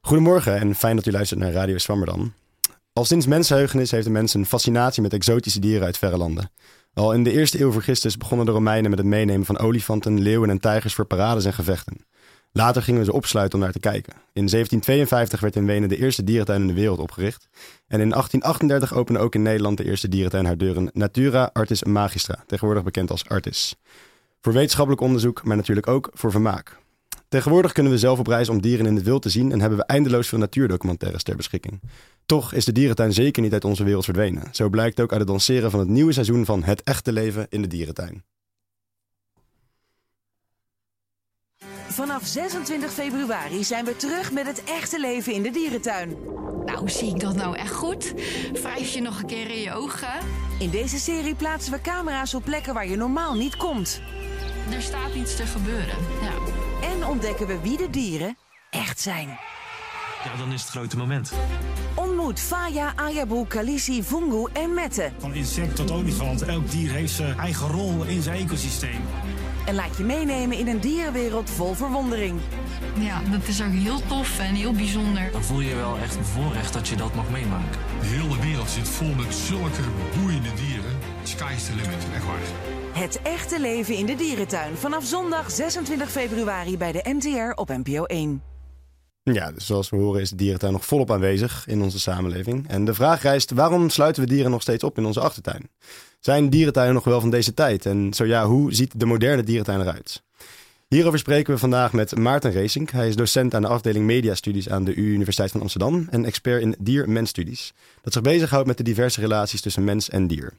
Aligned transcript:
Goedemorgen 0.00 0.58
en 0.60 0.74
fijn 0.74 0.96
dat 0.96 1.06
u 1.06 1.10
luistert 1.10 1.40
naar 1.40 1.52
Radio 1.52 1.78
Swammerdam. 1.78 2.32
Al 2.92 3.04
sinds 3.04 3.26
mensenheugenis 3.26 3.90
heeft 3.90 4.04
de 4.04 4.10
mens 4.10 4.34
een 4.34 4.46
fascinatie 4.46 5.02
met 5.02 5.12
exotische 5.12 5.60
dieren 5.60 5.84
uit 5.84 5.98
verre 5.98 6.16
landen. 6.16 6.50
Al 6.94 7.12
in 7.12 7.24
de 7.24 7.32
eerste 7.32 7.60
eeuw 7.60 7.72
voor 7.72 7.82
Christus 7.82 8.16
begonnen 8.16 8.46
de 8.46 8.52
Romeinen 8.52 8.90
met 8.90 8.98
het 8.98 9.08
meenemen 9.08 9.46
van 9.46 9.58
olifanten, 9.58 10.20
leeuwen 10.20 10.50
en 10.50 10.60
tijgers 10.60 10.94
voor 10.94 11.04
parades 11.04 11.44
en 11.44 11.52
gevechten. 11.52 12.06
Later 12.52 12.82
gingen 12.82 13.00
we 13.00 13.06
ze 13.06 13.12
opsluiten 13.12 13.58
om 13.58 13.64
naar 13.64 13.72
te 13.72 13.80
kijken. 13.80 14.12
In 14.12 14.46
1752 14.46 15.40
werd 15.40 15.56
in 15.56 15.66
Wenen 15.66 15.88
de 15.88 15.98
eerste 15.98 16.24
dierentuin 16.24 16.60
in 16.60 16.66
de 16.66 16.74
wereld 16.74 16.98
opgericht. 16.98 17.48
En 17.86 18.00
in 18.00 18.10
1838 18.10 18.94
opende 18.94 19.20
ook 19.20 19.34
in 19.34 19.42
Nederland 19.42 19.76
de 19.76 19.84
eerste 19.84 20.08
dierentuin 20.08 20.44
haar 20.44 20.58
deuren 20.58 20.90
Natura 20.92 21.50
Artis 21.52 21.84
Magistra, 21.84 22.44
tegenwoordig 22.46 22.84
bekend 22.84 23.10
als 23.10 23.28
Artis. 23.28 23.76
Voor 24.40 24.52
wetenschappelijk 24.52 25.02
onderzoek, 25.02 25.44
maar 25.44 25.56
natuurlijk 25.56 25.88
ook 25.88 26.10
voor 26.12 26.30
vermaak. 26.30 26.82
Tegenwoordig 27.34 27.72
kunnen 27.72 27.92
we 27.92 27.98
zelf 27.98 28.18
op 28.18 28.26
reis 28.26 28.48
om 28.48 28.60
dieren 28.60 28.86
in 28.86 28.94
het 28.94 29.04
wild 29.04 29.22
te 29.22 29.28
zien 29.28 29.52
en 29.52 29.60
hebben 29.60 29.78
we 29.78 29.84
eindeloos 29.84 30.28
veel 30.28 30.38
natuurdocumentaires 30.38 31.22
ter 31.22 31.36
beschikking. 31.36 31.80
Toch 32.26 32.52
is 32.52 32.64
de 32.64 32.72
dierentuin 32.72 33.12
zeker 33.12 33.42
niet 33.42 33.52
uit 33.52 33.64
onze 33.64 33.84
wereld 33.84 34.04
verdwenen. 34.04 34.48
Zo 34.52 34.68
blijkt 34.68 35.00
ook 35.00 35.10
uit 35.10 35.20
het 35.20 35.28
lanceren 35.28 35.70
van 35.70 35.80
het 35.80 35.88
nieuwe 35.88 36.12
seizoen 36.12 36.44
van 36.44 36.64
Het 36.64 36.82
Echte 36.82 37.12
Leven 37.12 37.46
in 37.48 37.62
de 37.62 37.68
Dierentuin. 37.68 38.24
Vanaf 41.88 42.26
26 42.26 42.92
februari 42.92 43.64
zijn 43.64 43.84
we 43.84 43.96
terug 43.96 44.32
met 44.32 44.46
het 44.46 44.64
echte 44.64 45.00
leven 45.00 45.32
in 45.32 45.42
de 45.42 45.50
dierentuin. 45.50 46.16
Nou, 46.64 46.90
zie 46.90 47.08
ik 47.08 47.20
dat 47.20 47.34
nou 47.34 47.56
echt 47.56 47.74
goed? 47.74 48.14
Wrijf 48.52 48.88
je 48.88 49.00
nog 49.00 49.20
een 49.20 49.26
keer 49.26 49.50
in 49.50 49.60
je 49.60 49.72
ogen? 49.72 50.18
In 50.58 50.70
deze 50.70 50.98
serie 50.98 51.34
plaatsen 51.34 51.72
we 51.72 51.80
camera's 51.80 52.34
op 52.34 52.44
plekken 52.44 52.74
waar 52.74 52.88
je 52.88 52.96
normaal 52.96 53.34
niet 53.34 53.56
komt. 53.56 54.00
Er 54.72 54.82
staat 54.82 55.14
iets 55.14 55.36
te 55.36 55.46
gebeuren. 55.46 55.96
Ja. 56.22 56.63
En 56.92 57.06
ontdekken 57.06 57.46
we 57.46 57.60
wie 57.62 57.76
de 57.76 57.90
dieren 57.90 58.36
echt 58.70 59.00
zijn. 59.00 59.28
Ja, 60.24 60.36
dan 60.38 60.52
is 60.52 60.60
het 60.60 60.70
grote 60.70 60.96
moment. 60.96 61.32
Ontmoet 61.94 62.40
Faya, 62.40 62.92
Ayabu, 62.96 63.46
Kalisi, 63.46 64.02
Fungu 64.02 64.48
en 64.52 64.74
Mette. 64.74 65.10
Van 65.18 65.34
insect 65.34 65.76
tot 65.76 65.90
olifant. 65.90 66.42
Elk 66.42 66.70
dier 66.70 66.90
heeft 66.90 67.12
zijn 67.12 67.38
eigen 67.38 67.68
rol 67.68 68.04
in 68.04 68.22
zijn 68.22 68.38
ecosysteem. 68.44 69.00
En 69.66 69.74
laat 69.74 69.96
je 69.96 70.04
meenemen 70.04 70.58
in 70.58 70.68
een 70.68 70.80
dierenwereld 70.80 71.50
vol 71.50 71.74
verwondering. 71.74 72.40
ja, 72.98 73.20
dat 73.30 73.48
is 73.48 73.62
ook 73.62 73.72
heel 73.72 74.00
tof 74.06 74.38
en 74.38 74.54
heel 74.54 74.72
bijzonder. 74.72 75.32
Dan 75.32 75.44
voel 75.44 75.60
je 75.60 75.68
je 75.68 75.74
wel 75.74 75.98
echt 75.98 76.18
bevoorrecht 76.18 76.72
dat 76.72 76.88
je 76.88 76.96
dat 76.96 77.14
mag 77.14 77.30
meemaken. 77.30 77.80
De 78.00 78.06
hele 78.06 78.40
wereld 78.40 78.70
zit 78.70 78.88
vol 78.88 79.14
met 79.14 79.34
zulke 79.34 79.82
boeiende 80.18 80.54
dieren. 80.54 80.98
Sky's 81.38 81.66
the 81.66 81.74
limit, 81.74 82.06
echt 82.14 82.24
waar. 82.24 82.40
Het 82.92 83.20
echte 83.22 83.60
leven 83.60 83.94
in 83.94 84.06
de 84.06 84.14
dierentuin. 84.14 84.76
Vanaf 84.76 85.04
zondag 85.04 85.50
26 85.50 86.10
februari 86.10 86.78
bij 86.78 86.92
de 86.92 87.00
NTR 87.18 87.60
op 87.60 87.68
NPO 87.68 88.04
1. 88.04 88.42
Ja, 89.22 89.52
dus 89.52 89.66
zoals 89.66 89.90
we 89.90 89.96
horen 89.96 90.20
is 90.20 90.30
de 90.30 90.36
dierentuin 90.36 90.72
nog 90.72 90.84
volop 90.84 91.10
aanwezig 91.10 91.66
in 91.66 91.82
onze 91.82 92.00
samenleving. 92.00 92.68
En 92.68 92.84
de 92.84 92.94
vraag 92.94 93.22
rijst, 93.22 93.50
waarom 93.50 93.90
sluiten 93.90 94.22
we 94.22 94.28
dieren 94.28 94.50
nog 94.50 94.62
steeds 94.62 94.84
op 94.84 94.98
in 94.98 95.04
onze 95.04 95.20
achtertuin? 95.20 95.68
Zijn 96.20 96.50
dierentuinen 96.50 96.94
nog 96.94 97.04
wel 97.04 97.20
van 97.20 97.30
deze 97.30 97.54
tijd? 97.54 97.86
En 97.86 98.14
zo 98.14 98.24
ja, 98.24 98.46
hoe 98.46 98.74
ziet 98.74 99.00
de 99.00 99.06
moderne 99.06 99.42
dierentuin 99.42 99.80
eruit? 99.80 100.22
Hierover 100.88 101.18
spreken 101.18 101.52
we 101.52 101.58
vandaag 101.58 101.92
met 101.92 102.16
Maarten 102.18 102.52
Racing. 102.52 102.90
Hij 102.90 103.08
is 103.08 103.16
docent 103.16 103.54
aan 103.54 103.62
de 103.62 103.68
afdeling 103.68 104.04
Mediastudies 104.04 104.68
aan 104.68 104.84
de 104.84 104.94
Universiteit 104.94 105.50
van 105.50 105.60
Amsterdam 105.60 106.06
en 106.10 106.24
expert 106.24 106.62
in 106.62 106.74
dier-mensstudies. 106.78 107.72
Dat 108.02 108.12
zich 108.12 108.22
bezighoudt 108.22 108.66
met 108.66 108.76
de 108.76 108.82
diverse 108.82 109.20
relaties 109.20 109.60
tussen 109.60 109.84
mens 109.84 110.10
en 110.10 110.26
dier. 110.26 110.52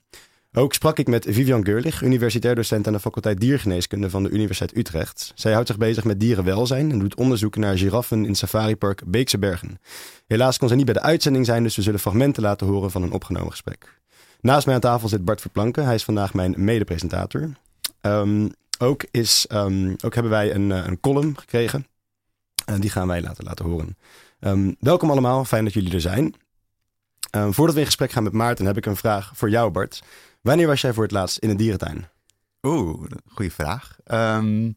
Ook 0.57 0.73
sprak 0.73 0.99
ik 0.99 1.07
met 1.07 1.25
Vivian 1.29 1.65
Geurlich, 1.65 2.01
universitair 2.01 2.55
docent 2.55 2.87
aan 2.87 2.93
de 2.93 2.99
faculteit 2.99 3.39
Diergeneeskunde 3.39 4.09
van 4.09 4.23
de 4.23 4.29
Universiteit 4.29 4.77
Utrecht. 4.77 5.31
Zij 5.35 5.53
houdt 5.53 5.67
zich 5.67 5.77
bezig 5.77 6.03
met 6.03 6.19
dierenwelzijn 6.19 6.91
en 6.91 6.99
doet 6.99 7.15
onderzoek 7.15 7.55
naar 7.55 7.77
giraffen 7.77 8.25
in 8.25 8.35
safaripark 8.35 9.01
Beekse 9.05 9.37
Bergen. 9.37 9.79
Helaas 10.27 10.57
kon 10.57 10.67
zij 10.67 10.77
niet 10.77 10.85
bij 10.85 10.93
de 10.93 11.01
uitzending 11.01 11.45
zijn, 11.45 11.63
dus 11.63 11.75
we 11.75 11.81
zullen 11.81 11.99
fragmenten 11.99 12.43
laten 12.43 12.67
horen 12.67 12.91
van 12.91 13.03
een 13.03 13.11
opgenomen 13.11 13.51
gesprek. 13.51 13.99
Naast 14.41 14.65
mij 14.65 14.75
aan 14.75 14.81
tafel 14.81 15.07
zit 15.07 15.25
Bart 15.25 15.41
Verplanken. 15.41 15.85
Hij 15.85 15.95
is 15.95 16.03
vandaag 16.03 16.33
mijn 16.33 16.53
mede-presentator. 16.57 17.49
Ehm, 18.01 18.47
ook, 18.79 19.05
is, 19.11 19.47
ehm, 19.47 19.93
ook 20.05 20.13
hebben 20.13 20.31
wij 20.31 20.55
een, 20.55 20.71
eh, 20.71 20.85
een 20.85 20.99
column 20.99 21.37
gekregen. 21.39 21.87
En 22.65 22.81
die 22.81 22.89
gaan 22.89 23.07
wij 23.07 23.21
laten, 23.21 23.43
laten 23.43 23.65
horen. 23.65 23.97
Ehm, 24.39 24.73
welkom 24.79 25.11
allemaal, 25.11 25.45
fijn 25.45 25.63
dat 25.63 25.73
jullie 25.73 25.93
er 25.93 26.01
zijn. 26.01 26.35
Voordat 27.49 27.73
we 27.73 27.79
in 27.79 27.85
gesprek 27.85 28.11
gaan 28.11 28.23
met 28.23 28.33
Maarten, 28.33 28.65
heb 28.65 28.77
ik 28.77 28.85
een 28.85 28.95
vraag 28.95 29.31
voor 29.33 29.49
jou, 29.49 29.71
Bart. 29.71 30.01
Wanneer 30.45 30.67
was 30.67 30.81
jij 30.81 30.93
voor 30.93 31.03
het 31.03 31.11
laatst 31.11 31.37
in 31.37 31.49
een 31.49 31.57
dierentuin? 31.57 32.07
Oeh, 32.61 33.03
goede 33.25 33.51
vraag. 33.51 33.97
Ehm, 34.03 34.71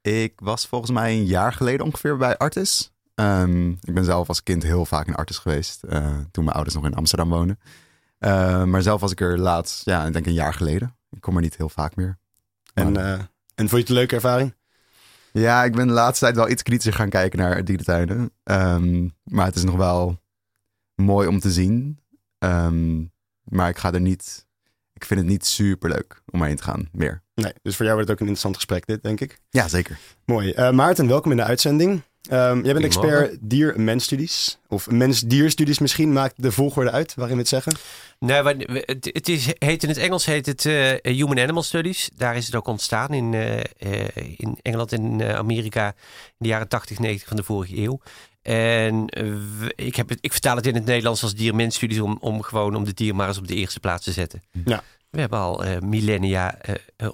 ik 0.00 0.32
was 0.36 0.66
volgens 0.66 0.90
mij 0.90 1.12
een 1.12 1.24
jaar 1.24 1.52
geleden 1.52 1.86
ongeveer 1.86 2.16
bij 2.16 2.36
Artis. 2.36 2.92
Ehm, 3.14 3.70
ik 3.70 3.94
ben 3.94 4.04
zelf 4.04 4.28
als 4.28 4.42
kind 4.42 4.62
heel 4.62 4.84
vaak 4.86 5.06
in 5.06 5.14
Artis 5.14 5.38
geweest, 5.38 5.82
eh, 5.82 6.18
toen 6.30 6.44
mijn 6.44 6.56
ouders 6.56 6.74
nog 6.76 6.84
in 6.84 6.94
Amsterdam 6.94 7.28
woonden. 7.28 7.58
Eh, 8.18 8.64
maar 8.64 8.82
zelf 8.82 9.00
was 9.00 9.10
ik 9.12 9.20
er 9.20 9.38
laatst, 9.38 9.84
ja, 9.84 10.06
ik 10.06 10.12
denk 10.12 10.26
een 10.26 10.32
jaar 10.32 10.54
geleden. 10.54 10.96
Ik 11.10 11.20
kom 11.20 11.36
er 11.36 11.42
niet 11.42 11.56
heel 11.56 11.68
vaak 11.68 11.96
meer. 11.96 12.18
En, 12.74 12.92
Maar- 12.92 13.04
eh, 13.04 13.12
en 13.54 13.68
vond 13.68 13.70
je 13.70 13.76
het 13.78 13.88
een 13.88 13.94
leuke 13.94 14.14
ervaring? 14.14 14.54
Ja, 15.32 15.64
ik 15.64 15.72
ben 15.74 15.86
de 15.86 15.92
laatste 15.92 16.24
tijd 16.24 16.36
wel 16.36 16.48
iets 16.50 16.62
kritischer 16.62 16.94
gaan 16.94 17.10
kijken 17.10 17.38
naar 17.38 17.64
dierentuinen. 17.64 18.30
Ehm, 18.42 19.08
maar 19.24 19.46
het 19.46 19.56
is 19.56 19.64
nog 19.64 19.76
wel 19.76 20.20
mooi 20.94 21.28
om 21.28 21.40
te 21.40 21.52
zien. 21.52 22.00
Maar 23.44 23.68
ik 23.68 23.78
ga 23.78 23.92
er 23.92 24.00
niet... 24.00 24.45
Ik 24.96 25.04
vind 25.04 25.20
het 25.20 25.28
niet 25.28 25.46
super 25.46 25.90
leuk 25.90 26.22
om 26.30 26.42
heen 26.42 26.56
te 26.56 26.62
gaan, 26.62 26.88
meer. 26.92 27.22
Nee, 27.34 27.52
dus 27.62 27.76
voor 27.76 27.84
jou 27.84 27.96
wordt 27.96 28.10
het 28.10 28.10
ook 28.10 28.26
een 28.26 28.32
interessant 28.34 28.54
gesprek 28.54 28.86
dit, 28.86 29.02
denk 29.02 29.20
ik. 29.20 29.40
Ja, 29.50 29.68
zeker. 29.68 29.98
Mooi. 30.24 30.50
Eh, 30.52 30.70
Maarten, 30.70 31.08
welkom 31.08 31.30
in 31.30 31.36
de 31.36 31.42
uitzending. 31.42 32.02
Ehm, 32.28 32.64
jij 32.64 32.72
bent 32.72 32.84
expert 32.84 33.36
dier-mensstudies. 33.40 34.58
Of 34.68 34.90
mens-dierstudies 34.90 35.78
misschien. 35.78 36.12
Maakt 36.12 36.42
de 36.42 36.52
volgorde 36.52 36.90
uit 36.90 37.14
waarin 37.14 37.34
we 37.34 37.40
het 37.40 37.50
zeggen? 37.50 37.72
Het, 38.18 39.10
het 39.12 39.28
is, 39.28 39.52
heet 39.58 39.82
in 39.82 39.88
het 39.88 39.98
Engels 39.98 40.26
heet 40.26 40.46
het 40.46 40.66
eh, 40.66 41.14
Human 41.14 41.38
Animal 41.38 41.62
Studies. 41.62 42.10
Daar 42.16 42.36
is 42.36 42.46
het 42.46 42.54
ook 42.54 42.66
ontstaan 42.66 43.12
in, 43.12 43.34
eh, 43.34 43.58
eh, 43.58 44.08
in 44.36 44.58
Engeland 44.62 44.92
en 44.92 45.36
Amerika 45.36 45.86
in 45.86 46.34
de 46.38 46.48
jaren 46.48 46.68
80, 46.68 46.98
90 46.98 47.28
van 47.28 47.36
de 47.36 47.42
vorige 47.42 47.76
eeuw. 47.76 48.00
En 48.42 49.04
ik, 49.74 49.96
heb 49.96 50.08
het, 50.08 50.18
ik 50.20 50.32
vertaal 50.32 50.56
het 50.56 50.66
in 50.66 50.74
het 50.74 50.84
Nederlands 50.84 51.22
als 51.22 51.34
dier-mensstudies 51.34 52.00
om, 52.00 52.16
om 52.20 52.42
gewoon 52.42 52.74
om 52.74 52.84
de 52.84 52.94
dier 52.94 53.14
maar 53.14 53.28
eens 53.28 53.38
op 53.38 53.48
de 53.48 53.54
eerste 53.54 53.80
plaats 53.80 54.04
te 54.04 54.12
zetten. 54.12 54.42
Ja. 54.64 54.82
We 55.10 55.20
hebben 55.20 55.38
al 55.38 55.64
millennia 55.80 56.58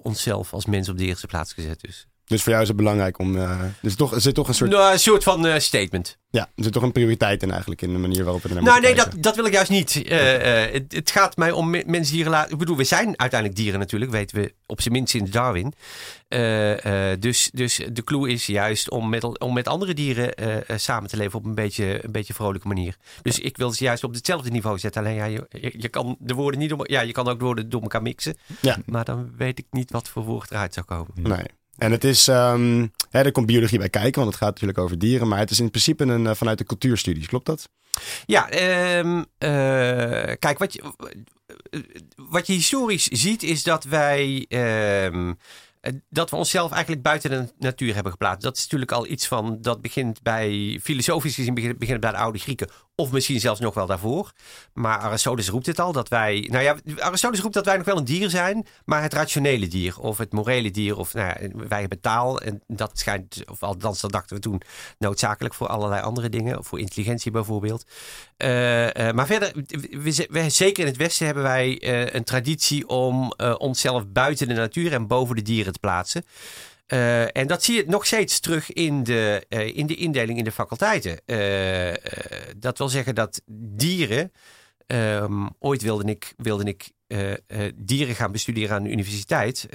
onszelf 0.02 0.52
als 0.52 0.66
mens 0.66 0.88
op 0.88 0.98
de 0.98 1.04
eerste 1.04 1.26
plaats 1.26 1.52
gezet. 1.52 1.80
Dus. 1.80 2.06
Dus 2.32 2.43
voor 2.43 2.53
jou 2.53 2.62
is 2.62 2.69
het 2.69 2.76
belangrijk 2.76 3.19
om... 3.19 3.38
dus 3.81 3.94
toch, 3.94 4.15
er 4.15 4.20
zit 4.20 4.34
toch 4.34 4.48
een 4.48 4.54
soort... 4.54 4.70
Nou, 4.70 4.93
een 4.93 4.98
soort 4.98 5.22
van 5.22 5.47
eh, 5.47 5.59
statement. 5.59 6.19
Ja, 6.31 6.48
er 6.56 6.65
zit 6.65 6.72
toch 6.72 6.82
een 6.82 6.93
prioriteit 6.93 7.43
in 7.43 7.50
eigenlijk. 7.50 7.82
In 7.82 7.93
de 7.93 7.98
manier 7.98 8.25
waarop 8.25 8.43
we 8.43 8.48
er 8.48 8.54
naar 8.54 8.65
Nou, 8.65 8.81
nee, 8.81 8.94
dat, 8.94 9.09
dat 9.16 9.37
wil 9.37 9.44
ik 9.44 9.53
juist 9.53 9.70
niet. 9.70 10.03
Eh, 10.04 10.72
het, 10.72 10.92
het 10.92 11.10
gaat 11.10 11.37
mij 11.37 11.50
om 11.50 11.71
me- 11.71 11.82
mensen 11.87 12.15
die 12.15 12.25
relatie. 12.25 12.53
Ik 12.53 12.59
bedoel, 12.59 12.76
we 12.76 12.84
zijn 12.84 13.19
uiteindelijk 13.19 13.60
dieren 13.60 13.81
natuurlijk, 13.81 14.10
weten 14.10 14.37
we 14.37 14.54
op 14.66 14.81
zijn 14.81 14.94
minst 14.94 15.10
sinds 15.10 15.31
Darwin. 15.31 15.72
Dus, 17.19 17.50
dus 17.53 17.81
de 17.92 18.04
clue 18.04 18.31
is 18.31 18.47
juist 18.47 18.91
om 18.91 19.09
met, 19.09 19.38
om 19.38 19.54
met 19.54 19.69
andere 19.69 19.94
dieren 19.94 20.34
samen 20.81 21.09
te 21.09 21.16
leven 21.16 21.38
op 21.38 21.44
een 21.44 21.54
beetje, 21.54 22.04
een 22.04 22.12
beetje 22.12 22.34
vrolijke 22.34 22.69
manier. 22.69 22.97
Dus 23.22 23.38
ik 23.38 23.56
wil 23.56 23.72
ze 23.72 23.84
juist 23.84 24.04
op 24.04 24.15
hetzelfde 24.15 24.50
niveau 24.50 24.78
zetten. 24.78 25.03
Alleen 25.03 25.15
ja, 25.15 25.25
je, 25.25 25.75
je, 25.76 25.88
kan 25.88 26.16
de 26.19 26.34
woorden 26.34 26.60
niet 26.60 26.69
door, 26.69 26.91
ja, 26.91 27.00
je 27.00 27.12
kan 27.12 27.28
ook 27.28 27.38
de 27.38 27.44
woorden 27.44 27.69
door 27.69 27.82
elkaar 27.82 28.03
mixen. 28.03 28.37
Ja. 28.60 28.78
Maar 28.87 29.04
dan 29.04 29.32
weet 29.37 29.59
ik 29.59 29.66
niet 29.71 29.91
wat 29.91 30.09
voor 30.09 30.22
woord 30.22 30.51
eruit 30.51 30.74
zou 30.74 30.86
komen. 30.86 31.10
Nee. 31.15 31.47
En 31.77 31.92
het 31.92 32.04
is, 32.04 32.28
ehm, 32.28 32.86
hè, 33.10 33.22
er 33.22 33.33
komt 33.33 33.47
biologie 33.47 33.78
bij 33.78 33.89
kijken, 33.89 34.21
want 34.21 34.33
het 34.33 34.42
gaat 34.42 34.51
natuurlijk 34.51 34.78
over 34.78 34.98
dieren. 34.98 35.28
Maar 35.28 35.39
het 35.39 35.51
is 35.51 35.60
in 35.60 35.71
principe 35.71 36.04
een, 36.04 36.27
eh, 36.27 36.34
vanuit 36.34 36.59
de 36.59 36.65
cultuurstudies, 36.65 37.27
klopt 37.27 37.47
dat? 37.47 37.69
Ja, 38.27 38.51
ehm, 38.51 39.22
eh, 39.39 40.36
kijk, 40.39 40.59
wat 40.59 40.72
je, 40.72 40.83
wat 42.16 42.47
je 42.47 42.53
historisch 42.53 43.07
ziet 43.07 43.42
is 43.42 43.63
dat 43.63 43.84
wij. 43.84 44.47
ehm, 44.48 45.33
eh, 45.80 45.92
dat 46.09 46.30
we 46.30 46.36
onszelf 46.36 46.72
eigenlijk 46.72 47.03
buiten 47.03 47.30
de 47.30 47.53
natuur 47.59 47.95
hebben 47.95 48.13
geplaatst. 48.13 48.42
Dat 48.42 48.57
is 48.57 48.63
natuurlijk 48.63 48.92
al 48.92 49.07
iets 49.07 49.27
van. 49.27 49.59
Dat 49.60 49.80
begint 49.83 50.22
bij. 50.22 50.78
Filosofisch 50.83 51.34
gezien 51.34 51.54
begint, 51.54 51.78
bij 52.01 52.10
de 52.10 52.16
oude 52.16 52.39
Grieken. 52.39 52.68
Of 53.03 53.13
misschien 53.13 53.41
zelfs 53.41 53.60
nog 53.60 53.75
wel 53.75 53.87
daarvoor. 53.87 54.33
Maar 54.72 54.99
Aristoteles 54.99 55.49
roept 55.49 55.66
het 55.66 55.81
al. 55.81 55.93
Dat 55.93 56.09
wij. 56.09 56.49
Nou 56.51 56.65
ja, 56.65 56.77
Aristoteles 56.99 57.43
roept 57.43 57.54
dat 57.54 57.65
wij 57.65 57.77
nog 57.77 57.87
wel 57.87 57.97
een 57.97 58.04
dier 58.04 58.31
zijn. 58.31 58.66
Maar 58.84 59.03
het 59.03 59.13
rationele 59.13 59.69
dier. 59.69 60.01
Of 60.01 60.19
het 60.19 60.33
morele 60.33 60.71
dier. 60.71 60.97
Of 60.97 61.15
nou 61.15 61.27
ja, 61.27 61.49
wij 61.69 61.81
hebben 61.81 62.01
taal. 62.01 62.41
En 62.41 62.63
dat 62.66 62.99
schijnt. 62.99 63.43
Of 63.51 63.63
althans, 63.63 64.01
dat 64.01 64.13
dachten 64.13 64.37
we 64.37 64.43
toen. 64.43 64.63
Noodzakelijk 64.99 65.54
voor 65.54 65.66
allerlei 65.66 66.03
andere 66.03 66.28
dingen. 66.28 66.59
Of 66.59 66.66
voor 66.66 66.81
intelligentie 66.81 67.31
bijvoorbeeld. 67.31 67.84
Eh, 68.37 69.09
eh, 69.09 69.15
maar 69.15 69.27
verder, 69.27 69.53
we, 70.31 70.51
zeker 70.51 70.83
in 70.83 70.89
het 70.89 70.97
Westen 70.97 71.27
hebben 71.27 71.45
wij 71.45 71.78
eh, 71.78 72.15
een 72.15 72.25
traditie 72.25 72.89
om 72.89 73.33
onszelf 73.59 74.07
buiten 74.07 74.49
de 74.49 74.54
natuur 74.54 74.93
en 74.93 75.07
boven 75.07 75.37
de 75.37 75.43
dieren 75.43 75.72
te 75.72 75.78
plaatsen. 75.78 76.25
Eh, 76.92 77.36
en 77.36 77.47
dat 77.47 77.62
zie 77.62 77.77
je 77.77 77.84
nog 77.86 78.06
steeds 78.06 78.41
terug 78.41 78.72
in 78.72 79.03
de, 79.03 79.47
eh, 79.48 79.77
in 79.77 79.86
de 79.86 79.94
indeling 79.94 80.39
in 80.39 80.44
de 80.44 80.53
faculteiten. 80.53 81.21
Eh, 81.24 81.94
dat 82.56 82.78
wil 82.78 82.89
zeggen 82.89 83.15
dat 83.15 83.42
dieren 83.47 84.33
Ehm, 84.86 85.47
ooit 85.59 85.83
wilde 85.83 86.04
ik, 86.04 86.34
wilde 86.36 86.65
ik 86.65 86.91
dieren 87.74 88.15
gaan 88.15 88.33
bestuderen 88.33 88.77
aan 88.77 88.83
de 88.83 88.91
universiteit. 88.91 89.66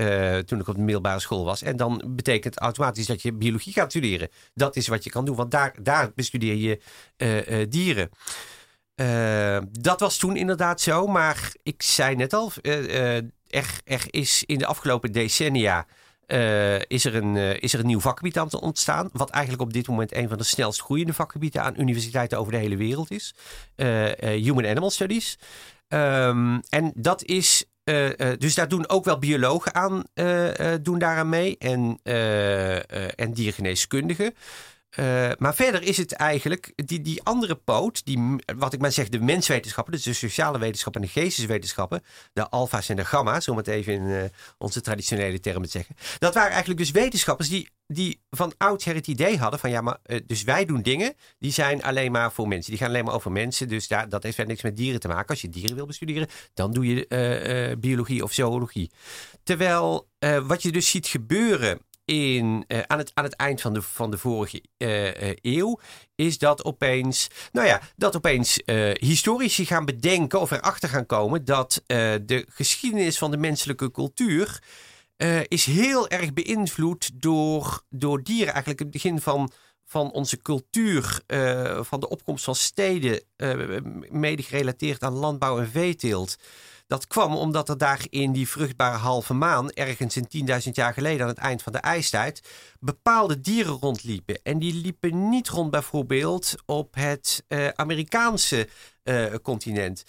toen 0.45 0.59
ik 0.59 0.67
op 0.67 0.75
de 0.75 0.81
middelbare 0.81 1.19
school 1.19 1.45
was. 1.45 1.61
En 1.61 1.75
dan 1.75 2.03
betekent 2.07 2.57
automatisch 2.57 3.05
dat 3.05 3.21
je 3.21 3.33
biologie 3.33 3.73
gaat 3.73 3.89
studeren. 3.89 4.29
Dat 4.53 4.75
is 4.75 4.87
wat 4.87 5.03
je 5.03 5.09
kan 5.09 5.25
doen, 5.25 5.35
want 5.35 5.51
daar, 5.51 5.75
daar 5.81 6.11
bestudeer 6.15 6.55
je 6.55 6.79
dieren. 7.69 8.09
Dat 9.71 9.99
was 9.99 10.17
toen 10.17 10.35
inderdaad 10.35 10.81
zo, 10.81 11.07
maar 11.07 11.51
ik 11.63 11.81
zei 11.81 12.15
net 12.15 12.33
al, 12.33 12.51
er, 12.61 13.79
er 13.83 14.05
is 14.09 14.43
in 14.45 14.57
de 14.57 14.65
afgelopen 14.65 15.11
decennia 15.11 15.85
eh, 16.27 16.79
is, 16.81 17.05
er 17.05 17.15
een, 17.15 17.37
eh, 17.37 17.61
is 17.61 17.73
er 17.73 17.79
een 17.79 17.85
nieuw 17.85 17.99
vakgebied 17.99 18.37
aan 18.37 18.45
het 18.45 18.59
ontstaan. 18.59 19.09
Wat 19.13 19.29
eigenlijk 19.29 19.63
op 19.63 19.73
dit 19.73 19.87
moment 19.87 20.15
een 20.15 20.27
van 20.27 20.37
de 20.37 20.43
snelst 20.43 20.81
groeiende 20.81 21.13
vakgebieden 21.13 21.63
aan 21.63 21.79
universiteiten 21.79 22.37
over 22.37 22.51
de 22.51 22.57
hele 22.57 22.77
wereld 22.77 23.11
is. 23.11 23.35
Eh, 23.75 24.11
Human 24.19 24.65
Animal 24.65 24.89
Studies. 24.89 25.37
Ehm, 25.87 26.59
en 26.69 26.91
dat 26.95 27.23
is. 27.23 27.65
dus 28.37 28.55
daar 28.55 28.67
doen 28.67 28.89
ook 28.89 29.05
wel 29.05 29.19
biologen 29.19 29.75
aan, 29.75 30.03
doen 30.81 30.99
daaraan 30.99 31.29
mee 31.29 31.57
en, 31.57 31.99
en 33.15 33.33
diergeneeskundigen. 33.33 34.33
Eh, 34.89 35.29
maar 35.37 35.55
verder 35.55 35.83
is 35.83 35.97
het 35.97 36.11
eigenlijk 36.11 36.71
die, 36.75 37.01
die 37.01 37.23
andere 37.23 37.55
poot, 37.55 38.05
die, 38.05 38.35
wat 38.57 38.73
ik 38.73 38.79
maar 38.79 38.91
zeg, 38.91 39.09
de 39.09 39.19
menswetenschappen, 39.19 39.93
dus 39.93 40.03
de 40.03 40.13
sociale 40.13 40.59
wetenschappen 40.59 41.01
en 41.01 41.07
de 41.07 41.19
geesteswetenschappen, 41.19 42.03
de 42.33 42.49
alfa's 42.49 42.89
en 42.89 42.95
de 42.95 43.05
gamma's, 43.05 43.47
om 43.47 43.57
het 43.57 43.67
even 43.67 43.93
in 43.93 44.09
eh, 44.09 44.23
onze 44.57 44.81
traditionele 44.81 45.39
termen 45.39 45.61
te 45.63 45.69
zeggen. 45.69 45.95
Dat 46.19 46.33
waren 46.33 46.49
eigenlijk 46.49 46.79
dus 46.79 46.91
wetenschappers 46.91 47.49
die, 47.49 47.69
die 47.87 48.21
van 48.29 48.53
oudsher 48.57 48.95
het 48.95 49.07
idee 49.07 49.37
hadden 49.37 49.59
van 49.59 49.69
ja, 49.69 49.81
maar 49.81 49.97
eh, 50.03 50.19
dus 50.25 50.43
wij 50.43 50.65
doen 50.65 50.81
dingen 50.81 51.13
die 51.39 51.51
zijn 51.51 51.83
alleen 51.83 52.11
maar 52.11 52.31
voor 52.31 52.47
mensen. 52.47 52.71
Die 52.71 52.79
gaan 52.79 52.89
alleen 52.89 53.05
maar 53.05 53.13
over 53.13 53.31
mensen, 53.31 53.67
dus 53.67 53.87
daar, 53.87 54.09
dat 54.09 54.23
heeft 54.23 54.35
verder 54.35 54.53
niks 54.53 54.65
met 54.65 54.77
dieren 54.77 54.99
te 54.99 55.07
maken. 55.07 55.29
Als 55.29 55.41
je 55.41 55.49
dieren 55.49 55.75
wil 55.75 55.85
bestuderen, 55.85 56.27
dan 56.53 56.71
doe 56.71 56.85
je 56.85 57.77
biologie 57.79 58.23
of 58.23 58.33
zoologie. 58.33 58.91
Terwijl 59.43 60.09
wat 60.43 60.61
je 60.61 60.71
dus 60.71 60.89
ziet 60.89 61.07
gebeuren 61.07 61.81
in, 62.07 62.63
eh, 62.67 62.79
aan, 62.87 62.97
het, 62.97 63.11
aan 63.13 63.23
het 63.23 63.35
eind 63.35 63.61
van 63.61 63.73
de, 63.73 63.81
van 63.81 64.11
de 64.11 64.17
vorige 64.17 64.61
eh, 64.77 65.29
eh, 65.29 65.37
eeuw 65.41 65.79
is 66.15 66.37
dat 66.37 66.63
opeens, 66.63 67.27
nou 67.51 67.67
ja, 67.67 67.81
dat 67.95 68.15
opeens 68.15 68.61
historici 68.93 69.65
gaan 69.65 69.85
bedenken 69.85 70.39
of 70.39 70.51
erachter 70.51 70.89
gaan 70.89 71.05
komen 71.05 71.45
dat 71.45 71.83
de 71.85 72.45
geschiedenis 72.49 73.17
van 73.17 73.31
de 73.31 73.37
menselijke 73.37 73.91
cultuur 73.91 74.63
is 75.47 75.65
heel 75.65 76.07
erg 76.07 76.33
beïnvloed 76.33 77.09
door, 77.13 77.81
door 77.89 78.23
dieren. 78.23 78.53
Eigenlijk 78.53 78.79
het 78.79 78.91
begin 78.91 79.21
van, 79.21 79.51
van 79.85 80.11
onze 80.11 80.41
cultuur, 80.41 81.21
van 81.81 81.99
de 81.99 82.09
opkomst 82.09 82.43
van 82.43 82.55
steden, 82.55 83.23
mede 84.09 84.43
gerelateerd 84.43 85.03
aan 85.03 85.13
landbouw 85.13 85.59
en 85.59 85.69
veeteelt. 85.69 86.37
Dat 86.87 87.07
kwam 87.07 87.35
omdat 87.35 87.69
er 87.69 87.77
daar 87.77 88.05
in 88.09 88.31
die 88.31 88.49
vruchtbare 88.49 88.97
halve 88.97 89.33
maan, 89.33 89.71
ergens 89.71 90.17
in 90.17 90.47
10.000 90.65 90.69
jaar 90.71 90.93
geleden 90.93 91.21
aan 91.21 91.27
het 91.27 91.37
eind 91.37 91.61
van 91.61 91.71
de 91.73 91.79
ijstijd, 91.79 92.41
bepaalde 92.79 93.41
dieren 93.41 93.77
rondliepen. 93.79 94.39
En 94.43 94.59
die 94.59 94.73
liepen 94.73 95.29
niet 95.29 95.49
rond 95.49 95.71
bijvoorbeeld 95.71 96.55
op 96.65 96.95
het 96.95 97.43
eh, 97.47 97.67
Amerikaanse 97.67 98.67
eh, 99.03 99.33
continent. 99.41 100.03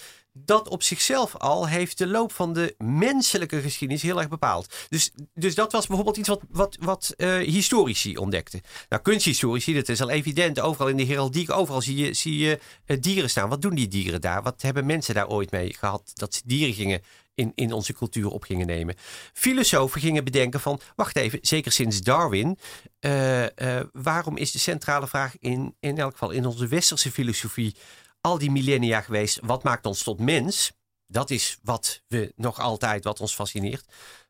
Dat 0.45 0.69
op 0.69 0.83
zichzelf 0.83 1.37
al 1.37 1.69
heeft 1.69 1.99
de 1.99 2.07
loop 2.07 2.33
van 2.33 2.53
de 2.53 2.75
menselijke 2.79 3.61
geschiedenis 3.61 4.03
heel 4.03 4.19
erg 4.19 4.29
bepaald. 4.29 4.75
Dus, 4.89 5.11
dus 5.35 5.55
dat 5.55 5.73
was 5.73 5.87
bijvoorbeeld 5.87 6.17
iets 6.17 6.29
wat, 6.29 6.41
wat, 6.51 6.77
wat 6.81 7.15
eh, 7.17 7.37
historici 7.37 8.17
ontdekten. 8.17 8.61
Nou, 8.89 9.03
kunsthistorici, 9.03 9.75
dat 9.75 9.89
is 9.89 10.01
al 10.01 10.11
evident. 10.11 10.61
Overal 10.61 10.89
in 10.89 10.97
de 10.97 11.05
heraldiek, 11.05 11.51
overal 11.51 11.83
zie 11.83 11.97
je, 11.97 12.15
zie 12.15 12.39
je 12.39 12.59
eh, 12.85 12.97
dieren 13.01 13.31
staan. 13.31 13.49
Wat 13.49 13.63
doen 13.63 13.75
die 13.75 13.89
dieren 13.89 14.21
daar? 14.21 14.43
Wat 14.43 14.63
hebben 14.63 14.87
mensen 14.87 15.15
daar 15.15 15.29
ooit 15.29 15.51
mee 15.51 15.75
gehad? 15.75 16.11
Dat 16.15 16.35
ze 16.35 16.41
dieren 16.45 16.75
gingen 16.75 17.03
in, 17.39 17.53
in 17.55 17.73
onze 17.73 17.93
cultuur 17.93 18.31
op 18.31 18.43
gingen 18.43 18.67
nemen. 18.67 18.95
Filosofen 19.33 20.01
gingen 20.01 20.25
bedenken 20.25 20.61
van, 20.61 20.81
wacht 20.97 21.17
even, 21.17 21.39
zeker 21.43 21.73
sinds 21.73 22.01
Darwin, 22.01 22.59
eh, 23.01 23.45
waarom 23.93 24.37
is 24.37 24.51
de 24.51 24.59
centrale 24.59 25.07
vraag 25.07 25.35
in, 25.39 25.75
in 25.81 25.99
elk 25.99 26.13
geval 26.13 26.31
in 26.31 26.47
onze 26.47 26.67
westerse 26.67 27.11
filosofie 27.11 27.75
al 28.21 28.39
die 28.39 28.51
millennia 28.51 29.01
geweest, 29.01 29.39
wat 29.43 29.63
maakt 29.63 29.87
ons 29.87 30.03
tot 30.03 30.21
mens? 30.21 30.73
Dat 31.07 31.31
is 31.31 31.59
wat 31.63 32.03
we 32.09 32.33
nog 32.37 32.61
altijd, 32.61 33.05
wat 33.05 33.21
ons 33.21 33.35
fascineert. 33.35 33.85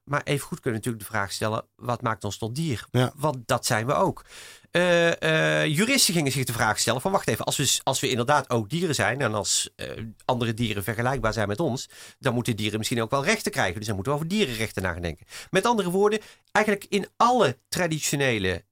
Maar 0.04 0.22
even 0.24 0.46
goed 0.46 0.60
kunnen 0.60 0.80
we 0.80 0.86
natuurlijk 0.86 1.04
de 1.04 1.16
vraag 1.16 1.32
stellen, 1.32 1.64
wat 1.76 2.02
maakt 2.02 2.24
ons 2.24 2.38
tot 2.38 2.54
dier? 2.54 2.86
Ja. 2.90 3.12
Want 3.16 3.38
dat 3.46 3.66
zijn 3.66 3.86
we 3.86 3.94
ook. 3.94 4.24
Eh, 4.70 5.62
eh, 5.62 5.66
juristen 5.66 6.14
gingen 6.14 6.32
zich 6.32 6.44
de 6.44 6.52
vraag 6.52 6.78
stellen 6.78 7.00
van 7.00 7.12
wacht 7.12 7.28
even, 7.28 7.44
als 7.44 7.56
we, 7.56 7.80
als 7.82 8.00
we 8.00 8.10
inderdaad 8.10 8.50
ook 8.50 8.70
dieren 8.70 8.94
zijn 8.94 9.20
en 9.20 9.34
als 9.34 9.70
eh, 9.76 9.90
andere 10.24 10.54
dieren 10.54 10.84
vergelijkbaar 10.84 11.32
zijn 11.32 11.48
met 11.48 11.60
ons, 11.60 11.88
dan 12.18 12.34
moeten 12.34 12.56
dieren 12.56 12.78
misschien 12.78 13.02
ook 13.02 13.10
wel 13.10 13.24
rechten 13.24 13.52
krijgen. 13.52 13.76
Dus 13.76 13.86
dan 13.86 13.94
moeten 13.94 14.12
we 14.12 14.18
over 14.18 14.30
dierenrechten 14.30 14.82
nadenken. 14.82 15.26
Met 15.50 15.66
andere 15.66 15.90
woorden, 15.90 16.20
eigenlijk 16.52 16.86
in 16.88 17.06
alle 17.16 17.58
traditionele 17.68 18.64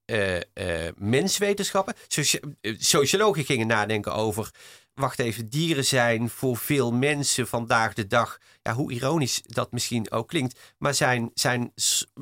menswetenschappen, 0.96 1.94
sociologen 2.78 3.44
gingen 3.44 3.66
nadenken 3.66 4.14
over 4.14 4.50
wacht 4.96 5.18
even, 5.18 5.48
dieren 5.48 5.84
zijn 5.84 6.30
voor 6.30 6.56
veel 6.56 6.92
mensen 6.92 7.46
vandaag 7.48 7.92
de 7.92 8.06
dag, 8.06 8.38
ja, 8.62 8.74
hoe 8.74 8.92
ironisch 8.92 9.42
dat 9.42 9.72
misschien 9.72 10.10
ook 10.10 10.28
klinkt, 10.28 10.58
maar 10.78 10.94
zijn, 10.94 11.30
zijn 11.34 11.72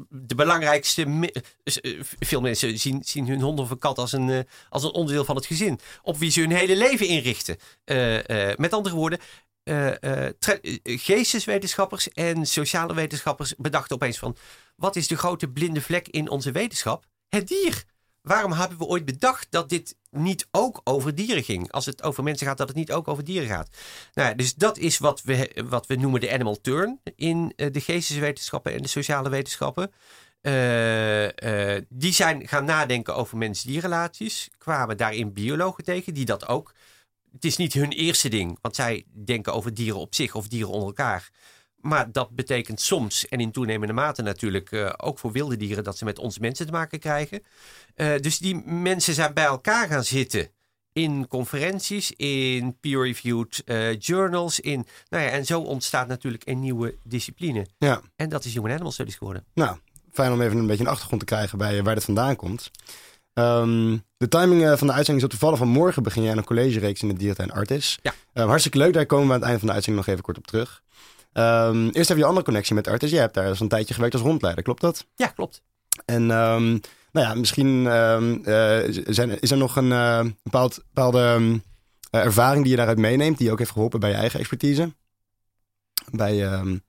de 0.08 0.34
belangrijkste. 0.34 1.30
eh, 1.64 2.00
Veel 2.18 2.40
mensen 2.40 2.78
zien, 2.78 3.04
zien 3.04 3.26
hun 3.26 3.40
hond 3.40 3.60
of 3.60 3.70
een 3.70 3.78
kat 3.78 3.98
als 3.98 4.12
een, 4.12 4.30
eh, 4.30 4.38
als 4.68 4.82
een 4.82 4.92
onderdeel 4.92 5.24
van 5.24 5.36
het 5.36 5.46
gezin, 5.46 5.80
op 6.02 6.16
wie 6.16 6.30
ze 6.30 6.40
hun 6.40 6.52
hele 6.52 6.76
leven 6.76 7.06
inrichten. 7.06 7.56
Eh, 7.84 8.56
met 8.56 8.72
andere 8.72 8.94
woorden. 8.94 9.18
geesteswetenschappers 10.82 12.08
en 12.08 12.46
sociale 12.46 12.94
wetenschappers 12.94 13.54
bedachten 13.56 13.94
opeens 13.94 14.18
van 14.18 14.36
wat 14.76 14.96
is 14.96 15.08
de 15.08 15.16
grote 15.16 15.48
blinde 15.48 15.80
vlek 15.80 16.08
in 16.08 16.28
onze 16.28 16.52
wetenschap? 16.52 17.04
Het 17.28 17.48
dier. 17.48 17.84
Waarom 18.24 18.52
hebben 18.52 18.78
we 18.78 18.84
ooit 18.84 19.04
bedacht 19.04 19.46
dat 19.50 19.68
dit 19.68 19.96
niet 20.10 20.46
ook 20.50 20.80
over 20.84 21.14
dieren 21.14 21.44
ging? 21.44 21.72
Als 21.72 21.86
het 21.86 22.02
over 22.02 22.22
mensen 22.22 22.46
gaat, 22.46 22.58
dat 22.58 22.68
het 22.68 22.76
niet 22.76 22.92
ook 22.92 23.08
over 23.08 23.24
dieren 23.24 23.48
gaat. 23.48 23.68
Nou, 24.14 24.34
dus 24.34 24.54
dat 24.54 24.78
is 24.78 24.98
wat 24.98 25.22
we, 25.22 25.62
wat 25.68 25.86
we 25.86 25.94
noemen 25.94 26.20
de 26.20 26.32
animal 26.32 26.60
turn 26.60 27.00
in 27.16 27.52
eh, 27.56 27.72
de 27.72 27.80
geesteswetenschappen 27.80 28.72
en 28.72 28.82
de 28.82 28.88
sociale 28.88 29.28
wetenschappen. 29.28 29.92
Eh, 30.40 31.74
eh, 31.76 31.82
die 31.88 32.12
zijn 32.12 32.48
gaan 32.48 32.64
nadenken 32.64 33.14
over 33.14 33.38
mens-dierrelaties. 33.38 34.50
Kwamen 34.58 34.96
daarin 34.96 35.32
biologen 35.32 35.84
tegen 35.84 36.14
die 36.14 36.24
dat 36.24 36.48
ook. 36.48 36.74
Het 37.32 37.44
is 37.44 37.56
niet 37.56 37.72
hun 37.72 37.92
eerste 37.92 38.28
ding, 38.28 38.58
want 38.60 38.74
zij 38.76 39.04
denken 39.12 39.52
over 39.52 39.74
dieren 39.74 40.00
op 40.00 40.14
zich 40.14 40.34
of 40.34 40.48
dieren 40.48 40.70
onder 40.70 40.86
elkaar. 40.86 41.30
Maar 41.84 42.12
dat 42.12 42.30
betekent 42.30 42.80
soms, 42.80 43.28
en 43.28 43.40
in 43.40 43.52
toenemende 43.52 43.92
mate 43.92 44.22
natuurlijk, 44.22 44.72
eh, 44.72 44.92
ook 44.96 45.18
voor 45.18 45.32
wilde 45.32 45.56
dieren, 45.56 45.84
dat 45.84 45.98
ze 45.98 46.04
met 46.04 46.18
ons 46.18 46.38
mensen 46.38 46.66
te 46.66 46.72
maken 46.72 46.98
krijgen. 46.98 47.42
Eh, 47.94 48.12
dus 48.20 48.38
die 48.38 48.62
mensen 48.66 49.14
zijn 49.14 49.34
bij 49.34 49.44
elkaar 49.44 49.88
gaan 49.88 50.04
zitten 50.04 50.50
in 50.92 51.28
conferenties, 51.28 52.12
in 52.12 52.76
peer-reviewed 52.80 53.62
eh, 53.64 53.98
journals. 53.98 54.60
In, 54.60 54.86
nou 55.08 55.24
ja, 55.24 55.30
en 55.30 55.46
zo 55.46 55.60
ontstaat 55.60 56.08
natuurlijk 56.08 56.42
een 56.46 56.60
nieuwe 56.60 56.96
discipline. 57.02 57.66
Ja, 57.78 58.00
En 58.16 58.28
dat 58.28 58.44
is 58.44 58.54
Human 58.54 58.72
Animal 58.72 58.92
Studies 58.92 59.16
geworden. 59.16 59.44
nou, 59.54 59.78
fijn 60.12 60.32
om 60.32 60.40
even 60.40 60.58
een 60.58 60.66
beetje 60.66 60.84
een 60.84 60.90
achtergrond 60.90 61.20
te 61.20 61.26
krijgen 61.26 61.58
bij 61.58 61.82
waar 61.82 61.94
dit 61.94 62.04
vandaan 62.04 62.36
komt. 62.36 62.70
Ehm, 63.34 63.96
de 64.16 64.28
timing 64.28 64.78
van 64.78 64.86
de 64.86 64.92
uitzending 64.92 65.16
is 65.16 65.24
op 65.24 65.30
toevallig 65.30 65.58
van 65.58 65.68
morgen 65.68 66.02
begin 66.02 66.22
jij 66.22 66.36
een 66.36 66.44
collegereeks 66.44 67.02
in 67.02 67.08
de 67.08 67.14
dierentuin 67.14 67.52
Artis. 67.52 67.98
Ja. 68.02 68.14
Eh, 68.32 68.46
hartstikke 68.46 68.78
leuk, 68.78 68.92
daar 68.92 69.06
komen 69.06 69.26
we 69.26 69.32
aan 69.32 69.38
het 69.38 69.48
eind 69.48 69.58
van 69.58 69.68
de 69.68 69.74
uitzending 69.74 70.04
nog 70.04 70.14
even 70.14 70.24
kort 70.24 70.38
op 70.38 70.46
terug. 70.46 70.82
Ehm, 71.34 71.88
eerst 71.92 72.08
heb 72.08 72.16
je 72.16 72.22
een 72.22 72.28
andere 72.28 72.46
connectie 72.46 72.74
met 72.74 72.88
Artis. 72.88 73.10
Jij 73.10 73.20
hebt 73.20 73.34
daar 73.34 73.46
dus 73.48 73.60
een 73.60 73.68
tijdje 73.68 73.94
gewerkt 73.94 74.14
als 74.14 74.22
rondleider, 74.24 74.64
klopt 74.64 74.80
dat? 74.80 75.06
Ja, 75.14 75.26
klopt. 75.26 75.62
En 76.04 76.30
ehm, 76.30 76.68
nou 77.12 77.26
ja, 77.26 77.34
misschien 77.34 77.86
ehm, 77.86 78.34
eh, 78.44 79.02
zijn, 79.06 79.40
is 79.40 79.50
er 79.50 79.56
nog 79.56 79.76
een 79.76 79.92
eh, 79.92 80.24
bepaald, 80.42 80.82
bepaalde 80.92 81.60
ervaring 82.10 82.62
die 82.62 82.70
je 82.70 82.76
daaruit 82.76 82.98
meeneemt, 82.98 83.36
die 83.38 83.46
je 83.46 83.52
ook 83.52 83.58
heeft 83.58 83.70
geholpen 83.70 84.00
bij 84.00 84.10
je 84.10 84.16
eigen 84.16 84.38
expertise? 84.38 84.92
Bij 86.10 86.34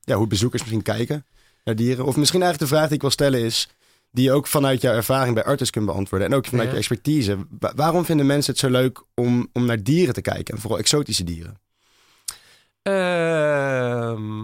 ja, 0.01 0.15
hoe 0.15 0.27
bezoekers 0.27 0.61
misschien 0.61 0.81
kijken 0.81 1.25
naar 1.63 1.75
dieren? 1.75 2.05
Of 2.05 2.15
misschien 2.15 2.41
eigenlijk 2.41 2.71
de 2.71 2.75
vraag 2.77 2.87
die 2.87 2.95
ik 2.95 3.01
wil 3.01 3.11
stellen 3.11 3.39
is, 3.43 3.69
die 4.11 4.23
je 4.23 4.31
ook 4.31 4.47
vanuit 4.47 4.81
jouw 4.81 4.93
ervaring 4.93 5.33
bij 5.35 5.43
Artis 5.43 5.69
kunt 5.69 5.85
beantwoorden 5.85 6.27
en 6.27 6.33
ook 6.33 6.45
vanuit 6.45 6.65
Ja. 6.67 6.71
je 6.73 6.77
expertise. 6.79 7.37
Wa- 7.59 7.73
waarom 7.75 8.05
vinden 8.05 8.25
mensen 8.25 8.51
het 8.51 8.61
zo 8.61 8.69
leuk 8.69 9.03
om, 9.13 9.49
om 9.53 9.65
naar 9.65 9.83
dieren 9.83 10.13
te 10.13 10.21
kijken 10.21 10.53
en 10.55 10.61
vooral 10.61 10.79
exotische 10.79 11.23
dieren? 11.23 11.59
Ehm, 12.85 14.35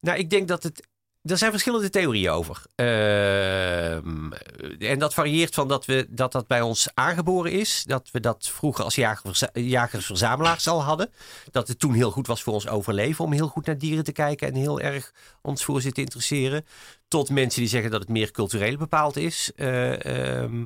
nou, 0.00 0.18
ik 0.18 0.30
denk 0.30 0.48
dat 0.48 0.62
het. 0.62 0.88
Er 1.22 1.38
zijn 1.38 1.50
verschillende 1.50 1.90
theorieën 1.90 2.30
over. 2.30 2.62
Ehm, 2.74 4.32
en 4.78 4.98
dat 4.98 5.14
varieert 5.14 5.54
van 5.54 5.68
dat, 5.68 5.84
we, 5.84 6.06
dat 6.08 6.32
dat 6.32 6.46
bij 6.46 6.60
ons 6.60 6.88
aangeboren 6.94 7.52
is. 7.52 7.84
Dat 7.86 8.10
we 8.10 8.20
dat 8.20 8.48
vroeger 8.48 8.84
als 8.84 8.94
jager- 8.94 9.60
jagers-verzamelaars 9.60 10.68
al 10.68 10.82
hadden. 10.82 11.12
Dat 11.50 11.68
het 11.68 11.78
toen 11.78 11.94
heel 11.94 12.10
goed 12.10 12.26
was 12.26 12.42
voor 12.42 12.52
ons 12.52 12.68
overleven 12.68 13.24
om 13.24 13.32
heel 13.32 13.48
goed 13.48 13.66
naar 13.66 13.78
dieren 13.78 14.04
te 14.04 14.12
kijken. 14.12 14.48
En 14.48 14.54
heel 14.54 14.80
erg 14.80 15.12
ons 15.42 15.64
voor 15.64 15.80
ze 15.80 15.92
te 15.92 16.00
interesseren. 16.00 16.66
Tot 17.08 17.30
mensen 17.30 17.60
die 17.60 17.70
zeggen 17.70 17.90
dat 17.90 18.00
het 18.00 18.08
meer 18.08 18.30
cultureel 18.30 18.76
bepaald 18.76 19.16
is. 19.16 19.52
Ehm, 19.54 20.64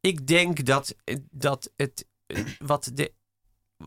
ik 0.00 0.26
denk 0.26 0.64
dat, 0.64 0.94
dat 1.30 1.70
het. 1.76 2.06
Wat 2.58 2.90
de, 2.94 3.12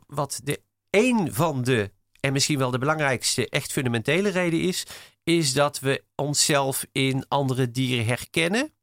wat 0.07 0.39
de 0.43 0.61
een 0.89 1.33
van 1.33 1.63
de 1.63 1.91
en 2.19 2.33
misschien 2.33 2.57
wel 2.57 2.71
de 2.71 2.77
belangrijkste, 2.77 3.49
echt 3.49 3.71
fundamentele 3.71 4.29
reden 4.29 4.61
is, 4.61 4.85
is 5.23 5.53
dat 5.53 5.79
we 5.79 6.03
onszelf 6.15 6.85
in 6.91 7.25
andere 7.27 7.71
dieren 7.71 8.05
herkennen. 8.05 8.73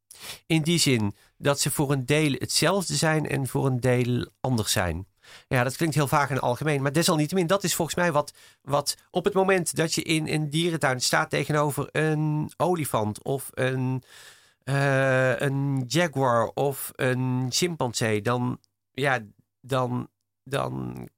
In 0.47 0.62
die 0.62 0.78
zin 0.78 1.14
dat 1.38 1.61
ze 1.61 1.71
voor 1.71 1.93
een 1.93 2.07
deel 2.07 2.33
hetzelfde 2.33 2.95
zijn 2.95 3.28
en 3.28 3.47
voor 3.47 3.66
een 3.66 3.81
deel 3.81 4.26
anders 4.40 4.73
zijn. 4.73 5.07
Ja, 5.49 5.64
dat 5.64 5.76
klinkt 5.76 5.95
heel 5.95 6.09
vaag 6.09 6.31
en 6.31 6.40
algemeen. 6.40 6.83
Maar 6.83 6.93
desalniettemin, 6.93 7.47
dat 7.47 7.64
is 7.64 7.75
volgens 7.75 7.97
mij 7.97 8.12
wat, 8.12 8.33
wat 8.62 8.95
op 9.11 9.25
het 9.25 9.35
moment 9.35 9.76
dat 9.76 9.95
je 9.95 10.02
in 10.02 10.28
een 10.28 10.50
dierentuin 10.50 11.00
staat 11.00 11.31
tegenover 11.31 11.88
een 11.93 12.52
olifant 12.57 13.25
of 13.25 13.49
een, 13.55 14.02
eh, 14.64 15.40
een 15.40 15.85
jaguar 15.87 16.47
of 16.47 16.93
een 16.95 17.47
chimpansee, 17.49 18.23
dan, 18.23 18.61
ja, 18.93 19.21
dan, 19.61 20.09
dan 20.43 21.09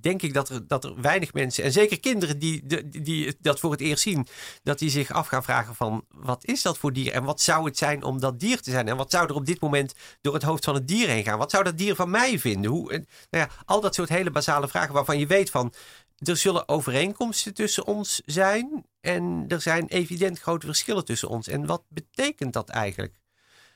denk 0.00 0.22
ik 0.22 0.34
dat 0.34 0.48
er, 0.48 0.66
dat 0.66 0.84
er 0.84 1.00
weinig 1.00 1.32
mensen, 1.32 1.64
en 1.64 1.72
zeker 1.72 2.00
kinderen 2.00 2.38
die, 2.38 2.66
die, 2.66 3.02
die 3.02 3.36
dat 3.40 3.60
voor 3.60 3.70
het 3.70 3.80
eerst 3.80 4.02
zien, 4.02 4.26
dat 4.62 4.78
die 4.78 4.90
zich 4.90 5.10
af 5.10 5.26
gaan 5.26 5.42
vragen 5.42 5.74
van 5.74 6.04
wat 6.08 6.44
is 6.44 6.62
dat 6.62 6.78
voor 6.78 6.92
dier 6.92 7.12
en 7.12 7.24
wat 7.24 7.40
zou 7.40 7.64
het 7.64 7.78
zijn 7.78 8.02
om 8.02 8.20
dat 8.20 8.40
dier 8.40 8.60
te 8.60 8.70
zijn 8.70 8.88
en 8.88 8.96
wat 8.96 9.10
zou 9.10 9.26
er 9.28 9.34
op 9.34 9.46
dit 9.46 9.60
moment 9.60 9.94
door 10.20 10.34
het 10.34 10.42
hoofd 10.42 10.64
van 10.64 10.74
het 10.74 10.88
dier 10.88 11.08
heen 11.08 11.24
gaan? 11.24 11.38
Wat 11.38 11.50
zou 11.50 11.64
dat 11.64 11.78
dier 11.78 11.94
van 11.94 12.10
mij 12.10 12.38
vinden? 12.38 12.70
Hoe, 12.70 12.88
nou 12.90 13.04
ja, 13.30 13.48
al 13.64 13.80
dat 13.80 13.94
soort 13.94 14.08
hele 14.08 14.30
basale 14.30 14.68
vragen 14.68 14.94
waarvan 14.94 15.18
je 15.18 15.26
weet 15.26 15.50
van 15.50 15.72
er 16.18 16.36
zullen 16.36 16.68
overeenkomsten 16.68 17.54
tussen 17.54 17.86
ons 17.86 18.22
zijn 18.24 18.86
en 19.00 19.44
er 19.48 19.60
zijn 19.60 19.86
evident 19.86 20.38
grote 20.38 20.66
verschillen 20.66 21.04
tussen 21.04 21.28
ons. 21.28 21.48
En 21.48 21.66
wat 21.66 21.82
betekent 21.88 22.52
dat 22.52 22.68
eigenlijk? 22.68 23.20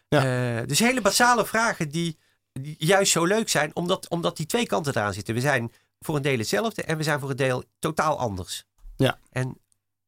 Ja. 0.08 0.58
Uh, 0.60 0.66
dus 0.66 0.78
hele 0.78 1.00
basale 1.00 1.46
vragen 1.46 1.88
die, 1.88 2.18
die, 2.52 2.74
juist 2.78 3.12
zo 3.12 3.24
leuk 3.24 3.48
zijn, 3.48 3.76
omdat, 3.76 4.08
omdat 4.08 4.36
die 4.36 4.46
twee 4.46 4.66
kanten 4.66 4.96
eraan 4.96 5.14
zitten. 5.14 5.34
We 5.34 5.40
zijn 5.40 5.72
voor 5.98 6.16
een 6.16 6.22
deel 6.22 6.38
hetzelfde 6.38 6.82
en 6.82 6.96
we 6.96 7.02
zijn 7.02 7.20
voor 7.20 7.30
een 7.30 7.36
deel 7.36 7.64
totaal 7.78 8.18
anders. 8.18 8.64
Ja. 8.96 9.18
En 9.30 9.60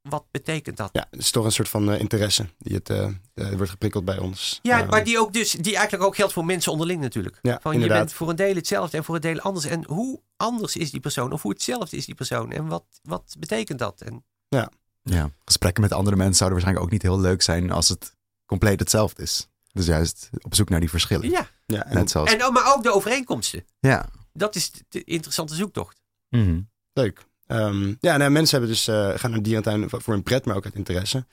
wat 0.02 0.24
betekent 0.30 0.76
dat? 0.76 0.90
Ja, 0.92 1.06
het 1.10 1.20
is 1.20 1.30
toch 1.30 1.44
een 1.44 1.52
soort 1.52 1.68
van 1.68 1.90
uh, 1.90 2.00
interesse 2.00 2.46
die 2.58 2.74
het, 2.74 2.90
uh, 2.90 3.08
uh, 3.34 3.52
wordt 3.52 3.70
geprikkeld 3.70 4.04
bij 4.04 4.18
ons. 4.18 4.58
Ja, 4.62 4.84
maar 4.84 5.04
die, 5.04 5.18
ook 5.18 5.32
dus, 5.32 5.50
die 5.50 5.74
eigenlijk 5.74 6.04
ook 6.04 6.16
geldt 6.16 6.32
voor 6.32 6.44
mensen 6.44 6.72
onderling 6.72 7.00
natuurlijk. 7.00 7.38
Ja, 7.42 7.58
van, 7.62 7.72
inderdaad. 7.72 7.98
je 7.98 8.04
bent 8.04 8.16
voor 8.16 8.28
een 8.28 8.36
deel 8.36 8.54
hetzelfde 8.54 8.96
en 8.96 9.04
voor 9.04 9.14
een 9.14 9.20
deel 9.20 9.40
anders. 9.40 9.66
En 9.66 9.84
hoe 9.84 10.20
anders 10.36 10.76
is 10.76 10.90
die 10.90 11.00
persoon 11.00 11.32
of 11.32 11.42
hoe 11.42 11.52
hetzelfde 11.52 11.96
is 11.96 12.06
die 12.06 12.14
persoon? 12.14 12.52
En 12.52 12.66
wat, 12.66 12.84
wat 13.02 13.36
betekent 13.38 13.78
dat? 13.78 14.00
En... 14.00 14.24
Ja. 14.48 14.70
ja, 15.02 15.30
gesprekken 15.44 15.82
met 15.82 15.92
andere 15.92 16.16
mensen 16.16 16.36
zouden 16.36 16.58
waarschijnlijk 16.58 16.86
ook 16.86 17.02
niet 17.02 17.12
heel 17.12 17.20
leuk 17.20 17.42
zijn 17.42 17.70
als 17.70 17.88
het 17.88 18.16
compleet 18.46 18.80
hetzelfde 18.80 19.22
is. 19.22 19.48
Dus 19.72 19.86
juist 19.86 20.30
op 20.40 20.54
zoek 20.54 20.68
naar 20.68 20.80
die 20.80 20.90
verschillen. 20.90 21.30
Ja, 21.30 21.48
ja 21.66 21.84
en, 21.84 21.94
Net 21.94 22.10
zoals... 22.10 22.34
en, 22.34 22.52
maar 22.52 22.74
ook 22.74 22.82
de 22.82 22.92
overeenkomsten. 22.92 23.64
Ja. 23.80 24.08
Dat 24.38 24.54
is 24.54 24.70
de 24.88 25.04
interessante 25.04 25.54
zoektocht. 25.54 26.00
Mm 26.28 26.44
-hmm. 26.44 26.68
Leuk. 26.92 27.26
Um, 27.46 27.96
ja, 28.00 28.16
nou, 28.16 28.30
mensen 28.30 28.58
hebben 28.58 28.76
dus, 28.76 28.88
uh, 28.88 28.94
gaan 28.94 29.30
naar 29.30 29.38
de 29.38 29.44
dierentuin 29.44 29.84
voor 29.88 30.14
een 30.14 30.22
pret, 30.22 30.44
maar 30.44 30.56
ook 30.56 30.64
uit 30.64 30.74
interesse. 30.74 31.16
Um, 31.16 31.24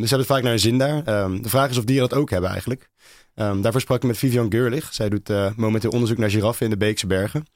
dus 0.00 0.08
ze 0.08 0.16
hebben 0.16 0.18
het 0.18 0.26
vaak 0.26 0.42
naar 0.42 0.52
een 0.52 0.58
zin 0.58 0.78
daar. 0.78 1.22
Um, 1.22 1.42
de 1.42 1.48
vraag 1.48 1.70
is 1.70 1.78
of 1.78 1.84
dieren 1.84 2.08
dat 2.08 2.18
ook 2.18 2.30
hebben 2.30 2.50
eigenlijk. 2.50 2.88
daarvoor 3.34 3.80
sprak 3.80 4.02
ik 4.02 4.08
met 4.08 4.18
Vivian 4.18 4.52
Geurlich. 4.52 4.94
Zij 4.94 5.08
doet 5.08 5.30
uh, 5.30 5.50
momenteel 5.56 5.90
onderzoek 5.90 6.18
naar 6.18 6.30
giraffen 6.30 6.64
in 6.64 6.70
de 6.70 6.76
Beekse 6.76 7.06
Bergen. 7.06 7.46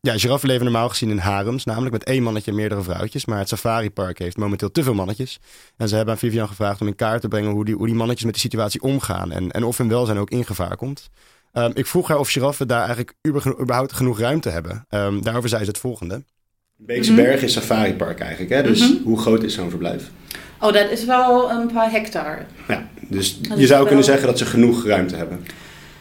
ja, 0.00 0.18
giraffen 0.18 0.48
leven 0.48 0.64
normaal 0.64 0.88
gezien 0.88 1.10
in 1.10 1.18
harems, 1.18 1.64
namelijk 1.64 1.92
met 1.92 2.04
één 2.04 2.22
mannetje 2.22 2.50
en 2.50 2.56
meerdere 2.56 2.82
vrouwtjes. 2.82 3.24
Maar 3.24 3.38
het 3.38 3.48
safaripark 3.48 4.18
heeft 4.18 4.36
momenteel 4.36 4.70
te 4.70 4.82
veel 4.82 4.94
mannetjes. 4.94 5.38
En 5.76 5.88
ze 5.88 5.96
hebben 5.96 6.14
aan 6.14 6.20
Vivian 6.20 6.48
gevraagd 6.48 6.80
om 6.80 6.86
in 6.86 6.94
kaart 6.94 7.20
te 7.20 7.28
brengen 7.28 7.50
hoe 7.50 7.64
die, 7.64 7.74
hoe 7.74 7.86
die 7.86 7.96
mannetjes 7.96 8.24
met 8.24 8.34
die 8.34 8.42
situatie 8.42 8.82
omgaan. 8.82 9.32
En, 9.32 9.50
en 9.50 9.64
of 9.64 9.78
hun 9.78 9.88
welzijn 9.88 10.18
ook 10.18 10.30
in 10.30 10.44
gevaar 10.44 10.76
komt. 10.76 11.10
Um, 11.52 11.70
ik 11.74 11.86
vroeg 11.86 12.08
haar 12.08 12.18
of 12.18 12.30
giraffen 12.30 12.68
daar 12.68 12.78
eigenlijk 12.78 13.14
überhaupt 13.60 13.92
genoeg 13.92 14.18
ruimte 14.18 14.48
hebben. 14.48 14.86
Um, 14.90 15.22
daarover 15.22 15.48
zei 15.48 15.62
ze 15.62 15.68
het 15.68 15.78
volgende. 15.78 16.22
Beekse 16.76 17.14
Berg 17.14 17.42
is 17.42 17.52
safaripark 17.52 18.20
eigenlijk, 18.20 18.50
hè? 18.50 18.62
dus 18.62 18.80
mm 18.80 18.96
-hmm. 18.96 19.04
hoe 19.04 19.18
groot 19.18 19.42
is 19.42 19.54
zo'n 19.54 19.70
verblijf? 19.70 20.10
Oh, 20.60 20.72
dat 20.72 20.90
is 20.90 21.04
wel 21.04 21.50
een 21.50 21.72
paar 21.72 21.90
hectare. 21.90 22.42
Ja, 22.68 22.88
dus 23.08 23.40
dat 23.40 23.58
je 23.58 23.66
zou 23.66 23.78
wel... 23.78 23.86
kunnen 23.86 24.04
zeggen 24.04 24.26
dat 24.26 24.38
ze 24.38 24.44
genoeg 24.44 24.86
ruimte 24.86 25.16
hebben. 25.16 25.46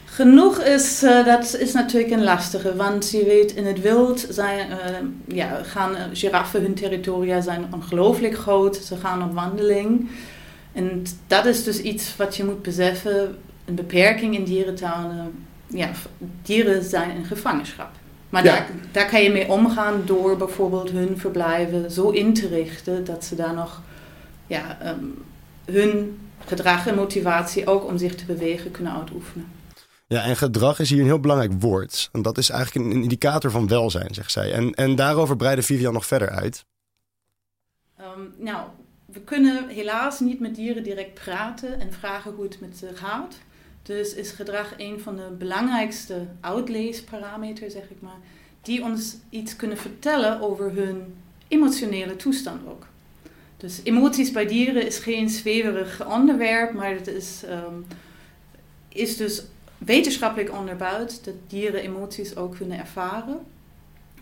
Genoeg 0.06 0.60
is, 0.60 1.04
uh, 1.04 1.26
dat 1.26 1.56
is 1.60 1.74
natuurlijk 1.74 2.12
een 2.12 2.24
lastige, 2.24 2.76
want 2.76 3.12
je 3.12 3.26
weet 3.26 3.52
in 3.52 3.66
het 3.66 3.82
wild 3.82 4.26
zijn, 4.30 4.70
uh, 4.70 5.36
ja, 5.38 5.64
gaan 5.64 5.92
uh, 5.92 5.98
giraffen, 6.14 6.62
hun 6.62 6.74
territoria 6.74 7.42
zijn 7.42 7.66
ongelooflijk 7.74 8.38
groot, 8.38 8.76
ze 8.76 8.96
gaan 8.96 9.24
op 9.24 9.34
wandeling. 9.34 10.10
En 10.74 11.04
dat 11.28 11.46
is 11.46 11.64
dus 11.64 11.82
iets 11.82 12.16
wat 12.18 12.36
je 12.36 12.44
moet 12.44 12.62
beseffen, 12.62 13.38
een 13.72 13.86
beperking 13.86 14.36
in 14.36 14.44
dierentuinen. 14.44 15.46
Ja, 15.68 15.90
dieren 16.42 16.84
zijn 16.84 17.16
in 17.16 17.26
gevangenschap. 17.26 17.90
Maar 18.30 18.44
ja. 18.44 18.52
daar, 18.52 18.70
daar 18.92 19.10
kan 19.10 19.24
je 19.24 19.32
mee 19.32 19.48
omgaan 19.48 20.02
door 20.06 20.38
bijvoorbeeld 20.38 20.90
hun 20.90 21.18
verblijven 21.18 21.92
zo 21.92 22.10
in 22.10 22.34
te 22.34 22.48
richten 22.48 23.04
dat 23.06 23.26
ze 23.26 23.36
daar 23.36 23.54
nog 23.54 23.82
ja, 24.48 24.78
um, 24.86 25.24
hun 25.66 26.20
gedrag 26.46 26.88
en 26.88 26.96
motivatie 26.96 27.68
ook 27.68 27.86
om 27.86 27.98
zich 27.98 28.16
te 28.16 28.26
bewegen 28.26 28.72
kunnen 28.72 28.94
uitoefenen. 28.94 29.48
Ja, 30.08 30.24
en 30.24 30.36
gedrag 30.38 30.80
is 30.80 30.90
hier 30.90 31.00
een 31.00 31.06
heel 31.06 31.20
belangrijk 31.20 31.52
woord. 31.60 32.10
En 32.12 32.22
dat 32.22 32.38
is 32.38 32.50
eigenlijk 32.50 32.86
een, 32.86 33.02
indicator 33.02 33.52
van 33.52 33.68
welzijn, 33.68 34.14
zegt 34.14 34.32
zij. 34.32 34.54
En, 34.54 34.74
en 34.74 34.96
daarover 34.96 35.36
breidde 35.36 35.64
Vivian 35.64 35.94
nog 35.94 36.06
verder 36.06 36.30
uit. 36.30 36.66
Um, 38.00 38.34
nou, 38.38 38.68
we 39.06 39.20
kunnen 39.20 39.68
helaas 39.68 40.20
niet 40.20 40.40
met 40.40 40.56
dieren 40.56 40.84
direct 40.84 41.14
praten 41.14 41.80
en 41.80 41.94
vragen 41.94 42.32
hoe 42.32 42.44
het 42.44 42.60
met 42.60 42.78
ze 42.78 42.90
gaat. 42.94 43.40
Dus 43.84 44.14
is 44.14 44.32
gedrag 44.32 44.74
een 44.78 45.00
van 45.00 45.16
de 45.16 45.30
belangrijkste 45.38 46.28
uitleesparameters, 46.40 47.74
zeg 47.74 47.90
ik 47.90 48.02
maar, 48.02 48.20
die 48.62 48.84
ons 48.84 49.16
iets 49.30 49.56
kunnen 49.56 49.78
vertellen 49.78 50.42
over 50.42 50.72
hun 50.76 51.16
emotionele 51.48 52.16
toestand 52.16 52.68
ook. 52.68 52.88
Dus 53.58 53.80
emoties 53.84 54.32
bij 54.32 54.46
dieren 54.48 54.86
is 54.86 54.98
geen 54.98 55.30
zweverig 55.30 56.06
onderwerp, 56.06 56.74
maar 56.74 56.92
het 56.92 57.08
is, 57.08 57.42
um, 57.50 57.86
is 58.90 59.18
dus 59.18 59.44
wetenschappelijk 59.78 60.52
onderbouwd 60.52 61.26
dat 61.26 61.34
dieren 61.48 61.82
emoties 61.82 62.36
ook 62.36 62.56
kunnen 62.56 62.80
ervaren. 62.80 63.40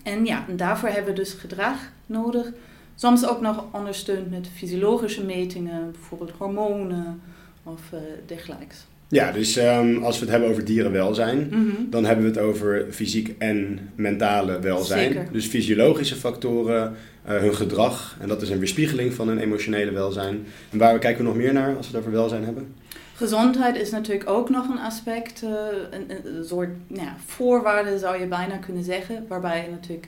En 0.04 0.26
ja, 0.26 0.46
en 0.48 0.58
daarvoor 0.58 0.90
hebben 0.90 1.14
we 1.14 1.20
dus 1.20 1.34
gedrag 1.34 1.92
nodig. 2.06 2.52
Soms 2.96 3.26
ook 3.26 3.42
nog 3.42 3.64
ondersteund 3.72 4.30
met 4.30 4.48
fysiologische 4.56 5.24
metingen, 5.24 5.92
bijvoorbeeld 5.92 6.32
hormonen 6.32 7.22
of 7.64 7.82
uh, 7.94 8.00
dergelijks. 8.26 8.86
Ja, 9.12 9.32
dus 9.32 9.58
um, 9.58 10.04
als 10.04 10.16
we 10.16 10.22
het 10.22 10.32
hebben 10.32 10.50
over 10.50 10.66
dierenwelzijn, 10.66 11.38
mm 11.38 11.52
-hmm. 11.52 11.90
dan 11.90 12.06
hebben 12.06 12.26
we 12.26 12.32
het 12.32 12.40
over 12.40 12.86
fysiek 12.90 13.36
en 13.38 13.80
mentale 13.96 14.60
welzijn. 14.60 15.14
Zeker. 15.14 15.32
Dus 15.32 15.46
fysiologische 15.46 16.16
factoren, 16.16 16.96
uh, 17.30 17.38
hun 17.38 17.56
gedrag, 17.56 18.18
en 18.20 18.28
dat 18.28 18.42
is 18.42 18.50
een 18.50 18.60
weerspiegeling 18.60 19.14
van 19.14 19.28
hun 19.28 19.40
emotionele 19.40 19.92
welzijn. 19.92 20.46
En 20.70 20.78
waar 20.78 21.00
kijken 21.00 21.22
we 21.22 21.28
nog 21.28 21.38
meer 21.38 21.54
naar 21.54 21.76
als 21.76 21.90
we 21.90 21.98
het 21.98 22.02
over 22.06 22.18
welzijn 22.18 22.44
hebben? 22.44 22.76
Gezondheid 23.16 23.76
is 23.76 23.92
natuurlijk 23.92 24.30
ook 24.30 24.50
nog 24.50 24.70
een 24.70 24.80
aspect, 24.80 25.44
uh, 25.44 25.50
een, 25.92 26.10
een, 26.10 26.46
soort 26.46 26.70
nou 26.88 27.06
ja, 27.06 27.16
voorwaarde 27.26 28.00
zou 28.00 28.20
je 28.20 28.28
bijna 28.28 28.58
kunnen 28.58 28.84
zeggen, 28.84 29.26
waarbij 29.28 29.68
natuurlijk 29.72 30.08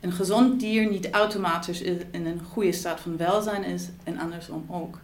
een 0.00 0.12
gezond 0.12 0.60
dier 0.60 0.90
niet 0.90 1.10
automatisch 1.10 1.82
in 1.82 2.26
een 2.26 2.40
goede 2.52 2.72
staat 2.72 3.00
van 3.00 3.16
welzijn 3.16 3.64
is 3.64 3.88
en 4.04 4.18
andersom 4.18 4.64
ook. 4.68 4.98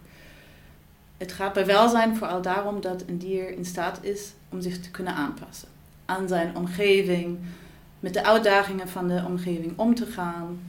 Het 1.21 1.31
gaat 1.31 1.53
bij 1.53 1.65
welzijn 1.65 2.15
vooral 2.15 2.41
daarom 2.41 2.81
dat 2.81 3.03
een 3.07 3.17
dier 3.17 3.57
in 3.57 3.65
staat 3.65 3.99
is 4.01 4.31
om 4.49 4.61
zich 4.61 4.79
te 4.79 4.91
kunnen 4.91 5.13
aanpassen 5.13 5.67
aan 6.05 6.27
zijn 6.27 6.55
omgeving, 6.55 7.37
met 7.99 8.13
de 8.13 8.23
uitdagingen 8.23 8.87
van 8.87 9.07
de 9.07 9.23
omgeving 9.27 9.73
om 9.75 9.95
te 9.95 10.05
gaan, 10.05 10.59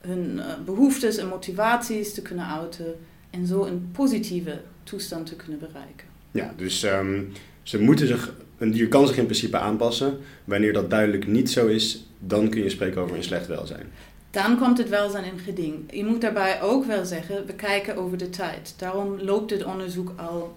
hun 0.00 0.34
uh, 0.36 0.44
behoeftes 0.64 1.16
en 1.16 1.28
motivaties 1.28 2.14
te 2.14 2.22
kunnen 2.22 2.46
uiten 2.46 2.94
en 3.30 3.46
zo 3.46 3.64
een 3.64 3.88
positieve 3.92 4.60
toestand 4.82 5.26
te 5.26 5.36
kunnen 5.36 5.58
bereiken. 5.58 6.06
Ja, 6.30 6.52
dus 6.56 6.82
um, 6.82 7.32
ze 7.62 7.80
moeten 7.80 8.06
zich, 8.06 8.34
een 8.58 8.70
dier 8.70 8.88
kan 8.88 9.06
zich 9.06 9.16
in 9.16 9.24
principe 9.24 9.58
aanpassen. 9.58 10.18
Wanneer 10.44 10.72
dat 10.72 10.90
duidelijk 10.90 11.26
niet 11.26 11.50
zo 11.50 11.66
is, 11.66 12.06
dan 12.18 12.48
kun 12.48 12.62
je 12.62 12.70
spreken 12.70 13.00
over 13.00 13.16
een 13.16 13.22
slecht 13.22 13.46
welzijn. 13.46 13.86
Dan 14.30 14.58
komt 14.58 14.78
het 14.78 14.88
welzijn 14.88 15.24
in 15.24 15.38
geding. 15.38 15.92
Je 15.92 16.04
moet 16.04 16.20
daarbij 16.20 16.62
ook 16.62 16.84
wel 16.84 17.04
zeggen, 17.04 17.46
we 17.46 17.52
kijken 17.52 17.96
over 17.96 18.18
de 18.18 18.30
tijd. 18.30 18.74
Daarom 18.76 19.20
loopt 19.20 19.48
dit 19.48 19.64
onderzoek 19.64 20.12
al, 20.16 20.56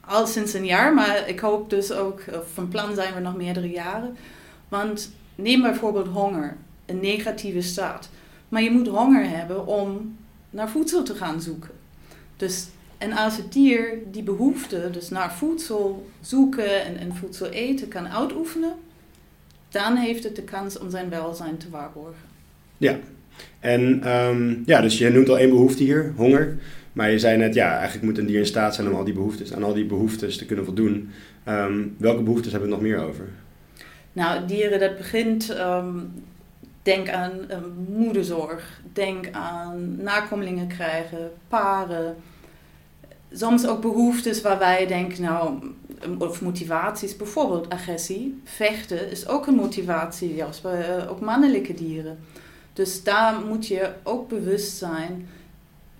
al 0.00 0.26
sinds 0.26 0.52
een 0.52 0.64
jaar, 0.64 0.94
maar 0.94 1.28
ik 1.28 1.40
hoop 1.40 1.70
dus 1.70 1.92
ook, 1.92 2.22
van 2.52 2.68
plan 2.68 2.94
zijn 2.94 3.14
we 3.14 3.20
nog 3.20 3.36
meerdere 3.36 3.70
jaren. 3.70 4.16
Want 4.68 5.12
neem 5.34 5.62
bijvoorbeeld 5.62 6.08
honger, 6.08 6.56
een 6.86 7.00
negatieve 7.00 7.60
staat. 7.60 8.08
Maar 8.48 8.62
je 8.62 8.70
moet 8.70 8.88
honger 8.88 9.28
hebben 9.28 9.66
om 9.66 10.16
naar 10.50 10.70
voedsel 10.70 11.02
te 11.02 11.14
gaan 11.14 11.40
zoeken. 11.40 11.70
Dus, 12.36 12.66
en 12.98 13.12
als 13.12 13.36
het 13.36 13.52
dier 13.52 13.98
die 14.10 14.22
behoefte, 14.22 14.88
dus 14.92 15.08
naar 15.08 15.32
voedsel 15.34 16.06
zoeken 16.20 16.84
en, 16.84 16.96
en 16.96 17.16
voedsel 17.16 17.46
eten, 17.46 17.88
kan 17.88 18.08
uitoefenen, 18.08 18.74
dan 19.68 19.96
heeft 19.96 20.24
het 20.24 20.36
de 20.36 20.42
kans 20.42 20.78
om 20.78 20.90
zijn 20.90 21.08
welzijn 21.08 21.56
te 21.56 21.70
waarborgen. 21.70 22.29
Ja, 22.80 22.98
en 23.58 24.10
um, 24.10 24.62
ja, 24.66 24.80
dus 24.80 24.98
je 24.98 25.10
noemt 25.10 25.28
al 25.28 25.38
één 25.38 25.50
behoefte 25.50 25.82
hier, 25.82 26.12
honger. 26.16 26.58
Maar 26.92 27.10
je 27.10 27.18
zei 27.18 27.36
net, 27.36 27.54
ja, 27.54 27.74
eigenlijk 27.74 28.02
moet 28.02 28.18
een 28.18 28.26
dier 28.26 28.38
in 28.38 28.46
staat 28.46 28.74
zijn 28.74 28.88
om 28.88 28.94
al 28.94 29.04
die 29.04 29.14
behoeftes, 29.14 29.54
aan 29.54 29.62
al 29.62 29.74
die 29.74 29.84
behoeftes 29.84 30.36
te 30.36 30.46
kunnen 30.46 30.64
voldoen. 30.64 31.10
Um, 31.48 31.94
welke 31.98 32.22
behoeftes 32.22 32.52
hebben 32.52 32.68
we 32.68 32.74
nog 32.74 32.84
meer 32.84 32.98
over? 32.98 33.28
Nou, 34.12 34.46
dieren, 34.46 34.80
dat 34.80 34.96
begint 34.96 35.56
um, 35.58 36.12
denk 36.82 37.08
aan 37.08 37.32
moederzorg, 37.88 38.80
denk 38.92 39.28
aan 39.32 39.96
nakomelingen 40.02 40.66
krijgen, 40.66 41.30
paren. 41.48 42.16
Soms 43.32 43.66
ook 43.66 43.80
behoeftes 43.80 44.40
waar 44.40 44.58
wij 44.58 44.86
denken, 44.86 45.22
nou, 45.22 45.58
of 46.18 46.40
motivaties, 46.42 47.16
bijvoorbeeld 47.16 47.68
agressie, 47.68 48.40
vechten 48.44 49.10
is 49.10 49.28
ook 49.28 49.46
een 49.46 49.54
motivatie, 49.54 50.34
juist 50.34 50.62
bij 50.62 50.98
uh, 50.98 51.10
ook 51.10 51.20
mannelijke 51.20 51.74
dieren. 51.74 52.18
Dus 52.72 53.02
daar 53.02 53.40
moet 53.40 53.66
je 53.66 53.90
ook 54.02 54.28
bewust 54.28 54.76
zijn. 54.76 55.28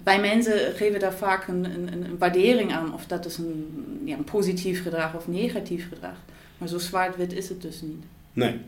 Wij 0.02 0.20
mensen 0.20 0.74
geven 0.74 1.00
daar 1.00 1.14
vaak 1.14 1.48
een, 1.48 1.64
een, 1.64 1.92
een 1.92 2.18
waardering 2.18 2.72
aan, 2.72 2.94
of 2.94 3.06
dat 3.06 3.26
is 3.26 3.38
een, 3.38 4.00
ja, 4.04 4.16
een 4.16 4.24
positief 4.24 4.82
gedrag 4.82 5.14
of 5.14 5.28
negatief 5.28 5.88
gedrag. 5.88 6.16
Maar 6.58 6.68
zo 6.68 6.78
zwart-wit 6.78 7.32
is 7.32 7.48
het 7.48 7.62
dus 7.62 7.82
niet. 7.82 8.04
Nee. 8.32 8.60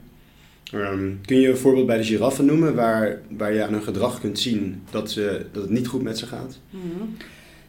Um, 0.75 1.21
kun 1.25 1.37
je 1.40 1.49
een 1.49 1.56
voorbeeld 1.56 1.87
bij 1.87 1.97
de 1.97 2.04
giraffen 2.04 2.44
noemen 2.44 2.75
waar, 2.75 3.18
waar 3.28 3.52
je 3.52 3.64
aan 3.64 3.73
hun 3.73 3.82
gedrag 3.82 4.21
kunt 4.21 4.38
zien 4.38 4.82
dat, 4.90 5.11
ze, 5.11 5.47
dat 5.52 5.62
het 5.62 5.73
niet 5.73 5.87
goed 5.87 6.02
met 6.02 6.18
ze 6.18 6.26
gaat? 6.26 6.59
Mm 6.71 6.80
-hmm. 6.80 7.16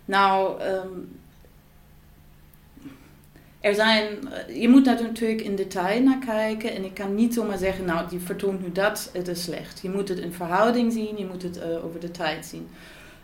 Nou, 0.05 0.61
um, 0.61 1.09
er 3.63 3.75
zijn, 3.75 4.05
je 4.53 4.69
moet 4.69 4.85
daar 4.85 5.01
natuurlijk 5.01 5.41
in 5.41 5.55
detail 5.55 6.01
naar 6.01 6.19
kijken. 6.25 6.75
En 6.75 6.85
ik 6.85 6.93
kan 6.93 7.15
niet 7.15 7.33
zomaar 7.33 7.57
zeggen, 7.57 7.85
nou, 7.85 8.09
die 8.09 8.19
vertoont 8.19 8.61
nu 8.61 8.71
dat, 8.71 9.09
het 9.13 9.27
is 9.27 9.43
slecht. 9.43 9.79
Je 9.81 9.89
moet 9.89 10.09
het 10.09 10.19
in 10.19 10.33
verhouding 10.33 10.93
zien, 10.93 11.17
je 11.17 11.25
moet 11.25 11.43
het 11.43 11.57
uh, 11.57 11.85
over 11.85 11.99
de 11.99 12.11
tijd 12.11 12.45
zien. 12.45 12.67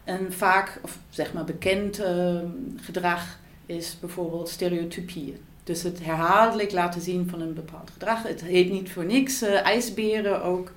En 0.03 0.34
vaak, 0.34 0.79
of 0.81 0.98
zeg 1.10 1.34
maar 1.34 1.43
bekend 1.43 2.00
uh, 2.00 2.39
gedrag 2.75 3.39
is 3.65 3.98
bijvoorbeeld 4.00 4.50
stereotypieën. 4.50 5.38
Dus 5.63 5.84
het 5.84 6.00
herhaaldelijk 6.03 6.72
laten 6.72 7.01
zien 7.01 7.29
van 7.29 7.41
een 7.41 7.53
bepaald 7.53 7.89
gedrag. 7.89 8.24
Het 8.24 8.41
heet 8.41 8.72
niet 8.72 8.91
voor 8.91 9.05
niks 9.05 9.41
ijsberen 9.41 10.43
ook. 10.43 10.72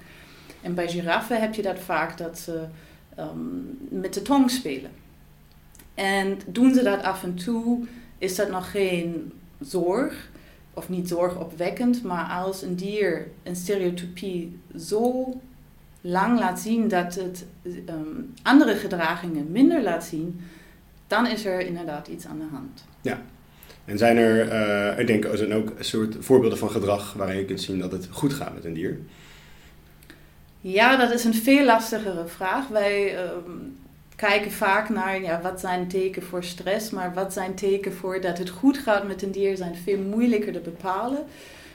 En 0.62 0.74
bij 0.74 0.88
giraffen 0.88 1.40
heb 1.40 1.54
je 1.54 1.62
dat 1.62 1.78
vaak 1.78 2.18
dat 2.18 2.38
ze 2.38 2.64
um, 3.18 3.78
met 3.88 4.14
de 4.14 4.22
tong 4.22 4.50
spelen. 4.50 4.90
En 5.94 6.40
doen 6.46 6.74
ze 6.74 6.82
dat 6.82 7.02
af 7.02 7.22
en 7.22 7.34
toe, 7.34 7.86
is 8.18 8.36
dat 8.36 8.50
nog 8.50 8.70
geen 8.70 9.32
zorg, 9.64 10.30
of 10.74 10.88
niet 10.88 11.08
zorgopwekkend, 11.08 12.02
maar 12.02 12.24
als 12.24 12.62
een 12.62 12.76
dier 12.76 13.28
een 13.42 13.56
stereotypie 13.56 14.58
zo 14.78 15.34
lang 16.00 16.38
laat 16.38 16.60
zien 16.60 16.88
dat 16.88 17.14
het 17.14 17.46
um, 17.88 18.34
andere 18.42 18.74
gedragingen 18.74 19.50
minder 19.50 19.82
laat 19.82 20.04
zien, 20.04 20.40
dan 21.06 21.26
is 21.26 21.44
er 21.44 21.60
inderdaad 21.60 22.08
iets 22.08 22.26
aan 22.26 22.38
de 22.38 22.46
hand. 22.50 22.84
Ja. 23.00 23.22
En 23.84 23.98
zijn 23.98 24.16
er, 24.16 24.52
uh, 24.92 24.98
ik 24.98 25.06
denk, 25.06 25.24
er 25.24 25.36
zijn 25.36 25.54
ook 25.54 25.72
een 25.78 25.84
soort 25.84 26.16
voorbeelden 26.20 26.58
van 26.58 26.70
gedrag 26.70 27.12
waarin 27.12 27.36
je 27.36 27.44
kunt 27.44 27.60
zien 27.60 27.78
dat 27.78 27.92
het 27.92 28.08
goed 28.10 28.32
gaat 28.32 28.54
met 28.54 28.64
een 28.64 28.74
dier? 28.74 28.98
Ja, 30.60 30.96
dat 30.96 31.12
is 31.12 31.24
een 31.24 31.34
veel 31.34 31.64
lastigere 31.64 32.26
vraag. 32.26 32.68
Wij 32.68 33.24
um, 33.24 33.76
kijken 34.28 34.50
vaak 34.50 34.88
naar 34.88 35.22
ja, 35.22 35.40
wat 35.40 35.60
zijn 35.60 35.88
teken 35.88 36.22
voor 36.22 36.44
stress, 36.44 36.90
maar 36.90 37.14
wat 37.14 37.32
zijn 37.32 37.54
teken 37.54 37.92
voor 37.92 38.20
dat 38.20 38.38
het 38.38 38.48
goed 38.48 38.78
gaat 38.78 39.06
met 39.06 39.22
een 39.22 39.30
dier 39.30 39.56
zijn 39.56 39.76
veel 39.76 39.98
moeilijker 39.98 40.52
te 40.52 40.60
bepalen. 40.60 41.24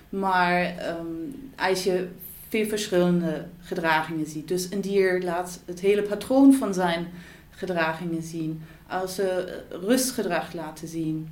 Maar 0.09 0.75
um, 0.99 1.51
als 1.55 1.83
je 1.83 2.07
veel 2.49 2.65
verschillende 2.65 3.45
gedragingen 3.61 4.25
ziet. 4.25 4.47
Dus 4.47 4.71
een 4.71 4.81
dier 4.81 5.21
laat 5.23 5.59
het 5.65 5.79
hele 5.79 6.01
patroon 6.01 6.53
van 6.53 6.73
zijn 6.73 7.07
gedragingen 7.49 8.23
zien. 8.23 8.61
Als 8.87 9.15
ze 9.15 9.59
rustgedrag 9.69 10.53
laten 10.53 10.87
zien. 10.87 11.29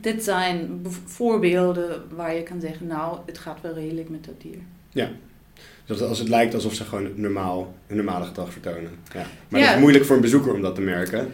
Dit 0.00 0.24
zijn 0.24 0.82
voorbeelden 1.04 2.02
waar 2.16 2.34
je 2.34 2.42
kan 2.42 2.60
zeggen, 2.60 2.86
nou, 2.86 3.18
het 3.26 3.38
gaat 3.38 3.60
wel 3.60 3.74
redelijk 3.74 4.08
met 4.08 4.24
dat 4.24 4.40
dier. 4.40 4.58
Ja, 4.90 5.10
dus 5.86 6.02
als 6.02 6.18
het 6.18 6.28
lijkt 6.28 6.54
alsof 6.54 6.74
ze 6.74 6.84
gewoon 6.84 7.08
normaal, 7.14 7.74
een 7.86 7.96
normale 7.96 8.24
gedrag 8.24 8.52
vertonen. 8.52 8.90
Ja. 9.14 9.26
Maar 9.48 9.60
ja. 9.60 9.66
het 9.66 9.74
is 9.74 9.80
moeilijk 9.80 10.04
voor 10.04 10.16
een 10.16 10.22
bezoeker 10.22 10.54
om 10.54 10.62
dat 10.62 10.74
te 10.74 10.80
merken. 10.80 11.28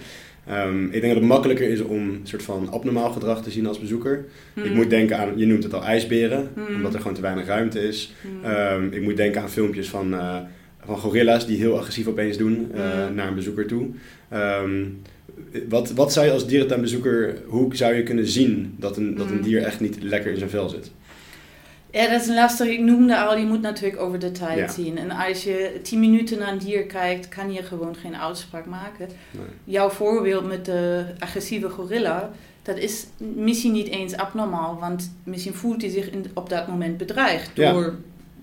Um, 0.50 0.84
ik 0.84 1.00
denk 1.00 1.06
dat 1.06 1.14
het 1.14 1.24
makkelijker 1.24 1.68
is 1.68 1.80
om 1.80 2.08
een 2.08 2.20
soort 2.22 2.42
van 2.42 2.70
abnormaal 2.70 3.10
gedrag 3.10 3.42
te 3.42 3.50
zien 3.50 3.66
als 3.66 3.78
bezoeker. 3.78 4.24
Mm. 4.54 4.64
Ik 4.64 4.74
moet 4.74 4.90
denken 4.90 5.18
aan, 5.18 5.38
je 5.38 5.46
noemt 5.46 5.62
het 5.62 5.74
al 5.74 5.84
ijsberen, 5.84 6.48
mm. 6.54 6.74
omdat 6.74 6.94
er 6.94 7.00
gewoon 7.00 7.14
te 7.14 7.20
weinig 7.20 7.46
ruimte 7.46 7.88
is. 7.88 8.14
Mm. 8.20 8.50
Um, 8.50 8.92
ik 8.92 9.02
moet 9.02 9.16
denken 9.16 9.42
aan 9.42 9.50
filmpjes 9.50 9.88
van, 9.88 10.14
uh, 10.14 10.36
van 10.84 10.98
gorilla's 10.98 11.46
die 11.46 11.58
heel 11.58 11.78
agressief 11.78 12.06
opeens 12.06 12.36
doen 12.36 12.70
uh, 12.74 12.80
naar 13.14 13.28
een 13.28 13.34
bezoeker 13.34 13.66
toe. 13.66 13.88
Um, 14.34 15.02
wat, 15.68 15.90
wat 15.90 16.12
zou 16.12 16.26
je 16.26 16.32
als 16.32 16.46
dierentuinbezoeker, 16.46 17.36
hoe 17.46 17.76
zou 17.76 17.94
je 17.94 18.02
kunnen 18.02 18.26
zien 18.26 18.74
dat 18.76 18.96
een, 18.96 19.16
dat 19.16 19.30
een 19.30 19.42
dier 19.42 19.62
echt 19.62 19.80
niet 19.80 20.02
lekker 20.02 20.30
in 20.30 20.38
zijn 20.38 20.50
vel 20.50 20.68
zit? 20.68 20.90
Ja, 21.92 22.08
dat 22.08 22.20
is 22.20 22.28
lastig. 22.28 22.66
Ik 22.66 22.80
noemde 22.80 23.18
al, 23.18 23.36
je 23.36 23.46
moet 23.46 23.60
natuurlijk 23.60 24.02
over 24.02 24.18
de 24.18 24.32
tijd 24.32 24.58
ja. 24.58 24.68
zien. 24.68 24.98
En 24.98 25.10
als 25.10 25.44
je 25.44 25.78
tien 25.82 26.00
minuten 26.00 26.38
naar 26.38 26.52
een 26.52 26.58
dier 26.58 26.86
kijkt, 26.86 27.28
kan 27.28 27.52
je 27.52 27.62
gewoon 27.62 27.96
geen 27.96 28.16
uitspraak 28.16 28.66
maken. 28.66 29.08
Nee. 29.30 29.44
Jouw 29.64 29.88
voorbeeld 29.88 30.46
met 30.46 30.64
de 30.64 31.04
agressieve 31.18 31.68
gorilla, 31.68 32.30
dat 32.62 32.76
is 32.76 33.06
misschien 33.18 33.72
niet 33.72 33.88
eens 33.88 34.16
abnormaal. 34.16 34.78
Want 34.80 35.12
misschien 35.24 35.54
voelt 35.54 35.80
hij 35.80 35.90
zich 35.90 36.10
in, 36.10 36.24
op 36.34 36.48
dat 36.48 36.68
moment 36.68 36.96
bedreigd 36.96 37.56
door. 37.56 37.94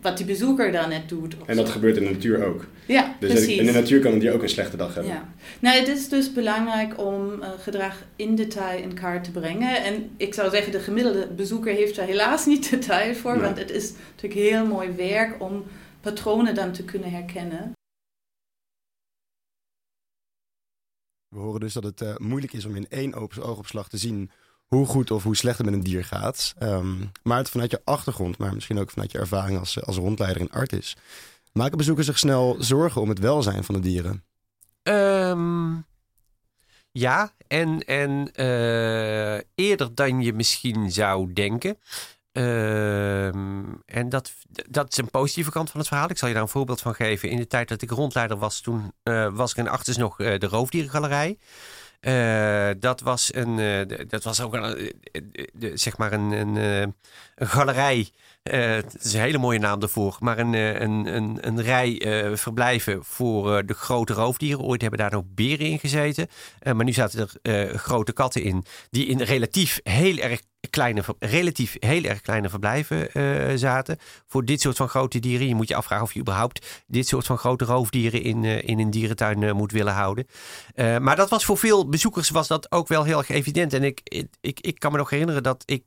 Wat 0.08 0.17
die 0.17 0.26
bezoeker 0.26 0.72
daar 0.72 0.88
net 0.88 1.10
doet. 1.10 1.36
En 1.46 1.56
dat 1.56 1.67
zo. 1.67 1.72
gebeurt 1.72 1.98
in 1.98 2.04
de 2.04 2.10
natuur 2.10 2.46
ook. 2.46 2.65
Ja, 2.86 3.15
dus 3.20 3.32
precies. 3.32 3.58
in 3.58 3.65
de 3.65 3.72
natuur 3.72 4.00
kan 4.00 4.20
dier 4.20 4.34
ook 4.34 4.41
een 4.41 4.50
slechte 4.50 4.78
dag 4.78 4.93
hebben. 4.93 5.13
Ja. 5.13 5.34
Nou, 5.60 5.80
het 5.80 5.88
is 5.88 6.10
dus 6.10 6.34
belangrijk 6.34 7.02
om 7.02 7.41
uh, 7.41 7.50
gedrag 7.60 8.04
in 8.15 8.36
detail 8.36 8.82
in 8.82 8.93
kaart 8.93 9.24
te 9.24 9.32
brengen. 9.32 9.84
En 9.84 10.10
ik 10.17 10.34
zou 10.34 10.50
zeggen, 10.50 10.72
de 10.72 10.80
gemiddelde 10.80 11.28
bezoeker 11.28 11.74
heeft 11.74 11.96
daar 11.96 12.06
helaas 12.06 12.46
niet 12.46 12.70
de 12.70 12.78
tijd 12.78 13.17
voor. 13.17 13.34
Nee. 13.34 13.41
Want 13.41 13.58
het 13.58 13.72
is 13.72 13.93
natuurlijk 14.15 14.50
heel 14.50 14.65
mooi 14.65 14.91
werk 14.91 15.41
om 15.41 15.63
patronen 16.02 16.56
dan 16.56 16.72
te 16.72 16.84
kunnen 16.84 17.12
herkennen. 17.12 17.72
We 21.36 21.39
horen 21.39 21.60
dus 21.60 21.74
dat 21.74 21.84
het 21.84 22.02
uh, 22.02 22.15
moeilijk 22.17 22.54
is 22.54 22.65
om 22.65 22.76
in 22.76 22.88
één 22.89 23.13
oogopslag 23.13 23.89
te 23.89 23.98
zien 23.98 24.32
hoe 24.67 24.86
goed 24.86 25.12
of 25.12 25.23
hoe 25.23 25.36
slecht 25.36 25.58
het 25.58 25.65
met 25.65 25.75
een 25.75 25.84
dier 25.84 26.06
gaat. 26.06 26.53
Um, 26.60 27.12
maar 27.23 27.45
vanuit 27.45 27.71
je 27.71 27.82
achtergrond, 27.84 28.38
maar 28.38 28.53
misschien 28.53 28.80
ook 28.80 28.89
vanuit 28.89 29.12
je 29.12 29.19
ervaring 29.19 29.60
als, 29.60 29.84
als 29.84 29.95
rondleider 29.95 30.41
in 30.41 30.51
Artis. 30.51 30.95
Maken 31.51 31.77
bezoekers 31.77 32.08
zich 32.08 32.17
snel 32.17 32.56
zorgen 32.60 33.01
om 33.01 33.10
het 33.10 33.19
welzijn 33.19 33.63
van 33.63 33.75
de 33.75 33.82
dieren? 33.82 34.23
Um, 34.84 35.86
ja, 36.91 37.34
en, 37.47 37.80
en 37.80 38.32
uh, 38.36 39.39
eerder 39.56 39.95
dan 39.95 40.21
je 40.21 40.34
misschien 40.34 40.91
zou 40.91 41.34
denken. 41.34 41.77
Um, 42.32 43.82
en 43.86 44.10
dat, 44.10 44.32
dat 44.69 44.91
is 44.91 44.97
een 44.97 45.10
positieve 45.10 45.51
kant 45.51 45.69
van 45.69 45.80
het 45.80 45.89
verhaal. 45.89 46.10
Ik 46.10 46.17
zal 46.17 46.27
je 46.27 46.34
daar 46.34 46.43
een 46.43 46.49
voorbeeld 46.49 46.82
van 46.82 46.95
geven. 46.95 47.30
In 47.30 47.38
de 47.38 47.47
tijd 47.47 47.67
dat 47.67 47.82
ik 47.82 47.89
rondleider 47.89 48.38
was, 48.38 48.62
toen 48.62 48.93
uh, 49.03 49.36
was 49.36 49.51
er 49.51 49.58
in 49.58 49.67
Achters 49.67 49.97
nog 49.97 50.15
de 50.15 50.47
Roofdierengalerij. 50.47 51.38
Uh, 52.02 52.70
dat 52.80 53.02
was 53.02 53.34
een, 53.34 53.58
uh, 53.58 53.82
dat 54.08 54.24
was 54.24 54.42
ook 54.42 54.54
een, 54.54 54.94
uh, 55.60 55.72
zeg 55.74 55.98
maar 55.98 56.14
een, 56.14 56.32
een, 56.32 56.96
galerij. 57.36 58.10
het 58.44 58.96
is 59.00 59.14
een 59.14 59.22
hele 59.22 59.38
mooie 59.38 59.60
naam 59.60 59.80
daarvoor. 59.80 60.18
Maar 60.20 60.40
een, 60.40 60.54
een, 60.54 61.16
een, 61.16 61.38
een 61.42 61.62
rij 61.62 62.02
verblijven 62.34 63.04
voor 63.04 63.66
de 63.66 63.74
grote 63.74 64.14
roofdieren. 64.14 64.66
Ooit 64.66 64.82
hebben 64.82 65.00
daar 65.00 65.12
nog 65.12 65.24
beren 65.28 65.66
in 65.66 65.80
gezeten. 65.80 66.28
maar 66.64 66.86
nu 66.86 66.94
zaten 66.94 67.30
er 67.42 67.78
grote 67.78 68.14
katten 68.14 68.44
in. 68.44 68.66
Die 68.90 69.06
in 69.06 69.22
relatief 69.22 69.80
heel 69.84 70.18
erg 70.18 70.42
kleine, 70.69 71.03
relatief 71.19 71.75
heel 71.80 72.03
erg 72.03 72.21
kleine 72.21 72.49
verblijven 72.49 73.10
uh, 73.13 73.51
zaten. 73.56 73.97
Voor 74.27 74.45
dit 74.45 74.62
soort 74.62 74.77
van 74.77 74.89
grote 74.89 75.19
dieren. 75.19 75.47
Je 75.47 75.56
moet 75.56 75.67
je 75.67 75.75
afvragen 75.75 76.06
of 76.06 76.13
je 76.13 76.19
überhaupt 76.19 76.84
dit 76.88 77.08
soort 77.08 77.25
van 77.25 77.38
grote 77.38 77.65
roofdieren 77.65 78.21
in, 78.21 78.43
uh, 78.43 78.63
in 78.63 78.80
een 78.80 78.89
dierentuin 78.89 79.41
uh, 79.41 79.51
moet 79.51 79.71
willen 79.71 79.93
houden. 79.93 80.27
maar 80.75 81.15
dat 81.15 81.30
was 81.30 81.45
voor 81.45 81.58
veel 81.58 81.89
bezoekers 81.89 82.30
was 82.30 82.47
dat 82.47 82.71
ook 82.71 82.88
wel 82.88 83.03
heel 83.03 83.17
erg 83.17 83.30
evident. 83.30 83.73
En 83.73 83.84
ik, 83.84 84.01
ik, 84.41 84.60
ik 84.60 84.80
kan 84.80 84.91
me 84.91 84.97
nog 84.97 85.10
herinneren 85.10 85.43
dat 85.43 85.63
ik 85.65 85.84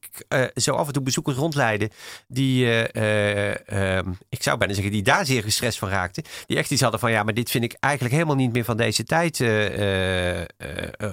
zo 0.54 0.74
af 0.74 0.86
en 0.86 0.92
toe 0.92 1.02
bezoekers 1.02 1.36
rondleidde. 1.36 1.90
Die, 2.28 2.66
ik 4.28 4.42
zou 4.42 4.58
bijna 4.58 4.74
zeggen, 4.74 4.92
die 4.92 5.02
daar 5.02 5.26
zeer 5.26 5.42
gestrest 5.42 5.78
van 5.78 5.88
raakten. 5.88 6.24
Die 6.46 6.56
echt 6.56 6.70
iets 6.70 6.82
hadden 6.82 7.00
van 7.00 7.10
ja, 7.10 7.22
maar 7.22 7.34
dit 7.34 7.50
vind 7.50 7.64
ik 7.64 7.76
eigenlijk 7.80 8.14
helemaal 8.14 8.36
niet 8.36 8.52
meer 8.52 8.64
van 8.64 8.76
deze 8.76 9.04
tijd. 9.04 9.40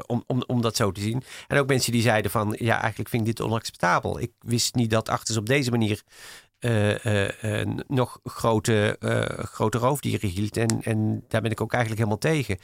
om, 0.06 0.24
om, 0.28 0.44
om 0.48 0.62
dat 0.62 0.76
zo 0.76 0.92
te 0.92 1.02
zien. 1.02 1.24
En 1.48 1.60
ook 1.60 1.68
mensen 1.68 1.92
die 1.92 2.02
zeiden 2.02 2.32
van 2.32 2.56
ja, 2.60 2.80
eigenlijk 2.80 3.10
vind 3.10 3.28
ik 3.28 3.36
dit 3.36 3.46
onacceptabel. 3.58 4.20
Ik 4.20 4.32
wist 4.40 4.76
niet 4.76 4.90
dat 4.90 5.10
Achters 5.10 5.38
op 5.38 5.46
deze 5.46 5.72
manier 5.72 6.02
uh, 6.60 7.06
uh, 7.06 7.30
uh, 7.44 7.76
nog 7.88 8.20
grote, 8.24 8.98
grote 9.52 9.78
roofdieren 9.78 10.30
hield. 10.30 10.58
En, 10.58 10.82
en 10.84 11.24
daar 11.28 11.42
ben 11.42 11.52
ik 11.52 11.62
ook 11.62 11.74
eigenlijk 11.74 12.02
helemaal 12.02 12.32
tegen. 12.32 12.58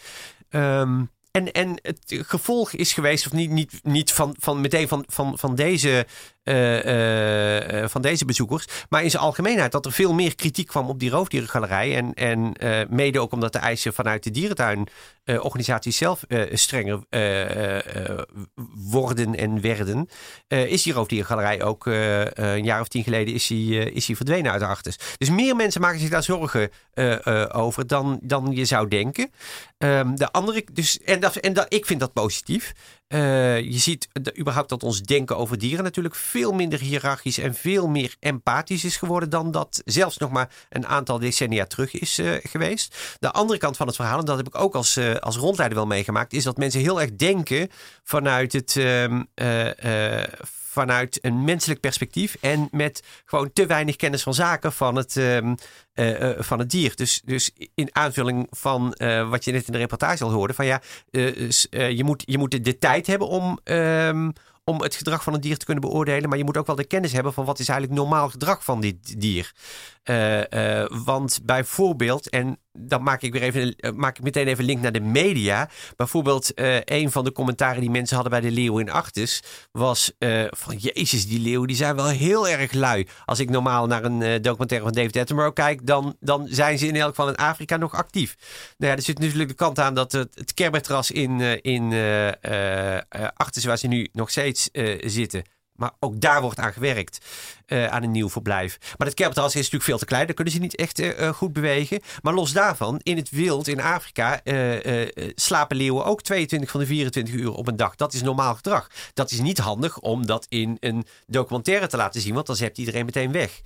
Um, 0.49 1.09
en, 1.33 1.51
en 1.51 1.79
het 1.81 2.21
gevolg 2.25 2.71
is 2.71 2.93
geweest, 2.93 3.25
of 3.25 3.31
niet, 3.31 3.49
niet, 3.49 3.79
niet 3.83 4.11
van, 4.11 4.35
van 4.39 4.61
meteen 4.61 4.87
van, 4.87 5.03
van, 5.07 5.37
van 5.37 5.55
deze 5.55 6.05
eh, 6.43 6.85
eh, 6.85 7.83
eh, 7.83 7.89
van 7.89 8.01
deze 8.01 8.25
bezoekers. 8.25 8.65
Maar 8.89 9.03
in 9.03 9.09
zijn 9.09 9.23
algemeenheid 9.23 9.71
dat 9.71 9.85
er 9.85 9.91
veel 9.91 10.13
meer 10.13 10.35
kritiek 10.35 10.67
kwam 10.67 10.89
op 10.89 10.99
die 10.99 11.09
roofdierengalerij. 11.09 11.95
En, 11.95 12.13
en 12.13 12.53
mede 12.89 13.19
ook 13.19 13.31
omdat 13.31 13.53
de 13.53 13.59
eisen 13.59 13.93
vanuit 13.93 14.23
de 14.23 14.31
dierentuinorganisaties 14.31 15.97
zelf 15.97 16.23
strenger 16.51 17.03
worden 18.91 19.35
en 19.35 19.61
werden. 19.61 20.09
is 20.47 20.83
die 20.83 20.93
roofdierengalerij 20.93 21.63
ook 21.63 21.85
een 21.85 22.63
jaar 22.63 22.81
of 22.81 22.87
tien 22.87 23.03
geleden 23.03 23.33
is 23.33 23.47
die, 23.47 23.91
is 23.91 24.05
die 24.05 24.15
verdwenen 24.15 24.51
uit 24.51 24.59
de 24.59 24.67
Artes. 24.67 24.97
Dus 25.17 25.29
meer 25.29 25.55
mensen 25.55 25.81
maken 25.81 25.99
zich 25.99 26.09
daar 26.09 26.23
zorgen 26.23 26.69
over 27.51 27.87
dan, 27.87 28.19
dan 28.21 28.51
je 28.51 28.65
zou 28.65 28.87
denken. 28.87 29.31
Ehm, 29.77 30.15
de 30.15 30.31
andere, 30.31 30.65
dus, 30.73 30.99
en 30.99 31.19
dat, 31.19 31.35
en 31.35 31.53
dat, 31.53 31.65
ik 31.73 31.85
vind 31.85 31.99
dat 31.99 32.13
positief. 32.13 32.73
Eh, 33.13 33.59
je 33.59 33.77
ziet 33.77 34.07
überhaupt 34.39 34.69
dat 34.69 34.83
ons 34.83 35.01
denken 35.01 35.37
over 35.37 35.57
dieren 35.57 35.83
natuurlijk 35.83 36.15
veel 36.15 36.51
minder 36.51 36.79
hiërarchisch 36.79 37.37
en 37.37 37.53
veel 37.55 37.87
meer 37.87 38.15
empathisch 38.19 38.83
is 38.83 38.97
geworden 38.97 39.29
dan 39.29 39.51
dat 39.51 39.81
zelfs 39.85 40.17
nog 40.17 40.31
maar 40.31 40.49
een 40.69 40.87
aantal 40.87 41.19
decennia 41.19 41.65
terug 41.65 41.93
is 41.93 42.17
eh, 42.17 42.31
geweest. 42.43 43.17
De 43.19 43.31
andere 43.31 43.59
kant 43.59 43.77
van 43.77 43.87
het 43.87 43.95
verhaal, 43.95 44.19
en 44.19 44.25
dat 44.25 44.37
heb 44.37 44.47
ik 44.47 44.59
ook 44.59 44.75
als, 44.75 44.97
eh, 44.97 45.15
als 45.15 45.37
rondleider 45.37 45.77
wel 45.77 45.87
meegemaakt, 45.87 46.33
is 46.33 46.43
dat 46.43 46.57
mensen 46.57 46.79
heel 46.79 47.01
erg 47.01 47.15
denken 47.15 47.69
vanuit 48.03 48.53
het. 48.53 48.75
Vanuit 50.73 51.19
een 51.21 51.43
menselijk 51.43 51.79
perspectief 51.79 52.37
en 52.41 52.67
met 52.71 53.03
gewoon 53.25 53.53
te 53.53 53.65
weinig 53.65 53.95
kennis 53.95 54.23
van 54.23 54.33
zaken 54.33 54.73
van 54.73 54.95
het, 54.95 55.17
ehm, 55.17 55.55
eh, 55.93 56.29
eh, 56.29 56.39
van 56.39 56.59
het 56.59 56.69
dier. 56.69 56.95
Dus, 56.95 57.21
dus 57.25 57.51
in 57.75 57.89
aanvulling 57.91 58.47
van 58.49 58.93
eh, 58.93 59.29
wat 59.29 59.43
je 59.43 59.51
net 59.51 59.65
in 59.65 59.71
de 59.71 59.77
reportage 59.77 60.23
al 60.23 60.31
hoorde, 60.31 60.53
van 60.53 60.65
ja, 60.65 60.81
je, 61.11 62.01
moet, 62.03 62.23
je 62.25 62.37
moet 62.37 62.51
de, 62.51 62.61
de 62.61 62.77
tijd 62.77 63.07
hebben 63.07 63.27
om, 63.27 63.59
ehm, 63.63 64.29
om 64.65 64.81
het 64.81 64.95
gedrag 64.95 65.23
van 65.23 65.33
een 65.33 65.41
dier 65.41 65.57
te 65.57 65.65
kunnen 65.65 65.83
beoordelen, 65.83 66.29
maar 66.29 66.37
je 66.37 66.43
moet 66.43 66.57
ook 66.57 66.67
wel 66.67 66.75
de 66.75 66.83
kennis 66.83 67.11
hebben 67.11 67.33
van 67.33 67.45
wat 67.45 67.59
is 67.59 67.69
eigenlijk 67.69 67.99
normaal 67.99 68.29
gedrag 68.29 68.63
van 68.63 68.81
dit 68.81 69.21
dier. 69.21 69.51
Eh, 70.03 70.81
eh, 70.81 70.89
want 71.05 71.39
bijvoorbeeld, 71.43 72.29
en 72.29 72.57
dan 72.71 73.03
maak 73.03 73.21
ik 73.21 73.33
weer 73.33 73.41
even, 73.41 73.75
eh, 73.75 73.91
maak 73.91 74.17
ik 74.17 74.23
meteen 74.23 74.47
even 74.47 74.63
link 74.63 74.81
naar 74.81 74.91
de 74.91 74.99
media. 74.99 75.69
Bijvoorbeeld, 75.95 76.51
een 76.85 77.11
van 77.11 77.23
de 77.23 77.31
commentaren 77.31 77.81
die 77.81 77.89
mensen 77.89 78.15
hadden 78.15 78.41
bij 78.41 78.49
de 78.49 78.55
leeuw 78.55 78.79
in 78.79 78.91
Artis 78.91 79.43
was 79.71 80.11
van 80.49 80.77
Jezus, 80.77 81.27
die 81.27 81.39
leeuwen 81.39 81.67
die 81.67 81.77
zijn 81.77 81.95
wel 81.95 82.07
heel 82.07 82.47
erg 82.47 82.71
lui. 82.71 83.07
Als 83.25 83.39
ik 83.39 83.49
normaal 83.49 83.87
naar 83.87 84.03
een 84.03 84.41
documentaire 84.41 84.85
van 84.85 84.95
David 84.95 85.17
Attenborough 85.17 85.55
kijk, 85.55 85.85
dan, 85.85 86.15
dan 86.19 86.47
zijn 86.49 86.77
ze 86.77 86.87
in 86.87 86.95
elk 86.95 87.09
geval 87.09 87.27
in 87.27 87.35
Afrika 87.35 87.77
nog 87.77 87.93
actief. 87.93 88.35
Nou 88.77 88.91
ja, 88.91 88.97
er 88.97 89.03
zit 89.03 89.19
natuurlijk 89.19 89.49
de 89.49 89.55
kant 89.55 89.79
aan 89.79 89.93
dat 89.93 90.11
het, 90.11 90.35
het 90.35 90.53
Kerbertras 90.53 91.11
in, 91.11 91.61
in 91.61 91.89
waar 93.65 93.77
ze 93.77 93.87
nu 93.87 94.09
nog 94.11 94.29
steeds 94.29 94.52
eh, 94.71 95.09
zitten, 95.09 95.43
maar 95.75 95.91
ook 95.99 96.21
daar 96.21 96.41
wordt 96.41 96.59
aan 96.59 96.73
gewerkt. 96.73 97.25
eh, 97.65 97.85
aan 97.85 98.03
een 98.03 98.11
nieuw 98.11 98.29
verblijf. 98.29 98.77
Maar 98.97 99.07
het 99.07 99.15
Kerbertras 99.15 99.49
is 99.49 99.55
natuurlijk 99.55 99.83
veel 99.83 99.97
te 99.97 100.05
klein. 100.05 100.25
Daar 100.25 100.35
kunnen 100.35 100.53
ze 100.53 100.59
niet 100.59 100.75
echt 100.75 100.99
eh, 100.99 101.29
goed 101.29 101.53
bewegen. 101.53 101.99
Maar 102.21 102.33
los 102.33 102.51
daarvan, 102.51 102.99
in 103.03 103.17
het 103.17 103.29
wild 103.29 103.67
in 103.67 103.81
Afrika 103.81 104.41
slapen 105.35 105.77
leeuwen 105.77 106.05
ook 106.05 106.21
22 106.21 106.71
van 106.71 106.79
de 106.79 106.85
24 106.85 107.33
uur 107.33 107.51
op 107.51 107.67
een 107.67 107.75
dag. 107.75 107.95
Dat 107.95 108.13
is 108.13 108.21
normaal 108.21 108.55
gedrag. 108.55 108.89
Dat 109.13 109.31
is 109.31 109.39
niet 109.39 109.57
handig 109.57 109.99
om 109.99 110.25
dat 110.25 110.45
in 110.49 110.77
een 110.79 111.05
documentaire 111.27 111.87
te 111.87 111.97
laten 111.97 112.21
zien. 112.21 112.33
Want 112.33 112.47
dan 112.47 112.55
zet 112.55 112.77
iedereen 112.77 113.05
meteen 113.05 113.31
weg. 113.31 113.61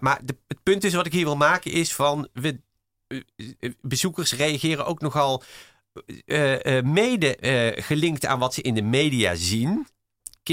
Maar 0.00 0.20
het 0.24 0.62
punt 0.62 0.84
is 0.84 0.94
wat 0.94 1.06
ik 1.06 1.12
hier 1.12 1.24
wil 1.24 1.36
maken 1.36 1.70
is 1.70 1.94
van... 1.94 2.28
We, 2.32 2.60
bezoekers 3.80 4.32
reageren 4.32 4.86
ook 4.86 5.00
nogal 5.00 5.42
mede 6.82 7.36
gelinkt 7.76 8.26
aan 8.26 8.38
wat 8.38 8.54
ze 8.54 8.62
in 8.62 8.74
de 8.74 8.82
media 8.82 9.34
zien 9.34 9.86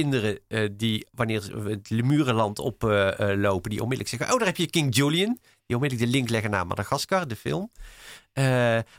kinderen 0.02 0.40
eh, 0.48 0.70
die, 0.72 1.08
wanneer 1.12 1.66
het 1.66 1.90
Lemurenland 1.90 2.60
oplopen, 2.60 3.70
die 3.70 3.82
onmiddellijk 3.82 4.10
zeggen: 4.10 4.32
Oh, 4.32 4.38
daar 4.38 4.48
heb 4.48 4.58
je 4.58 4.70
King 4.70 4.96
Julian. 4.96 5.40
Die 5.66 5.76
onmiddellijk 5.76 6.12
de 6.12 6.18
link 6.18 6.30
leggen 6.30 6.52
naar 6.52 6.68
Madagaskar, 6.68 7.28
de 7.28 7.36
film. 7.36 7.72
Eh, 8.34 8.44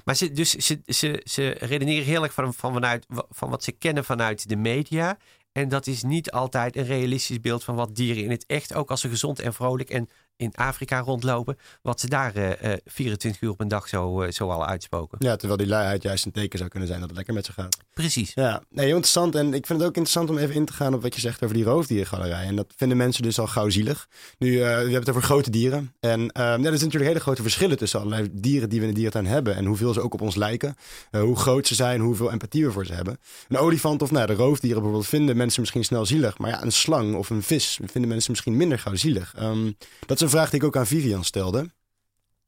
maar 0.04 0.14
ze, 0.14 0.32
dus 0.32 0.50
ze, 0.50 0.80
ze, 0.86 1.20
ze 1.24 1.48
redeneren 1.48 2.04
heel 2.04 2.22
erg 2.22 2.32
van, 2.32 2.54
van, 2.54 2.72
vanuit, 2.72 3.06
van 3.08 3.50
wat 3.50 3.64
ze 3.64 3.72
kennen 3.72 4.04
vanuit 4.04 4.48
de 4.48 4.56
media. 4.56 5.18
En 5.52 5.68
dat 5.68 5.86
is 5.86 6.02
niet 6.02 6.30
altijd 6.30 6.76
een 6.76 6.86
realistisch 6.86 7.40
beeld 7.40 7.64
van 7.64 7.74
wat 7.74 7.94
dieren 7.96 8.22
in 8.22 8.30
het 8.30 8.46
echt, 8.46 8.74
ook 8.74 8.90
als 8.90 9.00
ze 9.00 9.08
gezond 9.08 9.40
en 9.40 9.54
vrolijk 9.54 9.90
en 9.90 10.08
in 10.38 10.54
Afrika 10.54 11.00
rondlopen, 11.00 11.58
wat 11.82 12.00
ze 12.00 12.08
daar 12.08 12.34
eh, 12.34 12.72
eh, 12.72 12.78
24 12.84 13.42
uur 13.42 13.50
op 13.50 13.60
een 13.60 13.68
dag 13.68 13.88
zo, 13.88 14.22
eh, 14.22 14.30
zo 14.30 14.48
al 14.50 14.66
uitspoken. 14.66 15.18
Ja, 15.20 15.36
terwijl 15.36 15.58
die 15.58 15.68
luiheid 15.68 16.02
juist 16.02 16.24
een 16.24 16.32
teken 16.32 16.58
zou 16.58 16.70
kunnen 16.70 16.88
zijn 16.88 17.00
dat 17.00 17.08
het 17.08 17.16
lekker 17.18 17.34
met 17.34 17.46
ze 17.46 17.52
gaat. 17.52 17.76
Precies. 17.98 18.32
Ja, 18.34 18.62
nee, 18.70 18.84
heel 18.84 18.94
interessant. 18.94 19.34
En 19.34 19.46
ik 19.54 19.66
vind 19.66 19.78
het 19.78 19.88
ook 19.88 19.96
interessant 19.96 20.30
om 20.30 20.38
even 20.38 20.54
in 20.54 20.64
te 20.64 20.72
gaan 20.72 20.94
op 20.94 21.02
wat 21.02 21.14
je 21.14 21.20
zegt 21.20 21.42
over 21.42 21.56
die 21.56 21.64
roofdierengalerij. 21.64 22.46
En 22.46 22.56
dat 22.56 22.72
vinden 22.76 22.96
mensen 22.96 23.22
dus 23.22 23.38
al 23.38 23.46
gauw 23.46 23.68
zielig. 23.68 24.08
Nu, 24.38 24.54
eh, 24.54 24.60
we 24.60 24.66
hebben 24.66 24.94
het 24.94 25.08
over 25.08 25.22
grote 25.22 25.50
dieren. 25.50 25.94
En 26.00 26.20
eh, 26.30 26.42
ja, 26.42 26.52
er 26.52 26.60
zijn 26.60 26.72
natuurlijk 26.72 27.04
hele 27.04 27.20
grote 27.20 27.42
verschillen 27.42 27.76
tussen 27.76 28.00
allerlei 28.00 28.28
dieren 28.32 28.68
die 28.68 28.78
we 28.80 28.86
in 28.86 28.90
de 28.90 28.96
dierentuin 28.96 29.26
hebben. 29.26 29.56
En 29.56 29.64
hoeveel 29.64 29.92
ze 29.92 30.00
ook 30.00 30.14
op 30.14 30.20
ons 30.20 30.34
lijken. 30.34 30.76
Eh, 31.10 31.20
hoe 31.20 31.36
groot 31.36 31.66
ze 31.66 31.74
zijn, 31.74 32.00
hoeveel 32.00 32.32
empathie 32.32 32.64
we 32.64 32.72
voor 32.72 32.86
ze 32.86 32.92
hebben. 32.92 33.18
Een 33.48 33.58
olifant 33.58 34.02
of 34.02 34.10
nou, 34.10 34.26
de 34.26 34.34
roofdieren 34.34 34.78
bijvoorbeeld 34.78 35.10
vinden 35.10 35.36
mensen 35.36 35.60
misschien 35.60 35.84
snel 35.84 36.06
zielig. 36.06 36.38
Maar 36.38 36.50
ja, 36.50 36.62
een 36.62 36.72
slang 36.72 37.14
of 37.14 37.30
een 37.30 37.42
vis 37.42 37.78
vinden 37.84 38.10
mensen 38.10 38.30
misschien 38.30 38.56
minder 38.56 38.78
gauw 38.78 38.94
zielig. 38.94 39.34
Ehm, 39.36 39.72
dat 40.06 40.20
is 40.20 40.22
vraag 40.28 40.50
die 40.50 40.60
ik 40.60 40.66
ook 40.66 40.76
aan 40.76 40.86
Vivian 40.86 41.24
stelde. 41.24 41.70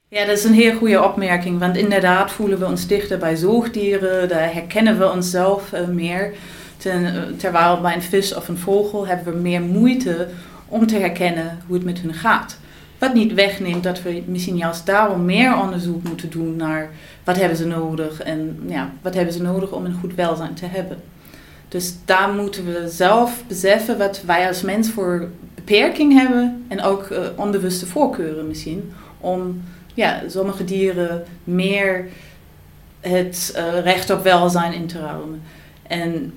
Ja, 0.08 0.24
dat 0.24 0.36
is 0.36 0.44
een 0.44 0.54
heel 0.54 0.76
goede 0.76 1.04
opmerking. 1.04 1.58
Want 1.58 1.76
inderdaad 1.76 2.32
voelen 2.32 2.58
we 2.58 2.64
ons 2.64 2.86
dichter 2.86 3.18
bij 3.18 3.36
zoogdieren. 3.36 4.28
Daar 4.28 4.52
herkennen 4.52 4.98
we 4.98 5.10
onszelf 5.10 5.72
eh, 5.72 5.86
meer. 5.86 6.34
Ten, 6.76 7.06
eh, 7.06 7.22
terwijl 7.36 7.80
bij 7.80 7.94
een 7.94 8.02
vis 8.02 8.34
of 8.34 8.48
een 8.48 8.58
vogel 8.58 9.06
hebben 9.06 9.34
we 9.34 9.40
meer 9.40 9.60
moeite 9.60 10.28
om 10.68 10.86
te 10.86 10.96
herkennen 10.96 11.58
hoe 11.66 11.76
het 11.76 11.84
met 11.84 11.98
hun 11.98 12.14
gaat. 12.14 12.58
Wat 12.98 13.14
niet 13.14 13.34
wegneemt 13.34 13.82
dat 13.82 14.02
we 14.02 14.22
misschien 14.26 14.56
juist 14.56 14.86
daarom 14.86 15.24
meer 15.24 15.56
onderzoek 15.56 16.02
moeten 16.02 16.30
doen 16.30 16.56
naar 16.56 16.90
wat 17.24 17.36
hebben 17.36 17.56
ze 17.56 17.66
nodig 17.66 18.20
en 18.20 18.62
ja, 18.66 18.92
wat 19.02 19.14
hebben 19.14 19.34
ze 19.34 19.42
nodig 19.42 19.70
om 19.70 19.84
een 19.84 19.98
goed 20.00 20.14
welzijn 20.14 20.54
te 20.54 20.66
hebben. 20.66 20.96
Dus 21.68 21.94
daar 22.04 22.32
moeten 22.32 22.64
we 22.64 22.88
zelf 22.88 23.42
beseffen 23.46 23.98
wat 23.98 24.22
wij 24.26 24.48
als 24.48 24.62
mens 24.62 24.90
voor 24.90 25.28
beperking 25.64 26.12
hebben 26.12 26.64
en 26.68 26.82
ook 26.82 27.02
eh, 27.02 27.22
onbewuste 27.36 27.86
voorkeuren 27.86 28.46
misschien 28.46 28.92
om 29.20 29.62
ja, 29.94 30.22
sommige 30.28 30.64
dieren 30.64 31.24
meer 31.44 32.08
het 33.00 33.52
eh, 33.54 33.80
recht 33.82 34.10
op 34.10 34.22
welzijn 34.22 34.72
in 34.72 34.86
te 34.86 34.98
ruimen. 34.98 35.42
En 35.82 36.34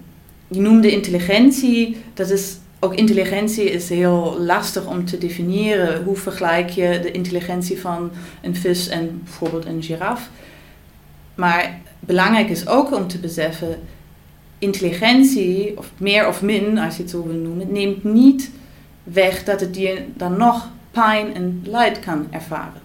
je 0.48 0.60
noemde 0.60 0.92
intelligentie, 0.92 1.98
dat 2.14 2.30
is 2.30 2.58
ook 2.80 2.96
intelligentie 2.96 3.72
is 3.72 3.90
heel 3.90 4.38
lastig 4.40 4.86
om 4.86 5.06
te 5.06 5.18
definiëren. 5.18 6.04
Hoe 6.04 6.16
vergelijk 6.16 6.70
je 6.70 7.00
de 7.02 7.12
intelligentie 7.12 7.80
van 7.80 8.12
een 8.42 8.56
vis 8.56 8.88
en 8.88 9.22
bijvoorbeeld 9.24 9.66
een 9.66 9.84
giraf? 9.84 10.30
Maar 11.36 11.80
belangrijk 12.00 12.50
is 12.50 12.68
ook 12.68 12.96
om 12.96 13.08
te 13.08 13.18
beseffen, 13.18 13.80
intelligentie, 14.60 15.78
of 15.78 15.92
meer 15.98 16.28
of 16.28 16.42
min, 16.42 16.78
als 16.78 16.96
je 16.96 17.02
het 17.02 17.12
zo 17.12 17.24
wil 17.24 17.36
noemen, 17.36 17.72
neemt 17.72 18.04
niet 18.04 18.52
weg 19.04 19.44
dat 19.44 19.60
het 19.60 19.74
dier 19.74 20.06
dan 20.16 20.38
nog 20.38 20.70
pijn 20.92 21.36
en 21.36 21.62
leid 21.66 22.00
kan 22.00 22.28
ervaren. 22.32 22.82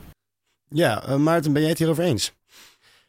Ja, 0.68 1.02
eh, 1.04 1.16
Maarten, 1.16 1.52
ben 1.52 1.60
jij 1.60 1.70
het 1.70 1.78
hierover 1.78 2.04
eens? 2.04 2.32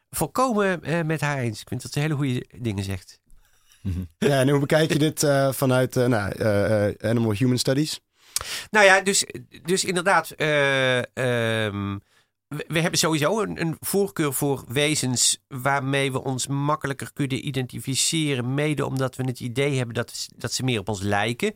Volkomen 0.10 0.84
eh, 0.84 1.02
met 1.02 1.22
haar 1.22 1.38
eens. 1.38 1.62
Ik 1.62 1.68
vind 1.68 1.82
dat 1.82 1.92
ze 1.92 2.00
hele 2.00 2.14
goede 2.16 2.46
dingen 2.58 2.84
zegt. 2.84 3.20
Ja, 4.18 4.40
en 4.40 4.50
hoe 4.50 4.60
bekijk 4.60 4.94
je 4.94 5.00
dit 5.00 5.24
eh, 5.24 5.52
vanuit 5.52 5.98
eh, 5.98 6.06
nou, 6.06 6.32
eh, 6.32 6.88
eh, 6.88 6.96
Animal 7.02 7.32
Human 7.32 7.58
Studies? 7.58 8.00
Nou 8.72 8.86
ja, 8.86 9.02
dus, 9.02 9.26
dus 9.66 9.86
inderdaad. 9.86 10.30
eh, 10.32 10.98
ehm, 11.66 11.98
we, 12.50 12.80
hebben 12.80 13.00
sowieso 13.00 13.42
een, 13.42 13.62
een 13.62 13.78
voorkeur 13.80 14.34
voor 14.34 14.64
wezens 14.68 15.40
waarmee 15.48 16.12
we 16.12 16.24
ons 16.24 16.48
makkelijker 16.48 17.14
kunnen 17.14 17.48
identificeren. 17.48 18.54
Mede 18.54 18.86
omdat 18.86 19.16
we 19.16 19.24
het 19.24 19.40
idee 19.40 19.78
hebben 19.78 19.96
dat, 19.96 20.28
dat 20.36 20.54
ze 20.54 20.64
meer 20.64 20.80
op 20.80 20.90
ons 20.90 21.02
lijken. 21.02 21.54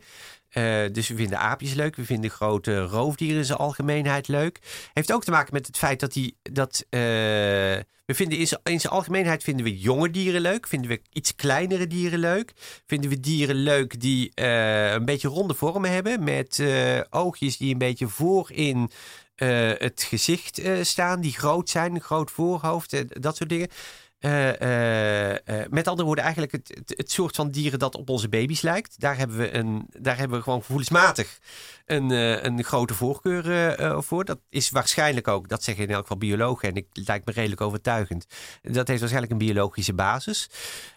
Eh, 0.48 0.82
dus 0.92 1.08
we 1.08 1.14
vinden 1.14 1.38
aapjes 1.38 1.74
leuk. 1.74 1.96
We 1.96 2.04
vinden 2.04 2.30
grote 2.30 2.82
roofdieren 2.82 3.38
in 3.38 3.44
zijn 3.44 3.58
algemeenheid 3.58 4.28
leuk. 4.28 4.58
Heeft 4.92 5.12
ook 5.12 5.24
te 5.24 5.30
maken 5.30 5.54
met 5.54 5.66
het 5.66 5.78
feit 5.78 6.00
dat 6.00 6.12
die. 6.12 6.36
Dat, 6.42 6.86
eh, 6.90 7.00
we 8.06 8.14
vinden 8.14 8.38
in 8.38 8.46
zijn, 8.46 8.60
in 8.64 8.80
zijn 8.80 8.92
algemeenheid 8.92 9.42
vinden 9.42 9.64
we 9.64 9.78
jonge 9.78 10.10
dieren 10.10 10.40
leuk. 10.40 10.66
Vinden 10.66 10.90
we 10.90 11.00
iets 11.12 11.34
kleinere 11.34 11.86
dieren 11.86 12.18
leuk. 12.18 12.52
Vinden 12.86 13.10
we 13.10 13.20
dieren 13.20 13.56
leuk 13.56 14.00
die 14.00 14.30
eh, 14.34 14.92
een 14.92 15.04
beetje 15.04 15.28
ronde 15.28 15.54
vormen 15.54 15.90
hebben. 15.90 16.24
Met 16.24 16.62
oogjes 17.10 17.56
die 17.56 17.72
een 17.72 17.78
beetje 17.78 18.08
voorin 18.08 18.90
eh, 19.34 19.70
het 19.78 20.02
gezicht 20.02 20.58
eh, 20.58 20.82
staan. 20.82 21.20
Die 21.20 21.32
groot 21.32 21.70
zijn. 21.70 22.00
Groot 22.00 22.30
voorhoofd. 22.30 22.92
eh, 22.92 23.00
dat 23.08 23.36
soort 23.36 23.48
dingen. 23.48 23.68
Met 25.70 25.88
andere 25.88 26.06
woorden, 26.06 26.24
eigenlijk 26.24 26.52
het, 26.52 26.84
het, 26.86 27.10
soort 27.10 27.36
van 27.36 27.50
dieren 27.50 27.78
dat 27.78 27.94
op 27.94 28.08
onze 28.08 28.28
baby's 28.28 28.60
lijkt. 28.60 29.00
Daar 29.00 29.16
hebben 29.16 29.36
we, 29.36 29.54
een, 29.54 29.86
daar 30.00 30.16
hebben 30.16 30.36
we 30.36 30.42
gewoon 30.42 30.62
gevoelsmatig 30.62 31.38
een, 31.86 32.10
een 32.46 32.64
grote 32.64 32.94
voorkeur 32.94 34.02
voor. 34.02 34.24
Dat 34.24 34.40
is 34.48 34.70
waarschijnlijk 34.70 35.28
ook, 35.28 35.48
dat 35.48 35.62
zeggen 35.62 35.84
in 35.84 35.90
elk 35.90 36.02
geval 36.02 36.16
biologen, 36.16 36.68
en 36.68 36.74
ik 36.74 36.86
lijkt 36.92 37.26
me 37.26 37.32
redelijk 37.32 37.60
overtuigend. 37.60 38.26
Dat 38.62 38.88
heeft 38.88 39.00
waarschijnlijk 39.00 39.32
een 39.32 39.46
biologische 39.46 39.94
basis. 39.94 40.50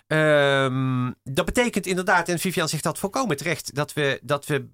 Ehm, 0.07 1.11
dat 1.23 1.45
betekent 1.45 1.85
inderdaad, 1.85 2.29
en 2.29 2.39
Vivian 2.39 2.69
zegt 2.69 2.83
dat 2.83 2.99
volkomen 2.99 3.37
terecht, 3.37 3.75
dat 3.75 3.93
we, 3.93 4.19
dat 4.23 4.45
we 4.45 4.67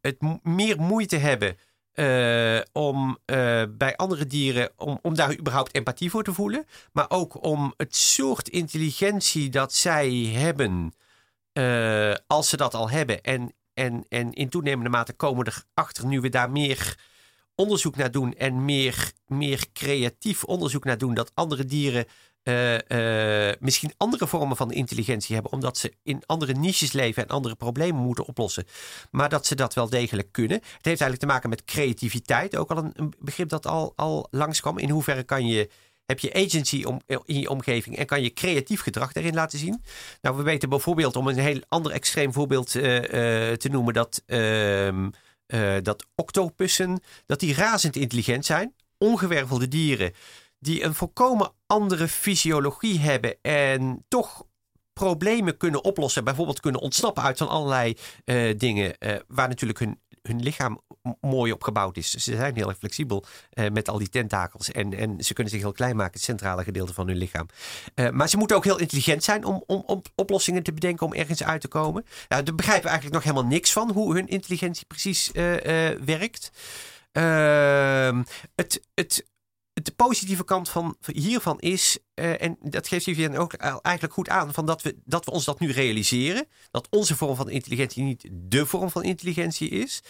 het 0.00 0.16
meer 0.42 0.80
moeite 0.80 1.16
hebben 1.16 1.56
eh, 1.96 2.60
om 2.72 3.18
eh, 3.24 3.62
bij 3.68 3.96
andere 3.96 4.26
dieren, 4.26 4.70
om, 4.76 4.98
om 5.02 5.14
daar 5.14 5.38
überhaupt 5.38 5.74
empathie 5.74 6.10
voor 6.10 6.22
te 6.22 6.32
voelen. 6.32 6.66
Maar 6.92 7.10
ook 7.10 7.44
om 7.44 7.74
het 7.76 7.96
soort 7.96 8.48
intelligentie 8.48 9.50
dat 9.50 9.72
zij 9.74 10.10
hebben, 10.14 10.94
eh, 11.52 12.14
als 12.26 12.48
ze 12.48 12.56
dat 12.56 12.74
al 12.74 12.90
hebben. 12.90 13.22
En, 13.22 13.52
en, 13.74 14.04
en 14.08 14.32
in 14.32 14.48
toenemende 14.48 14.90
mate 14.90 15.12
komen 15.12 15.46
erachter 15.46 16.06
nu 16.06 16.20
we 16.20 16.28
daar 16.28 16.50
meer 16.50 16.98
onderzoek 17.54 17.96
naar 17.96 18.10
doen 18.10 18.34
en 18.34 18.64
meer, 18.64 19.12
meer 19.26 19.66
creatief 19.72 20.44
onderzoek 20.44 20.84
naar 20.84 20.98
doen, 20.98 21.14
dat 21.14 21.30
andere 21.34 21.64
dieren 21.64 22.04
eh, 22.46 23.48
eh, 23.48 23.56
misschien 23.60 23.92
andere 23.96 24.26
vormen 24.26 24.56
van 24.56 24.72
intelligentie 24.72 25.34
hebben, 25.34 25.52
omdat 25.52 25.78
ze 25.78 25.92
in 26.02 26.22
andere 26.26 26.52
niches 26.52 26.92
leven 26.92 27.22
en 27.22 27.28
andere 27.28 27.54
problemen 27.54 28.02
moeten 28.02 28.26
oplossen. 28.26 28.64
Maar 29.10 29.28
dat 29.28 29.46
ze 29.46 29.54
dat 29.54 29.74
wel 29.74 29.88
degelijk 29.88 30.32
kunnen. 30.32 30.56
Het 30.56 30.64
heeft 30.66 30.84
eigenlijk 30.84 31.20
te 31.20 31.26
maken 31.26 31.48
met 31.48 31.64
creativiteit, 31.64 32.56
ook 32.56 32.70
al 32.70 32.76
een, 32.76 33.14
begrip 33.18 33.48
dat 33.48 33.66
al, 33.66 33.92
al 33.96 34.28
langskwam. 34.30 34.78
In 34.78 34.90
hoeverre 34.90 35.22
kan 35.22 35.46
je. 35.46 35.70
Heb 36.04 36.18
je 36.18 36.34
agency 36.34 36.84
om, 36.84 37.00
in 37.06 37.40
je 37.40 37.50
omgeving 37.50 37.96
en 37.96 38.06
kan 38.06 38.22
je 38.22 38.32
creatief 38.32 38.80
gedrag 38.80 39.12
daarin 39.12 39.34
laten 39.34 39.58
zien? 39.58 39.82
Nou, 40.20 40.36
we 40.36 40.42
weten 40.42 40.68
bijvoorbeeld, 40.68 41.16
om 41.16 41.28
een 41.28 41.38
heel 41.38 41.60
ander 41.68 41.92
extreem 41.92 42.32
voorbeeld 42.32 42.74
eh, 42.74 42.82
te 43.52 43.68
noemen, 43.70 43.94
dat, 43.94 44.22
ehm, 44.26 45.10
eh, 45.46 45.76
dat 45.82 46.06
octopussen, 46.14 47.00
dat 47.26 47.40
die 47.40 47.54
razend 47.54 47.96
intelligent 47.96 48.44
zijn. 48.44 48.74
Ongewervelde 48.98 49.68
dieren 49.68 50.12
die 50.66 50.84
een 50.84 50.94
volkomen 50.94 51.52
andere 51.66 52.08
fysiologie 52.08 53.00
hebben 53.00 53.36
en 53.42 54.04
toch 54.08 54.44
problemen 54.92 55.56
kunnen 55.56 55.84
oplossen. 55.84 56.24
Bijvoorbeeld 56.24 56.60
kunnen 56.60 56.80
ontsnappen 56.80 57.22
uit 57.22 57.38
van 57.38 57.48
allerlei 57.48 57.96
eh, 58.24 58.58
dingen 58.58 58.98
eh, 58.98 59.16
waar 59.28 59.48
natuurlijk 59.48 59.78
hun, 59.78 60.00
hun 60.22 60.42
lichaam 60.42 60.80
mooi 61.20 61.52
op 61.52 61.62
gebouwd 61.62 61.96
is. 61.96 62.10
Ze 62.10 62.36
zijn 62.36 62.54
heel 62.54 62.68
erg 62.68 62.78
flexibel 62.78 63.24
eh, 63.50 63.70
met 63.70 63.88
al 63.88 63.98
die 63.98 64.08
tentakels 64.08 64.70
en, 64.70 64.94
en 64.94 65.24
ze 65.24 65.32
kunnen 65.32 65.52
zich 65.52 65.62
heel 65.62 65.72
klein 65.72 65.96
maken, 65.96 66.12
het 66.12 66.22
centrale 66.22 66.64
gedeelte 66.64 66.94
van 66.94 67.06
hun 67.06 67.16
lichaam. 67.16 67.46
Maar 68.10 68.28
ze 68.28 68.36
moeten 68.36 68.56
ook 68.56 68.64
heel 68.64 68.78
intelligent 68.78 69.24
zijn 69.24 69.44
om, 69.44 69.62
om, 69.66 69.82
om 69.86 70.02
oplossingen 70.14 70.62
te 70.62 70.72
bedenken 70.72 71.06
om 71.06 71.14
ergens 71.14 71.42
uit 71.42 71.60
te 71.60 71.68
komen. 71.68 72.04
Nou, 72.28 72.52
begrijpen 72.52 72.90
eigenlijk 72.90 73.14
nog 73.14 73.24
helemaal 73.24 73.50
niks 73.52 73.72
van 73.72 73.90
hoe 73.90 74.14
hun 74.14 74.28
intelligentie 74.28 74.86
precies 74.86 75.30
werkt. 76.04 76.50
Ehm, 77.12 78.22
het, 78.54 78.80
het, 78.94 79.24
de 79.82 79.92
positieve 79.96 80.44
kant 80.44 80.68
van, 80.68 80.96
hiervan 81.12 81.60
is, 81.60 81.98
eh, 82.14 82.42
en 82.42 82.56
dat 82.62 82.88
geeft 82.88 83.04
Vivian 83.04 83.36
ook 83.36 83.52
eigenlijk 83.52 84.12
goed 84.12 84.28
aan, 84.28 84.54
van 84.54 84.66
dat, 84.66 84.82
we, 84.82 84.96
dat 85.04 85.24
we 85.24 85.30
ons 85.30 85.44
dat 85.44 85.60
nu 85.60 85.70
realiseren. 85.70 86.46
Dat 86.70 86.86
onze 86.90 87.16
vorm 87.16 87.36
van 87.36 87.50
intelligentie 87.50 88.02
niet 88.02 88.28
de 88.30 88.66
vorm 88.66 88.90
van 88.90 89.02
intelligentie 89.02 89.68
is. 89.68 90.02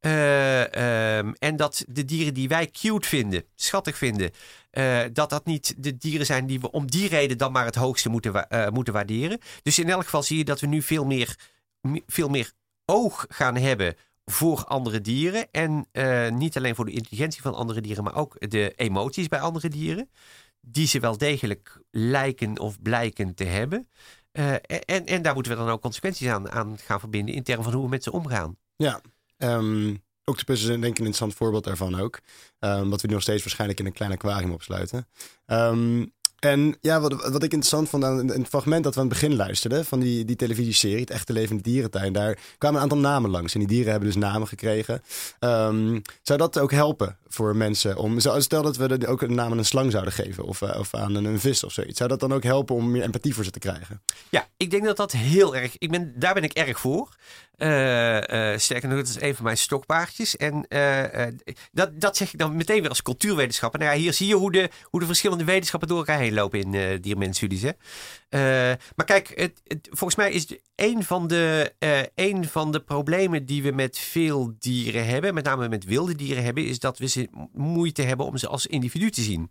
Eh, 0.00 1.16
ehm, 1.18 1.32
en 1.38 1.56
dat 1.56 1.84
de 1.88 2.04
dieren 2.04 2.34
die 2.34 2.48
wij 2.48 2.66
cute 2.66 3.08
vinden, 3.08 3.44
schattig 3.54 3.96
vinden, 3.96 4.30
eh, 4.70 5.00
dat 5.12 5.30
dat 5.30 5.44
niet 5.44 5.74
de 5.76 5.96
dieren 5.96 6.26
zijn 6.26 6.46
die 6.46 6.60
we 6.60 6.70
om 6.70 6.90
die 6.90 7.08
reden 7.08 7.38
dan 7.38 7.52
maar 7.52 7.64
het 7.64 7.74
hoogste 7.74 8.08
moeten, 8.08 8.46
moeten 8.72 8.92
waarderen. 8.92 9.38
Dus 9.62 9.78
in 9.78 9.90
elk 9.90 10.04
geval 10.04 10.22
zie 10.22 10.38
je 10.38 10.44
dat 10.44 10.60
we 10.60 10.66
nu 10.66 10.82
veel 10.82 11.04
meer, 11.04 11.38
veel 12.06 12.28
meer 12.28 12.52
oog 12.84 13.26
gaan 13.28 13.56
hebben 13.56 13.96
voor 14.24 14.64
andere 14.64 15.00
dieren. 15.00 15.48
En 15.50 15.86
eh, 15.92 16.30
niet 16.30 16.56
alleen 16.56 16.74
voor 16.74 16.84
de 16.84 16.92
intelligentie 16.92 17.42
van 17.42 17.54
andere 17.54 17.80
dieren, 17.80 18.04
maar 18.04 18.14
ook 18.14 18.50
de 18.50 18.72
emoties 18.76 19.28
bij 19.28 19.40
andere 19.40 19.68
dieren. 19.68 20.10
Die 20.60 20.86
ze 20.86 21.00
wel 21.00 21.18
degelijk 21.18 21.80
lijken 21.90 22.58
of 22.58 22.82
blijken 22.82 23.34
te 23.34 23.44
hebben. 23.44 23.88
Eh, 24.32 24.52
en, 24.84 25.06
en 25.06 25.22
daar 25.22 25.34
moeten 25.34 25.52
we 25.52 25.58
dan 25.58 25.68
ook 25.68 25.80
consequenties 25.80 26.28
aan, 26.28 26.50
aan 26.50 26.78
gaan 26.78 27.00
verbinden 27.00 27.34
in 27.34 27.42
termen 27.42 27.64
van 27.64 27.72
hoe 27.72 27.82
we 27.82 27.88
met 27.88 28.02
ze 28.02 28.12
omgaan. 28.12 28.56
Ja, 28.76 29.00
um, 29.36 30.02
octopussen 30.24 30.66
zijn 30.66 30.80
denk 30.80 30.92
ik 30.92 30.98
een 30.98 31.06
interessant 31.06 31.34
voorbeeld 31.34 31.64
daarvan 31.64 32.00
ook. 32.00 32.20
Um, 32.58 32.90
wat 32.90 33.00
we 33.00 33.06
nu 33.06 33.12
nog 33.12 33.22
steeds 33.22 33.42
waarschijnlijk 33.42 33.80
in 33.80 33.86
een 33.86 33.92
klein 33.92 34.12
aquarium 34.12 34.52
opsluiten. 34.52 35.08
Um, 35.46 36.12
en 36.44 36.76
ja, 36.80 37.00
wat, 37.00 37.12
wat 37.12 37.42
ik 37.42 37.52
interessant 37.52 37.88
vond 37.88 38.04
aan 38.04 38.28
het 38.28 38.48
fragment 38.48 38.84
dat 38.84 38.94
we 38.94 39.00
aan 39.00 39.06
het 39.06 39.14
begin 39.20 39.36
luisterden 39.36 39.84
van 39.84 40.00
die, 40.00 40.24
die 40.24 40.36
televisieserie, 40.36 41.00
Het 41.00 41.10
Echte 41.10 41.32
Levende 41.32 41.62
Dierentuin, 41.62 42.12
daar 42.12 42.38
kwamen 42.58 42.76
een 42.76 42.82
aantal 42.82 42.98
namen 42.98 43.30
langs. 43.30 43.52
En 43.54 43.58
die 43.58 43.68
dieren 43.68 43.90
hebben 43.90 44.08
dus 44.08 44.18
namen 44.18 44.48
gekregen. 44.48 45.02
Um, 45.40 46.02
zou 46.22 46.38
dat 46.38 46.58
ook 46.58 46.70
helpen 46.70 47.16
voor 47.28 47.56
mensen 47.56 47.96
om, 47.96 48.20
stel 48.20 48.62
dat 48.62 48.76
we 48.76 48.86
er 48.86 49.08
ook 49.08 49.22
een 49.22 49.34
naam 49.34 49.52
aan 49.52 49.58
een 49.58 49.64
slang 49.64 49.90
zouden 49.90 50.12
geven 50.12 50.44
of, 50.44 50.60
uh, 50.60 50.78
of 50.78 50.94
aan 50.94 51.14
een, 51.14 51.24
een, 51.24 51.40
vis 51.40 51.64
of 51.64 51.72
zoiets. 51.72 51.98
Zou 51.98 52.08
dat 52.08 52.20
dan 52.20 52.32
ook 52.32 52.42
helpen 52.42 52.74
om 52.74 52.90
meer 52.90 53.02
empathie 53.02 53.34
voor 53.34 53.44
ze 53.44 53.50
te 53.50 53.58
krijgen? 53.58 54.02
Ja, 54.28 54.48
ik 54.56 54.70
denk 54.70 54.84
dat 54.84 54.96
dat 54.96 55.12
heel 55.12 55.56
erg, 55.56 55.78
ik 55.78 55.90
ben, 55.90 56.12
daar 56.16 56.34
ben 56.34 56.42
ik 56.42 56.52
erg 56.52 56.80
voor. 56.80 57.16
Uh, 57.58 58.16
uh, 58.16 58.58
sterker 58.58 58.88
nog, 58.88 58.98
dat 58.98 59.08
is 59.08 59.20
een 59.20 59.34
van 59.34 59.44
mijn 59.44 59.56
stokpaardjes. 59.56 60.36
En 60.36 60.66
uh, 60.68 61.26
dat, 61.72 62.00
dat 62.00 62.16
zeg 62.16 62.32
ik 62.32 62.38
dan 62.38 62.56
meteen 62.56 62.80
weer 62.80 62.88
als 62.88 63.02
cultuurwetenschapper. 63.02 63.80
Nou 63.80 63.92
ja, 63.92 63.98
hier 63.98 64.12
zie 64.12 64.26
je 64.26 64.34
hoe 64.34 64.52
de, 64.52 64.70
hoe 64.82 65.00
de 65.00 65.06
verschillende 65.06 65.44
wetenschappen 65.44 65.88
door 65.88 65.98
elkaar 65.98 66.18
heen 66.18 66.34
lopen 66.34 66.60
in 66.60 66.72
uh, 66.74 66.98
maar 68.96 69.06
kijk, 69.06 69.32
het, 69.34 69.60
volgens 69.90 70.16
mij 70.16 70.32
is 70.32 70.46
een 70.76 71.04
van, 71.04 71.26
de, 71.26 71.72
een 72.14 72.48
van 72.48 72.72
de 72.72 72.80
problemen 72.80 73.46
die 73.46 73.62
we 73.62 73.70
met 73.70 73.98
veel 73.98 74.54
dieren 74.58 75.06
hebben, 75.06 75.34
met 75.34 75.44
name 75.44 75.68
met 75.68 75.84
wilde 75.84 76.14
dieren 76.14 76.44
hebben, 76.44 76.66
is 76.66 76.78
dat 76.78 76.98
we 76.98 77.08
ze 77.08 77.28
moeite 77.52 78.02
hebben 78.02 78.26
om 78.26 78.36
ze 78.36 78.48
als 78.48 78.66
individu 78.66 79.10
te 79.10 79.20
zien. 79.20 79.50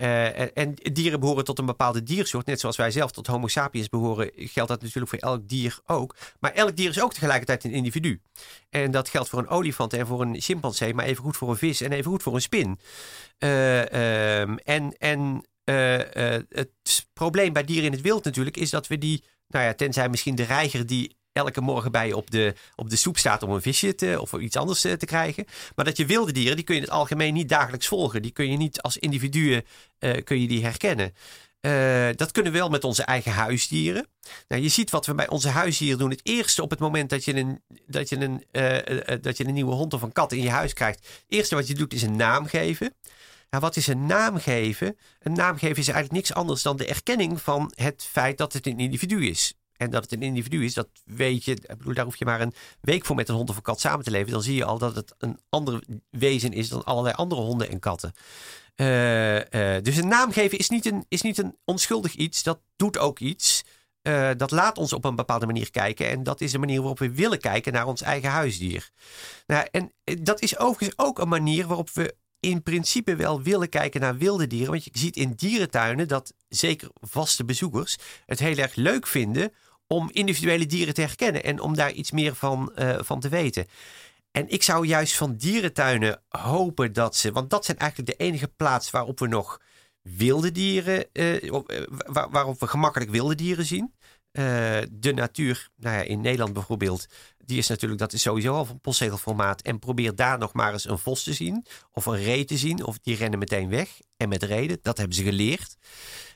Uh, 0.00 0.58
en 0.58 0.74
dieren 0.74 1.20
behoren 1.20 1.44
tot 1.44 1.58
een 1.58 1.66
bepaalde 1.66 2.02
diersoort. 2.02 2.46
Net 2.46 2.60
zoals 2.60 2.76
wij 2.76 2.90
zelf 2.90 3.10
tot 3.10 3.26
Homo 3.26 3.46
sapiens 3.46 3.88
behoren, 3.88 4.30
geldt 4.34 4.70
dat 4.70 4.82
natuurlijk 4.82 5.08
voor 5.08 5.18
elk 5.18 5.48
dier 5.48 5.78
ook. 5.86 6.16
Maar 6.38 6.52
elk 6.52 6.76
dier 6.76 6.88
is 6.88 7.00
ook 7.00 7.12
tegelijkertijd 7.12 7.64
een 7.64 7.70
individu. 7.70 8.20
En 8.70 8.90
dat 8.90 9.08
geldt 9.08 9.28
voor 9.28 9.38
een 9.38 9.48
olifant 9.48 9.92
en 9.92 10.06
voor 10.06 10.20
een 10.20 10.40
chimpansee, 10.40 10.94
maar 10.94 11.04
even 11.04 11.22
goed 11.24 11.36
voor 11.36 11.50
een 11.50 11.56
vis 11.56 11.80
en 11.80 11.92
even 11.92 12.10
goed 12.10 12.22
voor 12.22 12.34
een 12.34 12.40
spin. 12.40 12.78
Uh, 13.38 14.40
um, 14.40 14.58
en 14.58 14.96
en 14.98 15.44
uh, 15.64 15.98
het 16.48 17.06
probleem 17.12 17.52
bij 17.52 17.64
dieren 17.64 17.86
in 17.86 17.92
het 17.92 18.00
wild 18.00 18.24
natuurlijk 18.24 18.56
is 18.56 18.70
dat 18.70 18.86
we 18.86 18.98
die, 18.98 19.24
nou 19.48 19.64
ja, 19.64 19.74
tenzij 19.74 20.08
misschien 20.08 20.34
de 20.34 20.42
reiger 20.42 20.86
die 20.86 21.16
elke 21.40 21.60
morgen 21.60 21.92
bij 21.92 22.12
op 22.12 22.30
de, 22.30 22.54
op 22.74 22.90
de 22.90 22.96
soep 22.96 23.18
staat 23.18 23.42
om 23.42 23.50
een 23.50 23.62
visje 23.62 23.94
te, 23.94 24.18
of 24.20 24.32
iets 24.32 24.56
anders 24.56 24.80
te, 24.80 24.96
te 24.96 25.06
krijgen. 25.06 25.44
Maar 25.74 25.84
dat 25.84 25.96
je 25.96 26.06
wilde 26.06 26.32
dieren, 26.32 26.56
die 26.56 26.64
kun 26.64 26.74
je 26.74 26.80
in 26.80 26.86
het 26.86 26.96
algemeen 26.96 27.34
niet 27.34 27.48
dagelijks 27.48 27.86
volgen. 27.86 28.22
Die 28.22 28.30
kun 28.30 28.50
je 28.50 28.56
niet 28.56 28.82
als 28.82 28.98
individuen 28.98 29.64
uh, 29.98 30.24
kun 30.24 30.40
je 30.40 30.48
die 30.48 30.64
herkennen. 30.64 31.14
Uh, 31.60 32.08
dat 32.16 32.32
kunnen 32.32 32.52
we 32.52 32.58
wel 32.58 32.68
met 32.68 32.84
onze 32.84 33.02
eigen 33.02 33.32
huisdieren. 33.32 34.06
Nou, 34.48 34.62
je 34.62 34.68
ziet 34.68 34.90
wat 34.90 35.06
we 35.06 35.14
bij 35.14 35.28
onze 35.28 35.48
huisdieren 35.48 35.98
doen. 35.98 36.10
Het 36.10 36.20
eerste 36.22 36.62
op 36.62 36.70
het 36.70 36.78
moment 36.78 37.10
dat 37.10 37.24
je 37.24 37.36
een, 37.36 37.62
dat 37.86 38.08
je 38.08 38.16
een, 38.16 38.44
dat 39.22 39.36
je 39.36 39.46
een 39.46 39.54
nieuwe 39.54 39.74
hond 39.74 39.94
of 39.94 40.02
een 40.02 40.12
kat 40.12 40.32
in 40.32 40.42
je 40.42 40.50
huis 40.50 40.72
krijgt. 40.72 40.98
Het 40.98 41.24
eerste 41.28 41.54
wat 41.54 41.66
je 41.66 41.74
doet 41.74 41.92
is 41.92 42.02
een 42.02 42.16
naam 42.16 42.46
geven. 42.46 42.94
Nou, 43.50 43.62
wat 43.62 43.76
is 43.76 43.86
een 43.86 44.06
naam 44.06 44.38
geven? 44.38 44.96
Een 45.18 45.32
naam 45.32 45.58
geven 45.58 45.76
is 45.76 45.88
eigenlijk 45.88 46.12
niks 46.12 46.34
anders 46.34 46.62
dan 46.62 46.76
de 46.76 46.86
erkenning 46.86 47.42
van 47.42 47.72
het 47.74 48.06
feit 48.10 48.38
dat 48.38 48.52
het 48.52 48.66
een 48.66 48.78
individu 48.78 49.26
is. 49.26 49.54
En 49.80 49.90
dat 49.90 50.02
het 50.02 50.12
een 50.12 50.22
individu 50.22 50.64
is, 50.64 50.74
dat 50.74 50.88
weet 51.04 51.44
je. 51.44 51.52
Ik 51.52 51.78
bedoel, 51.78 51.94
daar 51.94 52.04
hoef 52.04 52.16
je 52.16 52.24
maar 52.24 52.40
een 52.40 52.54
week 52.80 53.04
voor 53.04 53.16
met 53.16 53.28
een 53.28 53.34
hond 53.34 53.50
of 53.50 53.56
een 53.56 53.62
kat 53.62 53.80
samen 53.80 54.04
te 54.04 54.10
leven. 54.10 54.32
Dan 54.32 54.42
zie 54.42 54.54
je 54.54 54.64
al 54.64 54.78
dat 54.78 54.94
het 54.94 55.14
een 55.18 55.38
ander 55.48 55.82
wezen 56.10 56.52
is 56.52 56.68
dan 56.68 56.84
allerlei 56.84 57.14
andere 57.14 57.40
honden 57.40 57.68
en 57.68 57.78
katten. 57.78 58.12
Uh, 58.76 59.36
uh, 59.36 59.42
dus 59.82 59.96
een 59.96 60.08
naam 60.08 60.32
geven 60.32 60.58
is 60.58 60.68
niet 60.68 60.86
een, 60.86 61.04
is 61.08 61.22
niet 61.22 61.38
een 61.38 61.56
onschuldig 61.64 62.14
iets. 62.14 62.42
Dat 62.42 62.60
doet 62.76 62.98
ook 62.98 63.18
iets. 63.18 63.64
Uh, 64.02 64.30
dat 64.36 64.50
laat 64.50 64.78
ons 64.78 64.92
op 64.92 65.04
een 65.04 65.16
bepaalde 65.16 65.46
manier 65.46 65.70
kijken. 65.70 66.08
En 66.08 66.22
dat 66.22 66.40
is 66.40 66.52
de 66.52 66.58
manier 66.58 66.78
waarop 66.78 66.98
we 66.98 67.10
willen 67.10 67.38
kijken 67.38 67.72
naar 67.72 67.86
ons 67.86 68.02
eigen 68.02 68.30
huisdier. 68.30 68.90
Nou, 69.46 69.66
en 69.70 69.92
dat 70.22 70.40
is 70.40 70.58
overigens 70.58 70.98
ook 70.98 71.18
een 71.18 71.28
manier 71.28 71.66
waarop 71.66 71.90
we 71.90 72.14
in 72.40 72.62
principe 72.62 73.16
wel 73.16 73.42
willen 73.42 73.68
kijken 73.68 74.00
naar 74.00 74.16
wilde 74.16 74.46
dieren. 74.46 74.70
Want 74.70 74.84
je 74.84 74.90
ziet 74.92 75.16
in 75.16 75.32
dierentuinen 75.32 76.08
dat 76.08 76.34
zeker 76.48 76.88
vaste 77.00 77.44
bezoekers 77.44 77.96
het 78.26 78.38
heel 78.38 78.56
erg 78.56 78.74
leuk 78.74 79.06
vinden 79.06 79.52
om 79.92 80.08
individuele 80.12 80.66
dieren 80.66 80.94
te 80.94 81.00
herkennen 81.00 81.44
en 81.44 81.60
om 81.60 81.74
daar 81.74 81.92
iets 81.92 82.10
meer 82.10 82.34
van, 82.34 82.72
uh, 82.76 82.98
van 83.00 83.20
te 83.20 83.28
weten. 83.28 83.66
En 84.30 84.48
ik 84.48 84.62
zou 84.62 84.86
juist 84.86 85.16
van 85.16 85.36
dierentuinen 85.36 86.22
hopen 86.28 86.92
dat 86.92 87.16
ze, 87.16 87.32
want 87.32 87.50
dat 87.50 87.64
zijn 87.64 87.78
eigenlijk 87.78 88.10
de 88.10 88.24
enige 88.24 88.48
plaats 88.48 88.90
waarop 88.90 89.18
we 89.18 89.26
nog 89.26 89.60
wilde 90.02 90.52
dieren, 90.52 91.06
uh, 91.12 91.60
waar, 91.88 92.30
waarop 92.30 92.60
we 92.60 92.66
gemakkelijk 92.66 93.10
wilde 93.10 93.34
dieren 93.34 93.64
zien. 93.64 93.94
De 94.90 95.12
natuur, 95.14 95.68
nou 95.76 95.96
ja, 95.96 96.02
in 96.02 96.20
Nederland 96.20 96.52
bijvoorbeeld, 96.52 97.06
die 97.44 97.58
is 97.58 97.68
natuurlijk, 97.68 98.00
dat 98.00 98.12
is 98.12 98.22
sowieso 98.22 98.54
al 98.54 98.64
van 98.64 98.80
postzegelformaat. 98.80 99.62
En 99.62 99.78
probeer 99.78 100.14
daar 100.14 100.38
nog 100.38 100.52
maar 100.52 100.72
eens 100.72 100.88
een 100.88 100.98
vos 100.98 101.22
te 101.22 101.32
zien, 101.32 101.66
of 101.92 102.06
een 102.06 102.22
ree 102.22 102.44
te 102.44 102.56
zien, 102.56 102.84
of 102.84 102.98
die 102.98 103.16
rennen 103.16 103.38
meteen 103.38 103.68
weg. 103.68 103.88
En 104.16 104.28
met 104.28 104.42
reden, 104.42 104.78
dat 104.82 104.96
hebben 104.96 105.16
ze 105.16 105.22
geleerd. 105.22 105.76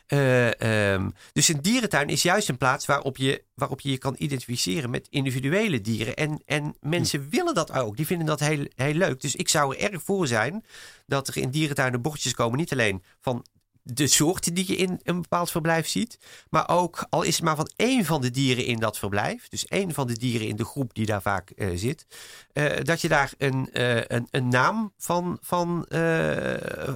Uh, 0.09 0.93
um, 0.93 1.13
dus 1.33 1.49
een 1.49 1.63
dierentuin 1.63 2.09
is 2.09 2.23
juist 2.23 2.49
een 2.49 2.57
plaats 2.57 2.87
waarop 2.87 3.17
je, 3.17 3.45
waarop 3.55 3.81
je 3.81 3.91
je 3.91 3.99
kan 3.99 4.15
identificeren 4.19 4.91
met 4.91 5.07
individuele 5.11 5.81
dieren. 5.81 6.17
En, 6.17 6.43
en 6.47 6.77
mensen 6.81 7.29
willen 7.31 7.55
dat 7.55 7.73
ook. 7.73 7.97
Die 7.97 8.07
vinden 8.07 8.27
dat 8.27 8.41
heel, 8.41 8.67
heel 8.75 8.95
leuk. 8.95 9.21
Dus 9.21 9.37
ik 9.37 9.49
zou 9.49 9.77
er 9.77 9.93
erg 9.93 10.03
voor 10.03 10.27
zijn 10.27 10.65
dat 11.07 11.29
er 11.29 11.37
in 11.37 11.51
dierentuinen 11.51 12.03
bordjes 12.03 12.35
komen. 12.35 12.59
Niet 12.59 12.73
alleen 12.73 13.03
van 13.21 13.45
de 13.87 14.07
soorten 14.07 14.55
die 14.55 14.65
je 14.67 14.77
in 14.77 15.01
een 15.03 15.21
bepaald 15.21 15.51
verblijf 15.51 15.89
ziet. 15.89 16.19
Maar 16.51 16.69
ook, 16.69 17.07
al 17.11 17.23
is 17.23 17.35
het 17.35 17.45
maar 17.45 17.57
van 17.57 17.71
één 17.77 18.05
van 18.05 18.21
de 18.21 18.31
dieren 18.31 18.65
in 18.65 18.79
dat 18.79 18.99
verblijf. 18.99 19.49
Dus 19.49 19.67
één 19.67 19.95
van 19.95 20.07
de 20.07 20.19
dieren 20.19 20.49
in 20.49 20.57
de 20.57 20.65
groep 20.65 20.95
die 20.95 21.07
daar 21.07 21.23
vaak 21.23 21.51
eh, 21.51 21.69
zit. 21.75 22.07
eh, 22.53 22.83
dat 22.83 23.01
je 23.01 23.09
daar 23.09 23.33
een, 23.39 23.73
eh, 23.73 23.97
een, 23.97 24.29
een 24.31 24.49
naam 24.49 24.93
van, 24.99 25.39
van, 25.41 25.87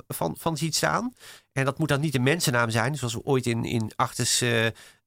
van, 0.08 0.36
van 0.38 0.56
ziet 0.56 0.76
staan. 0.76 1.14
En 1.52 1.64
dat 1.64 1.78
moet 1.78 1.88
dan 1.88 2.00
niet 2.00 2.14
een 2.14 2.22
mensennaam 2.22 2.70
zijn. 2.70 2.96
Zoals 2.96 3.14
we 3.14 3.24
ooit 3.24 3.46
in, 3.46 3.64
in 3.64 3.92
Artes 3.96 4.44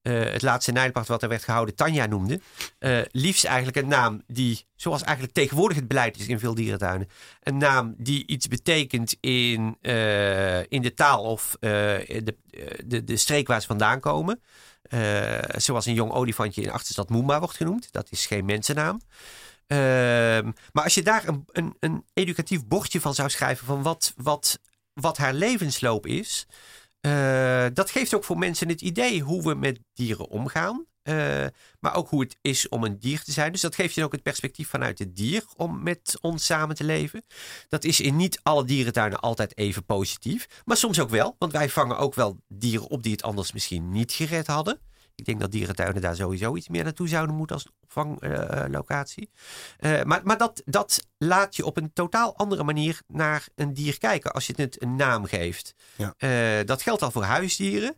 eh, 0.01 0.31
het 0.31 0.41
laatste 0.41 0.71
Nijdepacht 0.71 1.07
wat 1.07 1.23
er 1.23 1.29
werd 1.29 1.43
gehouden, 1.43 1.75
Tanja 1.75 2.05
noemde. 2.05 2.41
Eh, 2.79 2.99
liefst 3.11 3.45
eigenlijk 3.45 3.77
een 3.77 3.87
naam 3.87 4.21
die, 4.27 4.65
zoals 4.75 5.03
eigenlijk 5.03 5.33
tegenwoordig 5.35 5.77
het 5.77 5.87
beleid 5.87 6.19
is 6.19 6.27
in 6.27 6.39
veel 6.39 6.55
dierentuinen, 6.55 7.09
een 7.43 7.57
naam 7.57 7.95
die 7.97 8.27
iets 8.27 8.47
betekent 8.47 9.15
in, 9.19 9.77
eh, 9.81 10.59
in 10.59 10.81
de 10.81 10.93
taal 10.93 11.23
of 11.23 11.57
de, 11.59 12.35
de, 12.85 13.03
de 13.03 13.17
streek 13.17 13.47
waar 13.47 13.61
ze 13.61 13.67
vandaan 13.67 13.99
komen. 13.99 14.41
Zoals 15.55 15.85
een 15.85 15.93
jong 15.93 16.11
olifantje 16.11 16.61
in 16.61 16.71
Achterstad 16.71 17.09
Moemba 17.09 17.39
wordt 17.39 17.55
genoemd. 17.55 17.91
Dat 17.91 18.07
is 18.11 18.25
geen 18.25 18.45
mensennaam. 18.45 19.01
Ehm, 19.67 20.51
maar 20.71 20.83
als 20.83 20.93
je 20.93 21.03
daar 21.03 21.27
een, 21.27 21.45
een, 21.51 21.75
een 21.79 22.05
educatief 22.13 22.65
bordje 22.65 23.01
van 23.01 23.13
zou 23.13 23.29
schrijven 23.29 23.65
van 23.65 23.81
wat, 23.81 24.13
wat, 24.15 24.59
wat 24.93 25.17
haar 25.17 25.33
levensloop 25.33 26.07
is, 26.07 26.47
eh, 27.01 27.65
dat 27.73 27.91
geeft 27.91 28.13
ook 28.13 28.23
voor 28.23 28.37
mensen 28.37 28.69
het 28.69 28.81
idee 28.81 29.21
hoe 29.21 29.43
we 29.43 29.53
met 29.53 29.79
dieren 29.93 30.29
omgaan. 30.29 30.85
Eh, 31.01 31.45
maar 31.79 31.95
ook 31.95 32.09
hoe 32.09 32.21
het 32.21 32.37
is 32.41 32.69
om 32.69 32.83
een 32.83 32.99
dier 32.99 33.23
te 33.23 33.31
zijn. 33.31 33.51
Dus 33.51 33.61
dat 33.61 33.75
geeft 33.75 33.93
je 33.93 34.03
ook 34.03 34.11
het 34.11 34.23
perspectief 34.23 34.69
vanuit 34.69 34.99
het 34.99 35.15
dier 35.15 35.43
om 35.55 35.83
met 35.83 36.17
ons 36.21 36.45
samen 36.45 36.75
te 36.75 36.83
leven. 36.83 37.23
Dat 37.67 37.83
is 37.83 37.99
in 37.99 38.15
niet 38.15 38.39
alle 38.43 38.65
dierentuinen 38.65 39.19
altijd 39.19 39.57
even 39.57 39.85
positief. 39.85 40.47
Maar 40.65 40.77
soms 40.77 40.99
ook 40.99 41.09
wel. 41.09 41.35
Want 41.39 41.51
wij 41.51 41.69
vangen 41.69 41.97
ook 41.97 42.13
wel 42.13 42.37
dieren 42.47 42.89
op 42.89 43.03
die 43.03 43.11
het 43.11 43.23
anders 43.23 43.51
misschien 43.51 43.91
niet 43.91 44.11
gered 44.11 44.47
hadden. 44.47 44.79
Ik 45.21 45.27
denk 45.27 45.39
dat 45.39 45.51
dierentuinen 45.51 46.01
daar 46.01 46.15
sowieso 46.15 46.55
iets 46.55 46.69
meer 46.69 46.83
naartoe 46.83 47.07
zouden 47.07 47.35
moeten 47.35 47.55
als 47.55 47.67
opvanglocatie. 47.81 49.29
Uh, 49.79 50.03
maar 50.03 50.21
maar 50.23 50.37
dat, 50.37 50.61
dat 50.65 51.07
laat 51.17 51.55
je 51.55 51.65
op 51.65 51.77
een 51.77 51.93
totaal 51.93 52.35
andere 52.37 52.63
manier 52.63 53.01
naar 53.07 53.47
een 53.55 53.73
dier 53.73 53.97
kijken 53.97 54.31
als 54.31 54.47
je 54.47 54.53
het 54.55 54.81
een 54.81 54.95
naam 54.95 55.25
geeft. 55.25 55.73
Ja. 55.95 56.13
Uh, 56.17 56.65
dat 56.65 56.81
geldt 56.81 57.01
al 57.01 57.11
voor 57.11 57.23
huisdieren. 57.23 57.97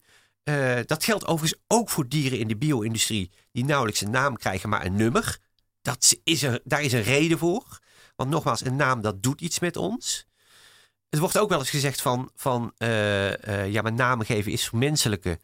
Dat 0.85 1.03
geldt 1.03 1.25
overigens 1.25 1.61
ook 1.67 1.89
voor 1.89 2.07
dieren 2.07 2.39
in 2.39 2.47
de 2.47 2.57
bio-industrie 2.57 3.31
die 3.51 3.65
nauwelijks 3.65 4.01
een 4.01 4.11
naam 4.11 4.37
krijgen, 4.37 4.69
maar 4.69 4.85
een 4.85 4.95
nummer. 4.95 5.37
Dat 5.81 6.15
is 6.23 6.43
er, 6.43 6.59
daar 6.63 6.81
is 6.81 6.93
een 6.93 7.03
reden 7.03 7.37
voor. 7.37 7.79
Want 8.15 8.29
nogmaals, 8.29 8.65
een 8.65 8.75
naam 8.75 9.01
dat 9.01 9.23
doet 9.23 9.41
iets 9.41 9.59
met 9.59 9.77
ons. 9.77 10.25
Het 11.09 11.19
wordt 11.19 11.37
ook 11.37 11.49
wel 11.49 11.59
eens 11.59 11.69
gezegd 11.69 12.01
van, 12.01 12.31
van 12.35 12.73
uh, 12.77 13.71
ja, 13.71 13.81
maar 13.81 13.93
namen 13.93 14.25
geven 14.25 14.51
is 14.51 14.71
menselijke. 14.71 15.39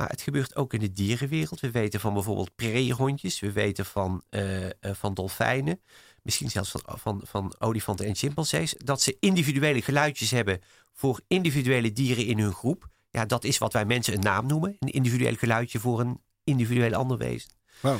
Maar 0.00 0.08
het 0.08 0.20
gebeurt 0.20 0.56
ook 0.56 0.74
in 0.74 0.80
de 0.80 0.92
dierenwereld. 0.92 1.60
We 1.60 1.70
weten 1.70 2.00
van 2.00 2.14
bijvoorbeeld 2.14 2.54
prairiehondjes. 2.54 3.40
We 3.40 3.52
weten 3.52 3.84
van, 3.86 4.22
uh, 4.30 4.66
van 4.80 5.14
dolfijnen. 5.14 5.80
Misschien 6.22 6.50
zelfs 6.50 6.70
van, 6.70 6.98
van, 6.98 7.20
van 7.24 7.54
olifanten 7.58 8.06
en 8.06 8.14
chimpansees. 8.14 8.74
Dat 8.76 9.02
ze 9.02 9.16
individuele 9.20 9.82
geluidjes 9.82 10.30
hebben 10.30 10.60
voor 10.92 11.20
individuele 11.26 11.92
dieren 11.92 12.26
in 12.26 12.38
hun 12.38 12.52
groep. 12.52 12.88
Ja, 13.10 13.24
dat 13.24 13.44
is 13.44 13.58
wat 13.58 13.72
wij 13.72 13.84
mensen 13.84 14.14
een 14.14 14.20
naam 14.20 14.46
noemen. 14.46 14.76
Een 14.78 14.92
individueel 14.92 15.34
geluidje 15.34 15.78
voor 15.78 16.00
een 16.00 16.20
individueel 16.44 16.94
ander 16.94 17.18
wezen. 17.18 17.50
Wow. 17.80 17.98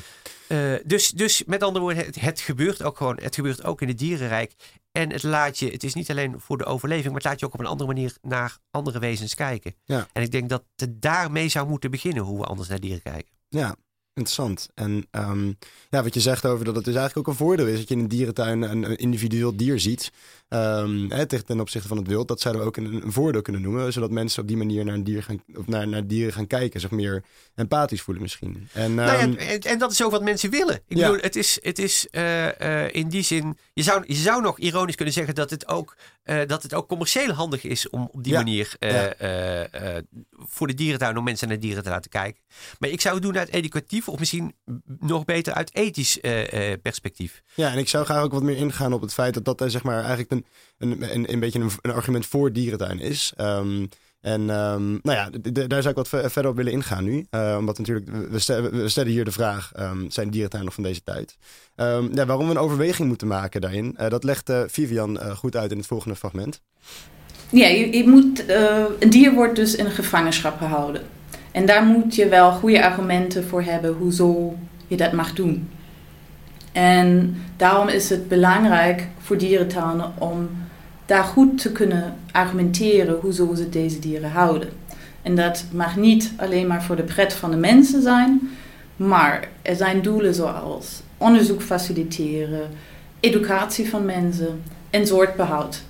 Uh, 0.49 0.75
dus, 0.85 1.11
dus 1.11 1.45
met 1.45 1.63
andere 1.63 1.85
woorden, 1.85 2.05
het, 2.05 2.21
het, 2.21 2.41
gebeurt 2.41 2.83
ook 2.83 2.97
gewoon. 2.97 3.19
Het 3.23 3.35
gebeurt 3.35 3.65
ook 3.65 3.83
in 3.83 3.89
het 3.89 3.99
dierenrijk. 3.99 4.55
En 4.93 5.13
het 5.13 5.23
laat 5.23 5.59
je, 5.59 5.71
het 5.71 5.85
is 5.85 5.95
niet 5.95 6.11
alleen 6.11 6.41
voor 6.41 6.59
de 6.59 6.65
overleving, 6.65 7.07
maar 7.07 7.15
het 7.15 7.25
laat 7.25 7.41
je 7.41 7.47
ook 7.47 7.55
op 7.55 7.61
een 7.61 7.67
andere 7.67 7.93
manier 7.93 8.17
naar 8.23 8.59
andere 8.71 8.99
wezens 8.99 9.35
kijken. 9.35 9.75
Ja. 9.85 10.09
En 10.13 10.23
ik 10.23 10.31
denk 10.31 10.49
dat 10.49 10.65
het 10.77 11.03
daarmee 11.03 11.49
zou 11.49 11.69
moeten 11.69 11.91
beginnen, 11.91 12.23
hoe 12.23 12.39
we 12.39 12.45
anders 12.45 12.69
naar 12.69 12.81
dieren 12.81 13.03
kijken. 13.03 13.33
Ja, 13.49 13.77
interessant. 14.21 14.69
En 14.75 15.07
um, 15.11 15.59
ja, 15.91 16.03
wat 16.03 16.15
je 16.15 16.21
zegt 16.21 16.47
over 16.47 16.65
dat 16.65 16.75
het 16.75 16.85
dus 16.85 16.95
eigenlijk 16.95 17.29
ook 17.29 17.35
een 17.35 17.47
voordeel 17.47 17.67
is 17.67 17.79
dat 17.79 17.89
je 17.89 17.95
in 17.95 18.01
een 18.01 18.09
dierentuin 18.09 18.63
een, 18.63 18.91
een 18.91 18.97
individueel 18.97 19.57
dier 19.57 19.81
ziet. 19.81 20.13
Um, 20.49 21.11
hè, 21.11 21.27
ten 21.27 21.61
opzichte 21.61 21.89
van 21.89 21.97
het 21.97 22.07
wild. 22.07 22.29
Dat 22.29 22.41
zouden 22.41 22.63
we 22.63 22.69
ook 22.69 22.77
een, 22.77 23.03
een, 23.05 23.13
voordeel 23.13 23.43
kunnen 23.43 23.63
noemen. 23.63 23.93
Zodat 23.93 24.11
mensen 24.11 24.43
op 24.43 24.49
die 24.49 24.57
manier 24.57 24.85
naar, 24.85 24.95
een 24.95 25.05
dier 25.05 25.23
gaan, 25.23 25.43
of 25.55 25.67
naar, 25.67 25.89
naar 25.89 26.07
dieren 26.07 26.33
gaan 26.33 26.47
kijken. 26.47 26.81
Zich 26.81 26.91
meer 26.91 27.23
empathisch 27.55 28.03
voelen 28.03 28.23
misschien. 28.23 28.69
En, 28.73 28.85
um, 28.85 28.95
nou 28.95 29.13
ja, 29.13 29.19
en, 29.19 29.61
en, 29.61 29.79
dat 29.79 29.93
is 29.93 30.03
ook 30.03 30.11
wat 30.11 30.23
mensen 30.23 30.51
willen. 30.51 30.75
Ik 30.75 30.97
ja. 30.97 31.07
bedoel, 31.07 31.23
het 31.23 31.37
is, 31.37 31.59
het 31.63 31.79
is 31.79 32.07
uh, 32.11 32.47
uh, 32.47 32.95
in 32.95 33.09
die 33.09 33.23
zin... 33.23 33.59
Je 33.73 33.83
zou, 33.83 34.05
je 34.07 34.15
zou 34.15 34.43
nog 34.43 34.59
ironisch 34.59 34.95
kunnen 34.95 35.15
zeggen 35.15 35.35
dat 35.35 35.51
het 35.51 35.69
ook, 35.69 35.97
uh, 36.25 36.41
dat 36.47 36.63
het 36.63 36.75
ook 36.75 36.89
commercieel 36.89 37.33
handig 37.33 37.65
is... 37.65 37.91
om 37.91 38.09
op 38.13 38.23
die 38.25 38.33
ja. 38.33 38.39
manier 38.39 38.77
ja. 38.79 40.03
voor 40.33 40.67
de 40.67 40.75
dierentuin 40.75 41.17
om 41.17 41.25
mensen 41.25 41.49
naar 41.49 41.59
dieren 41.59 41.83
te 41.83 41.91
laten 41.91 42.11
kijken. 42.11 42.43
Maar 42.79 42.91
ik 42.91 43.01
zou 43.01 43.15
het 43.15 43.23
doen 43.23 43.39
uit 43.39 43.49
educatief 43.49 44.09
of 44.09 44.19
misschien 44.19 44.55
nog 44.99 45.25
beter 45.25 45.55
uit 45.55 45.75
ethisch 45.75 46.19
perspectief. 46.83 47.43
Ja, 47.55 47.73
en 47.73 47.79
ik 47.79 47.89
zou 47.89 48.05
graag 48.05 48.23
ook 48.23 48.33
wat 48.33 48.43
meer 48.43 48.57
ingaan 48.57 48.93
op 48.93 49.01
het 49.01 49.13
feit 49.13 49.45
dat 49.45 49.59
dat 49.59 49.71
zeg 49.71 49.83
maar 49.83 49.99
eigenlijk 49.99 50.31
een, 50.31 50.47
een, 50.79 51.15
een, 51.15 51.33
een 51.33 51.41
beetje 51.41 51.61
een, 51.61 51.71
een, 51.81 51.91
argument 51.91 52.27
voor 52.27 52.53
dierentuin 52.53 52.99
is. 52.99 53.33
Um, 53.39 53.89
en 54.21 54.41
um, 54.41 54.99
nou 55.03 55.19
ja, 55.19 55.31
daar 55.67 55.83
zou 55.83 55.89
ik 55.99 56.09
wat 56.11 56.31
verder 56.33 56.51
op 56.51 56.57
willen 56.57 56.73
ingaan 56.73 57.05
nu. 57.05 57.27
Uh, 57.31 57.57
omdat 57.59 57.79
natuurlijk, 57.79 58.11
we 58.31 58.39
stellen, 58.89 59.13
hier 59.13 59.25
de 59.25 59.33
vraag, 59.33 59.73
um, 59.81 60.11
zijn 60.11 60.31
dierentuinen 60.31 60.65
nog 60.65 60.75
van 60.75 60.85
deze 60.85 61.03
tijd? 61.03 61.37
Ja, 62.13 62.27
waarom 62.27 62.45
we 62.45 62.51
een 62.51 62.59
overweging 62.59 63.09
moeten 63.09 63.27
maken 63.27 63.61
daarin, 63.61 63.97
uh, 64.01 64.09
dat 64.09 64.25
legt 64.25 64.51
uh, 64.51 64.61
Vivian 64.67 65.19
goed 65.37 65.57
uit 65.57 65.71
in 65.71 65.77
het 65.77 65.87
volgende 65.87 66.17
fragment. 66.17 66.61
Ja, 67.51 67.67
je, 67.67 67.97
je 67.97 68.09
moet, 68.09 68.45
een 68.99 69.11
dier 69.11 69.33
wordt 69.33 69.57
dus 69.57 69.77
in 69.77 69.91
gevangenschap 69.91 70.59
gehouden. 70.59 71.03
En 71.53 71.67
daar 71.67 71.85
moet 71.85 72.15
je 72.15 72.29
wel 72.29 72.53
goede 72.53 72.85
argumenten 72.85 73.45
voor 73.45 73.63
hebben 73.63 73.93
hoezo 73.93 74.57
je 74.87 74.97
dat 74.97 75.13
mag 75.13 75.33
doen. 75.33 75.71
En 76.73 77.37
daarom 77.57 77.89
is 77.89 78.11
het 78.11 78.29
belangrijk 78.29 79.09
voor 79.19 79.39
dierentuinen 79.39 80.13
om 80.19 80.49
daar 81.11 81.25
goed 81.25 81.59
te 81.59 81.73
kunnen 81.73 82.15
argumenteren 82.33 83.21
hoezo 83.21 83.55
ze 83.55 83.69
deze 83.69 83.99
dieren 83.99 84.31
houden. 84.31 84.69
En 85.23 85.37
dat 85.37 85.65
mag 85.73 85.97
niet 85.97 86.33
alleen 86.37 86.67
maar 86.67 86.83
voor 86.83 86.97
de 86.97 87.03
pret 87.03 87.33
van 87.33 87.51
de 87.51 87.57
mensen 87.57 88.03
zijn, 88.03 88.51
maar 88.97 89.49
er 89.63 89.77
zijn 89.77 90.03
doelen 90.03 90.35
zoals 90.35 91.03
onderzoek 91.17 91.63
faciliteren, 91.63 92.71
educatie 93.21 93.89
van 93.89 94.05
mensen 94.05 94.63
en 94.91 95.07
soortbehoud. 95.07 95.83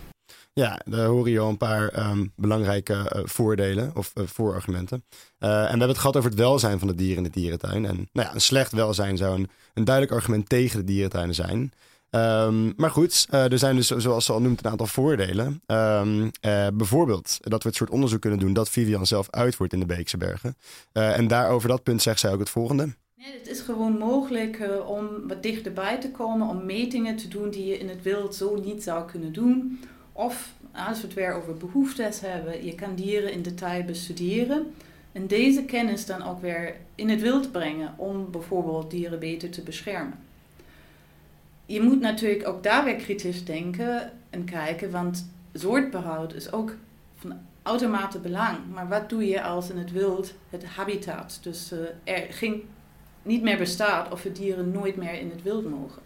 Ja, 0.52 0.80
daar 0.85 1.06
horen 1.06 1.33
je 1.33 1.38
al 1.38 1.48
een 1.48 1.56
paar 1.56 2.11
um, 2.11 2.33
belangrijke 2.37 2.92
uh, 2.92 3.22
voordelen 3.24 3.90
of 3.94 4.12
uh, 4.14 4.24
voorargumenten. 4.26 5.04
Uh, 5.40 5.50
en 5.50 5.62
we 5.62 5.68
hebben 5.68 5.88
het 5.88 5.98
gehad 5.98 6.16
over 6.16 6.30
het 6.30 6.38
welzijn 6.38 6.78
van 6.78 6.88
de 6.88 6.94
dieren 6.94 7.16
in 7.16 7.22
de 7.22 7.40
dierentuin. 7.40 7.87
En 7.87 8.09
nou 8.12 8.28
ja, 8.28 8.35
een 8.35 8.40
slecht 8.40 8.72
welzijn 8.72 9.16
zou 9.16 9.38
een, 9.38 9.50
een 9.74 9.85
duidelijk 9.85 10.16
argument 10.16 10.48
tegen 10.48 10.78
de 10.78 10.85
dierentuinen 10.85 11.35
zijn. 11.35 11.72
Um, 12.11 12.73
maar 12.77 12.90
goed, 12.90 13.27
uh, 13.31 13.53
er 13.53 13.59
zijn 13.59 13.77
dus, 13.77 13.87
zoals 13.87 14.25
ze 14.25 14.33
al 14.33 14.40
noemt, 14.40 14.64
een 14.64 14.70
aantal 14.70 14.87
voordelen. 14.87 15.62
Um, 15.66 16.23
uh, 16.23 16.66
bijvoorbeeld 16.75 17.38
dat 17.40 17.62
we 17.62 17.68
het 17.68 17.79
soort 17.79 17.90
onderzoek 17.90 18.20
kunnen 18.20 18.38
doen 18.38 18.53
dat 18.53 18.68
Vivian 18.68 19.07
zelf 19.07 19.31
uitvoert 19.31 19.73
in 19.73 19.81
de 19.81 19.87
Beekse 19.87 20.16
Bergen. 20.16 20.57
Uh, 20.92 21.18
en 21.18 21.29
daar 21.29 21.51
over 21.51 21.68
dat 21.68 21.83
punt 21.83 22.03
zegt 22.03 22.20
zij 22.20 22.33
ook 22.33 22.38
het 22.38 22.51
volgende. 22.51 22.88
Nee, 23.16 23.38
het 23.38 23.49
is 23.49 23.61
gewoon 23.61 23.99
mogelijk 23.99 24.62
om 24.87 25.09
wat 25.29 25.42
dichterbij 25.42 26.01
te 26.01 26.11
komen, 26.11 26.49
om 26.49 26.64
metingen 26.64 27.16
te 27.16 27.29
doen 27.29 27.51
die 27.51 27.66
je 27.66 27.79
in 27.79 27.88
het 27.88 28.03
wild 28.03 28.35
zo 28.35 28.61
niet 28.64 28.83
zou 28.83 29.11
kunnen 29.11 29.33
doen. 29.33 29.81
Of 30.12 30.53
als 30.73 31.01
we 31.01 31.07
het 31.07 31.16
weer 31.16 31.35
over 31.35 31.57
behoeftes 31.57 32.20
hebben, 32.20 32.64
je 32.64 32.75
kan 32.75 32.94
dieren 32.94 33.33
in 33.33 33.42
detail 33.42 33.85
bestuderen. 33.85 34.75
En 35.12 35.27
deze 35.27 35.64
kennis 35.64 36.07
dan 36.07 36.23
ook 36.23 36.40
weer 36.40 36.77
in 36.94 37.09
het 37.09 37.20
wild 37.20 37.53
brengen 37.53 37.94
om 37.96 38.31
bijvoorbeeld 38.31 38.90
dieren 38.90 39.18
beter 39.18 39.51
te 39.51 39.62
beschermen 39.62 40.29
je 41.70 41.80
moet 41.80 42.00
natuurlijk 42.00 42.48
ook 42.48 42.62
daar 42.62 42.85
weer 42.85 42.96
kritisch 42.96 43.44
denken 43.44 44.12
en 44.30 44.44
kijken, 44.44 44.90
want 44.90 45.30
soortbehoud 45.52 46.35
is 46.35 46.52
ook 46.52 46.74
van 47.14 47.38
uitermate 47.62 48.18
belang. 48.18 48.59
Maar 48.72 48.88
wat 48.88 49.09
doe 49.09 49.26
je 49.26 49.42
als 49.42 49.70
in 49.70 49.78
het 49.78 49.92
wild 49.92 50.35
het 50.48 50.64
habitat, 50.64 51.38
dus 51.42 51.72
uh, 51.72 51.78
er 52.04 52.33
ging 52.33 52.64
niet 53.22 53.42
meer 53.42 53.59
bestaat 53.59 54.12
of 54.12 54.22
de 54.22 54.33
dieren 54.33 54.70
nooit 54.70 54.96
meer 54.96 55.14
in 55.14 55.30
het 55.30 55.42
wild 55.42 55.70
mogen? 55.70 56.02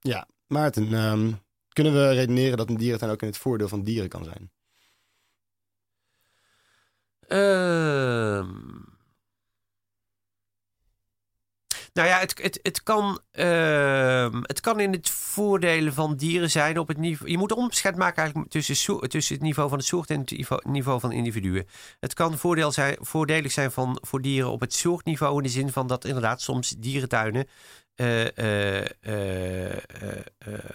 Ja, 0.00 0.26
Maarten, 0.46 0.92
um, 0.92 1.38
kunnen 1.72 1.92
we 1.92 2.12
redeneren 2.12 2.56
dat 2.56 2.68
een 2.68 2.76
dierentuin 2.76 3.12
ook 3.12 3.22
in 3.22 3.28
het 3.28 3.36
voordeel 3.36 3.68
van 3.68 3.82
dieren 3.82 4.08
kan 4.08 4.24
zijn? 4.24 4.50
Uh... 7.28 8.48
Nou 11.94 12.08
ja, 12.08 12.18
het, 12.18 12.42
het, 12.42 12.58
het, 12.62 12.82
kan, 12.82 13.20
uh, 13.32 14.28
het 14.42 14.60
kan 14.60 14.80
in 14.80 14.92
het 14.92 15.10
voordelen 15.10 15.92
van 15.92 16.16
dieren 16.16 16.50
zijn 16.50 16.78
op 16.78 16.88
het 16.88 16.98
niveau. 16.98 17.30
Je 17.30 17.38
moet 17.38 17.52
onderscheid 17.52 17.96
maken 17.96 18.22
eigenlijk 18.22 18.50
tussen, 18.50 19.08
tussen 19.08 19.34
het 19.34 19.44
niveau 19.44 19.68
van 19.68 19.78
de 19.78 19.84
soort 19.84 20.10
en 20.10 20.20
het 20.20 20.64
niveau 20.64 21.00
van 21.00 21.12
individuen. 21.12 21.66
Het 22.00 22.14
kan 22.14 22.38
voordeel 22.38 22.72
zijn, 22.72 22.96
voordelig 23.00 23.52
zijn 23.52 23.72
van, 23.72 23.98
voor 24.02 24.20
dieren 24.20 24.50
op 24.50 24.60
het 24.60 24.74
soortniveau 24.74 25.36
in 25.36 25.42
de 25.42 25.48
zin 25.48 25.72
van 25.72 25.86
dat 25.86 26.04
inderdaad 26.04 26.40
soms 26.40 26.74
dierentuinen 26.78 27.48
uh, 27.96 28.24
uh, 28.24 29.76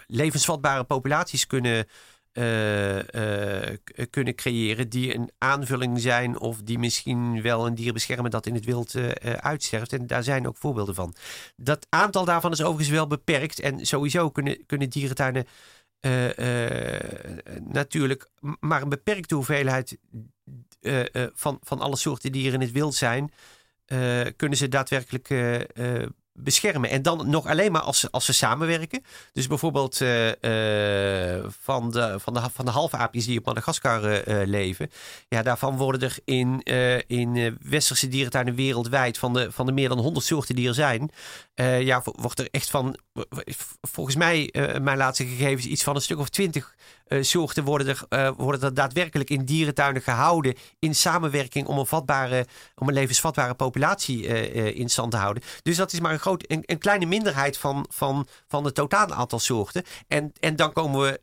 levensvatbare 0.06 0.84
populaties 0.84 1.46
kunnen 1.46 1.86
eh, 2.32 3.68
eh, 3.68 3.78
kunnen 4.10 4.34
creëren 4.34 4.88
die 4.88 5.14
een 5.14 5.30
aanvulling 5.38 6.00
zijn 6.00 6.38
of 6.38 6.62
die 6.62 6.78
misschien 6.78 7.42
wel 7.42 7.66
een 7.66 7.74
dier 7.74 7.92
beschermen 7.92 8.30
dat 8.30 8.46
in 8.46 8.54
het 8.54 8.64
wild 8.64 8.94
eh, 8.94 9.32
uitsterft. 9.32 9.92
En 9.92 10.06
daar 10.06 10.22
zijn 10.22 10.46
ook 10.46 10.56
voorbeelden 10.56 10.94
van. 10.94 11.14
Dat 11.56 11.86
aantal 11.88 12.24
daarvan 12.24 12.52
is 12.52 12.62
overigens 12.62 12.88
wel 12.88 13.06
beperkt 13.06 13.60
en 13.60 13.86
sowieso 13.86 14.30
kunnen, 14.30 14.66
kunnen 14.66 14.90
dierentuinen 14.90 15.46
natuurlijk 17.68 18.28
maar 18.60 18.82
een 18.82 18.88
beperkte 18.88 19.34
hoeveelheid 19.34 19.98
van, 21.34 21.58
van 21.62 21.80
alle 21.80 21.96
soorten 21.96 22.32
die 22.32 22.48
er 22.48 22.54
in 22.54 22.60
het 22.60 22.72
wild 22.72 22.94
zijn, 22.94 23.32
kunnen 24.36 24.58
ze 24.58 24.68
daadwerkelijk 24.68 25.28
beschermen. 26.32 26.90
En 26.90 27.02
dan 27.02 27.30
nog 27.30 27.46
alleen 27.46 27.72
maar 27.72 27.80
als 27.82 28.10
als 28.10 28.24
ze 28.24 28.32
samenwerken. 28.32 29.02
Dus 29.32 29.46
bijvoorbeeld 29.46 30.00
eh, 30.00 31.36
eh, 31.38 31.44
van, 31.62 31.90
de, 31.90 32.14
van, 32.20 32.34
de, 32.34 32.40
van 32.52 32.64
de 32.64 32.70
halfaapjes 32.70 33.24
die 33.26 33.38
op 33.38 33.44
Madagaskar 33.44 34.04
eh, 34.04 34.46
leven. 34.46 34.90
Ja, 35.28 35.42
daarvan 35.42 35.76
worden 35.76 36.00
er 36.00 36.18
in, 36.24 36.62
in 37.06 37.58
westerse 37.62 38.08
dierentuinen 38.08 38.54
wereldwijd... 38.54 39.18
Van 39.18 39.32
de, 39.32 39.52
van 39.52 39.66
de 39.66 39.72
meer 39.72 39.88
dan 39.88 39.98
100 39.98 40.26
soorten 40.26 40.54
die 40.54 40.68
er 40.68 40.74
zijn... 40.74 41.10
ja, 41.80 42.00
wo- 42.04 42.14
wordt 42.16 42.38
er 42.38 42.48
echt 42.50 42.70
van... 42.70 42.98
Volgens 43.80 44.16
mij, 44.16 44.54
mijn 44.82 44.96
laatste 44.96 45.26
gegevens... 45.26 45.66
iets 45.66 45.82
van 45.82 45.94
een 45.94 46.02
stuk 46.02 46.18
of 46.18 46.28
twintig 46.28 46.74
soorten 47.20 47.64
worden 47.64 47.86
er, 47.86 48.02
eh, 48.08 48.30
worden 48.36 48.62
er 48.62 48.74
daadwerkelijk 48.74 49.30
in 49.30 49.44
dierentuinen 49.44 50.02
gehouden... 50.02 50.54
in 50.78 50.94
samenwerking 50.94 51.66
om 51.66 51.78
een, 51.78 51.86
vatbare, 51.86 52.46
om 52.74 52.88
een 52.88 52.94
levensvatbare 52.94 53.54
populatie 53.54 54.26
eh, 54.26 54.66
eh, 54.66 54.76
in 54.76 54.88
stand 54.88 55.10
te 55.10 55.16
houden. 55.16 55.42
Dus 55.62 55.76
dat 55.76 55.92
is 55.92 56.00
maar 56.00 56.12
een, 56.12 56.18
groot, 56.18 56.44
een, 56.46 56.62
een 56.66 56.78
kleine 56.78 57.06
minderheid 57.06 57.58
van, 57.58 57.86
van, 57.88 58.26
van 58.48 58.64
het 58.64 58.74
totale 58.74 59.14
aantal 59.14 59.38
soorten. 59.38 59.82
En, 60.08 60.32
en 60.40 60.56
dan 60.56 60.72
komen 60.72 61.00
we 61.00 61.08
eh, 61.08 61.14
eh, 61.14 61.20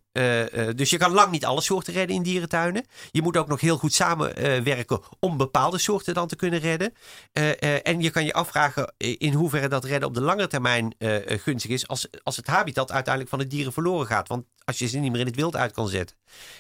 dus 0.76 0.90
je 0.90 0.98
kan 0.98 1.12
lang 1.12 1.32
niet 1.32 1.46
alle 1.46 1.62
soorten 1.62 1.94
redden 1.94 2.16
in 2.16 2.24
dierentuinen. 2.24 2.86
Je 3.12 3.22
moet 3.22 3.38
ook 3.38 3.48
nog 3.48 3.62
heel 3.62 3.78
goed 3.78 3.94
samenwerken 3.94 5.00
om 5.20 5.38
bepaalde 5.38 5.78
soorten 5.78 6.14
dan 6.14 6.28
te 6.28 6.36
kunnen 6.36 6.60
redden. 6.60 6.94
Eh, 7.32 7.50
eh, 7.62 7.80
en 7.84 8.02
je 8.02 8.10
kan 8.10 8.26
je 8.26 8.34
afvragen 8.34 8.94
eh, 8.98 9.16
in 9.18 9.34
hoeverre 9.34 9.68
dat 9.68 9.86
redden 9.86 10.08
op 10.08 10.14
de 10.14 10.22
lange 10.22 10.48
termijn 10.48 10.96
eh, 10.98 11.32
eh, 11.32 11.40
gunstig 11.40 11.72
is. 11.72 11.88
Als, 11.88 12.08
als 12.24 12.38
het 12.38 12.48
habitat 12.48 12.92
uiteindelijk 12.92 13.36
van 13.36 13.40
de 13.44 13.48
dieren 13.48 13.74
verloren 13.74 14.08
gaat. 14.08 14.28
Want 14.28 14.46
als 14.68 14.80
je 14.80 14.88
ze 14.88 14.98
niet 14.98 15.12
meer 15.12 15.20
in 15.20 15.26
het 15.26 15.36
wild 15.36 15.56
uit 15.56 15.72
kan 15.72 15.88
zetten. 15.88 16.16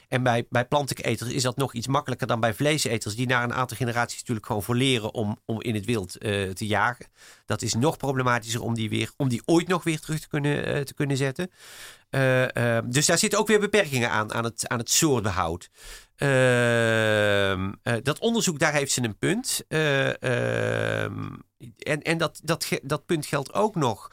En 0.07 0.23
bij, 0.23 0.45
bij 0.49 0.65
planteneters 0.65 1.31
is 1.31 1.43
dat 1.43 1.57
nog 1.57 1.73
iets 1.73 1.87
makkelijker 1.87 2.27
dan 2.27 2.39
bij 2.39 2.53
vleeseters. 2.53 3.15
Die 3.15 3.27
na 3.27 3.43
een 3.43 3.53
aantal 3.53 3.77
generaties 3.77 4.19
natuurlijk 4.19 4.45
gewoon 4.45 4.63
verleren 4.63 5.13
om, 5.13 5.39
om 5.45 5.61
in 5.61 5.75
het 5.75 5.85
wild 5.85 6.17
eh, 6.17 6.49
te 6.49 6.65
jagen. 6.65 7.05
Dat 7.45 7.61
is 7.61 7.73
nog 7.73 7.97
problematischer 7.97 8.61
om 8.61 8.73
die, 8.73 8.89
weer, 8.89 9.11
om 9.17 9.29
die 9.29 9.41
ooit 9.45 9.67
nog 9.67 9.83
weer 9.83 9.99
terug 9.99 10.19
te 10.19 10.27
kunnen, 10.27 10.65
eh, 10.65 10.81
te 10.81 10.93
kunnen 10.93 11.17
zetten. 11.17 11.51
Uh, 12.11 12.41
uh, 12.41 12.79
dus 12.85 13.05
daar 13.05 13.17
zitten 13.17 13.39
ook 13.39 13.47
weer 13.47 13.59
beperkingen 13.59 14.09
aan, 14.09 14.33
aan 14.33 14.43
het, 14.43 14.67
aan 14.67 14.79
het. 14.79 14.89
Uh, 16.17 17.93
dat 18.03 18.19
onderzoek, 18.19 18.59
daar 18.59 18.73
heeft 18.73 18.91
ze 18.91 19.03
een 19.03 19.17
punt. 19.17 19.63
ehm, 19.67 21.35
en 21.77 22.01
en 22.01 22.17
dat, 22.17 22.39
dat, 22.43 22.67
dat 22.83 23.05
punt 23.05 23.25
geldt 23.25 23.53
ook 23.53 23.75
nog 23.75 24.11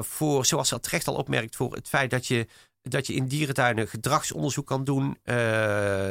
voor, 0.00 0.46
zoals 0.46 0.68
ze 0.68 0.80
terecht 0.80 1.08
al 1.08 1.14
opmerkt, 1.14 1.56
voor 1.56 1.74
het 1.74 1.88
feit 1.88 2.10
dat 2.10 2.26
je 2.26 2.46
dat 2.82 3.06
je 3.06 3.14
in 3.14 3.26
dierentuinen 3.26 3.88
gedragsonderzoek 3.88 4.66
kan 4.66 4.84
doen. 4.84 5.18
Uh, 5.24 5.36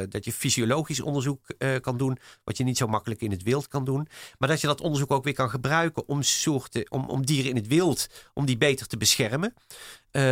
dat 0.08 0.24
je 0.24 0.32
fysiologisch 0.32 1.00
onderzoek 1.00 1.40
uh, 1.58 1.76
kan 1.80 1.96
doen. 1.96 2.18
Wat 2.44 2.56
je 2.56 2.64
niet 2.64 2.76
zo 2.76 2.86
makkelijk 2.86 3.20
in 3.20 3.30
het 3.30 3.42
wild 3.42 3.68
kan 3.68 3.84
doen. 3.84 4.08
Maar 4.38 4.48
dat 4.48 4.60
je 4.60 4.66
dat 4.66 4.80
onderzoek 4.80 5.10
ook 5.10 5.24
weer 5.24 5.34
kan 5.34 5.50
gebruiken 5.50 6.08
om, 6.08 6.22
soorten, 6.22 6.90
om, 6.90 7.08
om 7.08 7.26
dieren 7.26 7.50
in 7.50 7.56
het 7.56 7.66
wild 7.66 8.06
om 8.34 8.46
die 8.46 8.56
beter 8.56 8.86
te 8.86 8.96
beschermen. 8.96 9.54
Uh, 10.12 10.22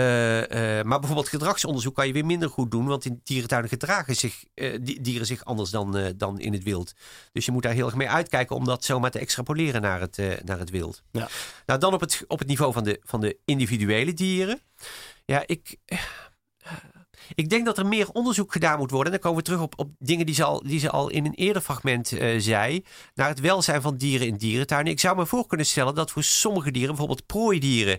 maar 0.83 0.99
bijvoorbeeld 0.99 1.29
gedragsonderzoek 1.29 1.95
kan 1.95 2.07
je 2.07 2.13
weer 2.13 2.27
minder 2.27 2.49
goed 2.49 2.71
doen. 2.71 2.87
Want 2.87 3.05
in 3.05 3.21
dierentuinen 3.25 3.71
gedragen 3.71 4.17
zich, 4.17 4.45
die, 4.81 5.01
dieren 5.01 5.27
zich 5.27 5.45
anders 5.45 5.71
dan, 5.71 6.15
dan 6.17 6.41
in 6.41 6.53
het 6.53 6.63
wild. 6.63 6.93
Dus 7.33 7.45
je 7.45 7.53
moet 7.53 7.63
daar 7.63 7.73
heel 7.73 7.87
erg 7.87 7.95
mee 7.95 8.09
uitkijken 8.09 8.57
om 8.57 8.65
dat 8.65 8.85
zomaar 8.85 9.11
te 9.11 9.19
extrapoleren 9.19 9.83
naar 9.83 10.01
het, 10.01 10.19
naar 10.45 10.59
het 10.59 10.71
wild. 10.71 11.03
Ja. 11.13 11.29
Nou, 11.67 11.81
dan 11.81 11.95
op 11.95 12.01
het, 12.01 12.25
op 12.27 12.39
het 12.39 12.49
niveau 12.49 12.73
van 12.73 12.85
de, 12.85 13.01
van 13.05 13.21
de 13.21 13.39
individuele 13.45 14.15
dieren. 14.15 14.61
Ja, 15.25 15.43
ik. 15.47 15.77
Ik 17.35 17.49
denk 17.49 17.65
dat 17.67 17.79
er 17.79 17.87
meer 17.87 18.09
onderzoek 18.13 18.53
gedaan 18.53 18.79
moet 18.79 18.91
worden. 18.91 19.13
En 19.13 19.21
dan 19.21 19.31
komen 19.31 19.39
we 19.39 19.45
terug 19.45 19.61
op, 19.61 19.79
op 19.79 19.91
dingen 19.99 20.27
die 20.27 20.35
ze, 20.35 20.45
al, 20.45 20.63
die 20.63 20.79
ze 20.79 20.91
al 20.91 21.09
in 21.09 21.25
een 21.27 21.35
eerder 21.35 21.63
fragment 21.63 22.13
uh, 22.13 22.41
zei. 22.41 22.85
Naar 23.15 23.29
het 23.29 23.41
welzijn 23.41 23.83
van 23.83 23.97
dieren 23.97 24.27
in 24.27 24.37
dierentuinen. 24.37 24.93
Ik 24.93 25.01
zou 25.01 25.17
me 25.17 25.27
voor 25.27 25.47
kunnen 25.47 25.67
stellen 25.67 25.95
dat 25.95 26.11
voor 26.11 26.23
sommige 26.23 26.71
dieren, 26.71 26.91
bijvoorbeeld 26.91 27.27
prooidieren. 27.27 27.99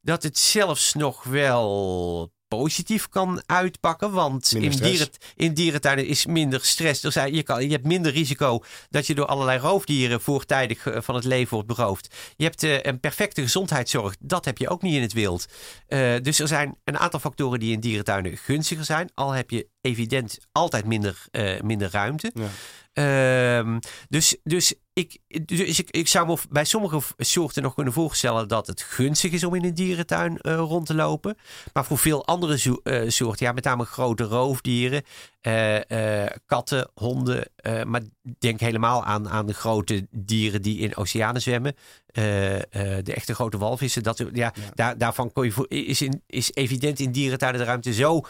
dat 0.00 0.22
het 0.22 0.38
zelfs 0.38 0.94
nog 0.94 1.24
wel 1.24 2.32
positief 2.58 3.08
kan 3.08 3.42
uitpakken. 3.46 4.12
Want 4.12 4.54
in, 4.54 4.70
dieren, 4.70 5.08
in 5.36 5.54
dierentuinen 5.54 6.06
is 6.06 6.26
minder 6.26 6.64
stress. 6.64 7.04
Er 7.04 7.12
zijn, 7.12 7.34
je, 7.34 7.42
kan, 7.42 7.64
je 7.64 7.70
hebt 7.70 7.84
minder 7.84 8.12
risico 8.12 8.62
dat 8.90 9.06
je 9.06 9.14
door 9.14 9.26
allerlei 9.26 9.58
roofdieren 9.58 10.20
voortijdig 10.20 10.86
van 10.94 11.14
het 11.14 11.24
leven 11.24 11.54
wordt 11.54 11.68
beroofd. 11.68 12.14
Je 12.36 12.44
hebt 12.44 12.62
uh, 12.62 12.82
een 12.82 13.00
perfecte 13.00 13.42
gezondheidszorg. 13.42 14.14
Dat 14.18 14.44
heb 14.44 14.58
je 14.58 14.68
ook 14.68 14.82
niet 14.82 14.94
in 14.94 15.02
het 15.02 15.12
wild. 15.12 15.46
Uh, 15.88 16.14
dus 16.22 16.38
er 16.38 16.48
zijn 16.48 16.76
een 16.84 16.98
aantal 16.98 17.20
factoren 17.20 17.60
die 17.60 17.72
in 17.72 17.80
dierentuinen 17.80 18.36
gunstiger 18.36 18.84
zijn. 18.84 19.10
Al 19.14 19.30
heb 19.30 19.50
je 19.50 19.66
evident 19.80 20.38
altijd 20.52 20.84
minder, 20.84 21.26
uh, 21.30 21.60
minder 21.60 21.90
ruimte. 21.90 22.30
Ja. 22.34 22.48
Uh, 22.94 23.76
dus, 24.08 24.36
dus, 24.42 24.74
ik, 24.92 25.18
dus 25.44 25.78
ik, 25.78 25.90
ik 25.90 26.08
zou 26.08 26.26
me 26.26 26.36
bij 26.50 26.64
sommige 26.64 27.00
soorten 27.16 27.62
nog 27.62 27.74
kunnen 27.74 27.92
voorstellen 27.92 28.48
dat 28.48 28.66
het 28.66 28.82
gunstig 28.82 29.32
is 29.32 29.44
om 29.44 29.54
in 29.54 29.64
een 29.64 29.74
dierentuin 29.74 30.38
uh, 30.42 30.54
rond 30.54 30.86
te 30.86 30.94
lopen. 30.94 31.36
Maar 31.72 31.84
voor 31.84 31.98
veel 31.98 32.26
andere 32.26 32.58
zo, 32.58 32.80
uh, 32.84 33.08
soorten, 33.08 33.46
ja, 33.46 33.52
met 33.52 33.64
name 33.64 33.84
grote 33.84 34.22
roofdieren, 34.22 35.02
uh, 35.42 36.26
katten, 36.46 36.90
honden. 36.94 37.50
maar 37.86 38.02
denk 38.38 38.60
helemaal 38.60 39.04
aan, 39.04 39.28
aan 39.28 39.46
de 39.46 39.54
grote 39.54 40.06
dieren 40.10 40.62
die 40.62 40.78
in 40.78 40.96
oceanen 40.96 41.42
zwemmen. 41.42 41.74
de 42.12 43.12
echte 43.14 43.34
grote 43.34 43.58
walvissen. 43.58 44.02
Dat, 44.02 44.18
ja, 44.18 44.26
ja. 44.32 44.52
Daar, 44.74 44.98
daarvan 44.98 45.32
kon 45.32 45.44
je 45.44 45.52
voor, 45.52 45.66
is, 45.68 46.02
in, 46.02 46.22
is 46.26 46.50
evident 46.54 47.00
in 47.00 47.12
dierentuinen 47.12 47.60
de 47.60 47.66
ruimte 47.66 47.92
zo 47.92 48.20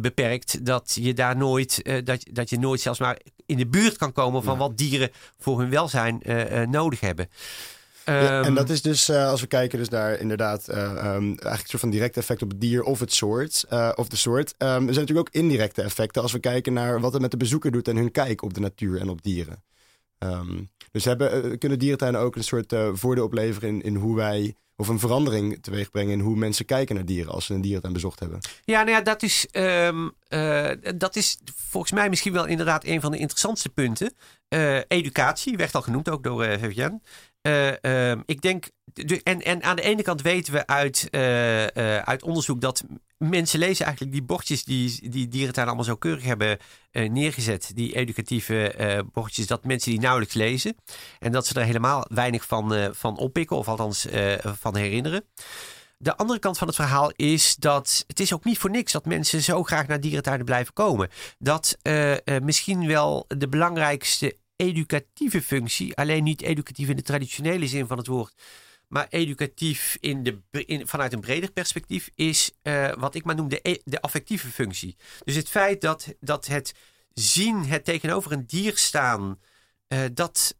beperkt 0.00 0.66
dat 0.66 0.96
je 1.00 1.14
daar 1.14 1.36
nooit, 1.36 1.82
dat, 2.04 2.26
dat 2.32 2.50
je 2.50 2.58
nooit 2.58 2.80
zelfs 2.80 2.98
maar 2.98 3.18
in 3.48 3.56
de 3.56 3.66
buurt 3.66 3.96
kan 3.96 4.12
komen 4.12 4.42
van 4.42 4.52
ja. 4.52 4.58
wat 4.58 4.78
dieren 4.78 5.10
voor 5.38 5.60
hun 5.60 5.70
welzijn 5.70 6.20
uh, 6.22 6.60
uh, 6.60 6.66
nodig 6.66 7.00
hebben. 7.00 7.28
Ja, 8.04 8.42
en 8.42 8.54
dat 8.54 8.70
is 8.70 8.82
dus, 8.82 9.08
uh, 9.08 9.28
als 9.28 9.40
we 9.40 9.46
kijken 9.46 9.78
dus 9.78 9.88
naar 9.88 10.18
inderdaad 10.18 10.68
um, 10.68 10.76
eigenlijk 10.76 11.42
een 11.42 11.58
soort 11.64 11.82
van 11.82 11.90
direct 11.90 12.16
effect 12.16 12.42
op 12.42 12.50
het 12.50 12.60
dier 12.60 12.82
of 12.82 13.00
het 13.00 13.12
soort, 13.12 13.64
of 13.94 14.08
de 14.08 14.16
soort. 14.16 14.54
Um, 14.58 14.68
er 14.68 14.70
zijn 14.70 14.84
natuurlijk 14.84 15.18
ook 15.18 15.34
indirecte 15.34 15.82
effecten 15.82 16.22
als 16.22 16.32
we 16.32 16.38
kijken 16.38 16.72
naar 16.72 17.00
wat 17.00 17.12
het 17.12 17.22
met 17.22 17.30
de 17.30 17.36
bezoeker 17.36 17.70
doet 17.70 17.88
en 17.88 17.96
hun 17.96 18.10
kijk 18.10 18.42
op 18.42 18.54
de 18.54 18.60
natuur 18.60 19.00
en 19.00 19.08
op 19.08 19.22
dieren. 19.22 19.62
Um, 20.18 20.70
dus 20.90 21.04
hebben, 21.04 21.58
kunnen 21.58 21.78
dierentuinen 21.78 22.20
ook 22.20 22.36
een 22.36 22.44
soort 22.44 22.74
voordeel 22.92 23.24
opleveren 23.24 23.82
in, 23.82 23.94
hoe 23.94 24.16
wij 24.16 24.54
of 24.76 24.88
een 24.88 24.98
verandering 24.98 25.62
teweeg 25.62 25.90
brengen 25.90 26.12
in 26.12 26.20
hoe 26.20 26.36
mensen 26.36 26.64
kijken 26.64 26.94
naar 26.94 27.04
dieren 27.04 27.32
als 27.32 27.46
ze 27.46 27.54
een 27.54 27.60
dierentuin 27.60 27.92
bezocht 27.92 28.20
hebben. 28.20 28.38
Ja, 28.64 28.82
nou 28.82 28.90
ja, 28.90 29.00
dat 29.00 29.22
is, 29.22 29.46
um, 29.52 30.12
uh, 30.28 30.70
dat 30.96 31.16
is 31.16 31.38
volgens 31.68 31.92
mij 31.92 32.08
misschien 32.08 32.32
wel 32.32 32.46
inderdaad 32.46 32.84
een 32.84 33.00
van 33.00 33.10
de 33.10 33.18
interessantste 33.18 33.68
punten. 33.68 34.14
Educatie, 34.88 35.56
werd 35.56 35.74
al 35.74 35.82
genoemd 35.82 36.08
ook 36.08 36.22
door 36.22 36.46
uh, 36.46 36.58
Vivian. 36.58 37.02
Uh, 37.48 38.12
ik 38.24 38.40
denk, 38.40 38.70
de, 38.84 39.20
en, 39.22 39.42
en 39.42 39.62
aan 39.62 39.76
de 39.76 39.82
ene 39.82 40.02
kant 40.02 40.22
weten 40.22 40.52
we 40.52 40.66
uit, 40.66 41.08
uit 42.04 42.22
onderzoek 42.22 42.60
dat 42.60 42.84
mensen 43.18 43.58
lezen 43.58 43.84
eigenlijk 43.84 44.14
die 44.14 44.24
bordjes 44.24 44.64
die, 44.64 45.28
die 45.28 45.50
allemaal 45.52 45.84
zo 45.84 45.96
keurig 45.96 46.24
hebben 46.24 46.58
neergezet. 46.92 47.70
Die 47.74 47.94
educatieve 47.94 49.04
bordjes, 49.12 49.46
dat 49.46 49.64
mensen 49.64 49.90
die 49.90 50.00
nauwelijks 50.00 50.34
lezen. 50.34 50.76
En 51.18 51.32
dat 51.32 51.46
ze 51.46 51.54
er 51.54 51.66
helemaal 51.66 52.04
weinig 52.08 52.44
van, 52.44 52.94
van 52.94 53.18
oppikken 53.18 53.56
of 53.56 53.68
althans 53.68 54.06
van 54.42 54.76
herinneren. 54.76 55.24
De 55.98 56.16
andere 56.16 56.38
kant 56.38 56.58
van 56.58 56.66
het 56.66 56.76
verhaal 56.76 57.12
is 57.16 57.56
dat 57.56 58.04
het 58.06 58.20
is 58.20 58.32
ook 58.32 58.44
niet 58.44 58.58
voor 58.58 58.70
niks 58.70 58.92
dat 58.92 59.04
mensen 59.04 59.42
zo 59.42 59.62
graag 59.62 59.86
naar 59.86 60.00
dierentuinen 60.00 60.44
blijven 60.44 60.72
komen. 60.72 61.08
Dat 61.38 61.76
misschien 62.42 62.86
wel 62.86 63.24
de 63.28 63.48
belangrijkste 63.48 64.36
educatieve 64.58 65.42
functie, 65.42 65.96
alleen 65.96 66.24
niet 66.24 66.42
educatief 66.42 66.88
in 66.88 66.96
de 66.96 67.02
traditionele 67.02 67.66
zin 67.66 67.86
van 67.86 67.98
het 67.98 68.06
woord, 68.06 68.34
maar 68.88 69.06
educatief 69.08 69.96
in 70.00 70.22
de, 70.22 70.38
vanuit 70.86 71.12
een 71.12 71.20
breder 71.20 71.52
perspectief, 71.52 72.10
is 72.14 72.50
uh, 72.62 72.92
wat 72.94 73.14
ik 73.14 73.24
maar 73.24 73.34
noem 73.34 73.48
de, 73.48 73.80
de 73.84 74.00
affectieve 74.00 74.48
functie. 74.48 74.96
Dus 75.24 75.34
het 75.34 75.48
feit 75.48 75.80
dat, 75.80 76.14
dat 76.20 76.46
het 76.46 76.74
zien, 77.12 77.64
het 77.64 77.84
tegenover 77.84 78.32
een 78.32 78.46
dier 78.46 78.76
staan, 78.76 79.38
dat 80.12 80.54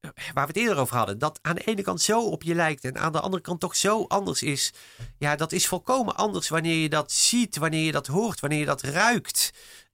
waar 0.00 0.46
we 0.46 0.52
het 0.52 0.56
eerder 0.56 0.78
over 0.78 0.96
hadden, 0.96 1.18
dat 1.18 1.38
aan 1.42 1.54
de 1.54 1.64
ene 1.64 1.82
kant 1.82 2.00
zo 2.00 2.20
op 2.20 2.42
je 2.42 2.54
lijkt 2.54 2.84
en 2.84 2.98
aan 2.98 3.12
de 3.12 3.20
andere 3.20 3.42
kant 3.42 3.60
toch 3.60 3.76
zo 3.76 4.04
anders 4.08 4.42
is. 4.42 4.72
Ja, 5.18 5.36
dat 5.36 5.52
is 5.52 5.66
volkomen 5.66 6.16
anders 6.16 6.48
wanneer 6.48 6.76
je 6.76 6.88
dat 6.88 7.12
ziet, 7.12 7.56
wanneer 7.56 7.84
je 7.84 7.92
dat 7.92 8.06
hoort, 8.06 8.40
wanneer 8.40 8.58
je 8.58 8.64
dat 8.64 8.82
ruikt. 8.82 9.50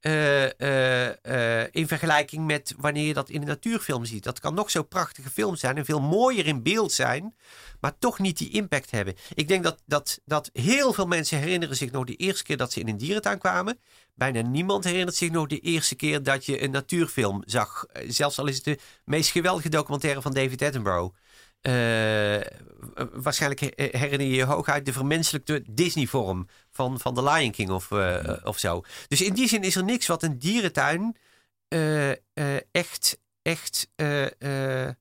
Eh, 0.07 0.61
eh, 0.61 1.63
eh, 1.63 1.69
in 1.71 1.89
vergelijking 1.89 2.47
met 2.47 2.75
wanneer 2.79 3.07
je 3.07 3.15
dat 3.15 3.29
in 3.29 3.41
een 3.41 3.47
natuurfilm 3.47 4.05
ziet. 4.05 4.25
Dat 4.25 4.41
kan 4.41 4.55
nog 4.55 4.71
zo 4.71 4.83
prachtige 4.83 5.31
film 5.31 5.57
zijn 5.57 5.77
en 5.77 5.85
veel 5.85 6.01
mooier 6.01 6.47
in 6.47 6.63
beeld 6.63 6.93
zijn, 6.93 7.35
maar 7.81 7.99
toch 7.99 8.19
niet 8.19 8.39
die 8.39 8.51
impact 8.51 8.91
hebben. 8.91 9.15
Ik 9.35 9.49
denk 9.49 9.65
dat, 9.65 9.83
dat, 9.87 10.21
dat 10.25 10.51
heel 10.53 10.93
veel 10.93 11.07
mensen 11.07 11.39
herinneren 11.39 11.77
zich 11.77 11.91
nog 11.91 12.05
de 12.05 12.17
eerste 12.17 12.45
keer 12.45 12.57
dat 12.57 12.73
ze 12.73 12.81
in 12.81 12.89
een 12.89 12.97
dierentuin 12.97 13.39
kwamen. 13.39 13.79
Bijna 14.15 14.41
niemand 14.41 14.85
herinnert 14.85 15.17
zich 15.17 15.31
nog 15.31 15.47
de 15.47 15.59
eerste 15.59 15.95
keer 15.95 16.23
dat 16.23 16.45
je 16.45 16.63
een 16.63 16.71
natuurfilm 16.71 17.43
zag. 17.47 17.87
Zelfs 18.09 18.39
al 18.39 18.47
is 18.47 18.55
het 18.55 18.65
de 18.65 18.79
meest 19.05 19.31
geweldige 19.31 19.69
documentaire 19.69 20.23
van 20.23 20.33
David 20.33 20.63
Attenborough. 20.63 21.15
Eh, 21.67 22.41
waarschijnlijk 23.13 23.61
he- 23.61 23.89
herinner 23.99 24.27
je 24.27 24.35
je 24.35 24.45
hooguit 24.45 24.85
de 24.87 24.93
vermenselijkte 24.93 25.63
Disney-vorm 25.71 26.49
van, 26.71 27.01
van 27.01 27.15
The 27.15 27.23
Lion 27.23 27.51
King 27.51 27.71
of, 27.71 27.91
eh, 27.91 28.37
of 28.45 28.59
zo. 28.59 28.83
Dus 29.09 29.21
in 29.23 29.35
die 29.35 29.49
zin 29.49 29.63
is 29.63 29.77
er 29.77 29.85
niks 29.85 30.07
wat 30.07 30.23
een 30.23 30.39
dierentuin 30.39 31.17
eh, 31.69 32.11
eh, 32.11 32.17
echt, 32.73 33.19
echt 33.43 33.89
eh, 33.95 34.25
eh, 34.41 34.87
eh, 34.89 34.95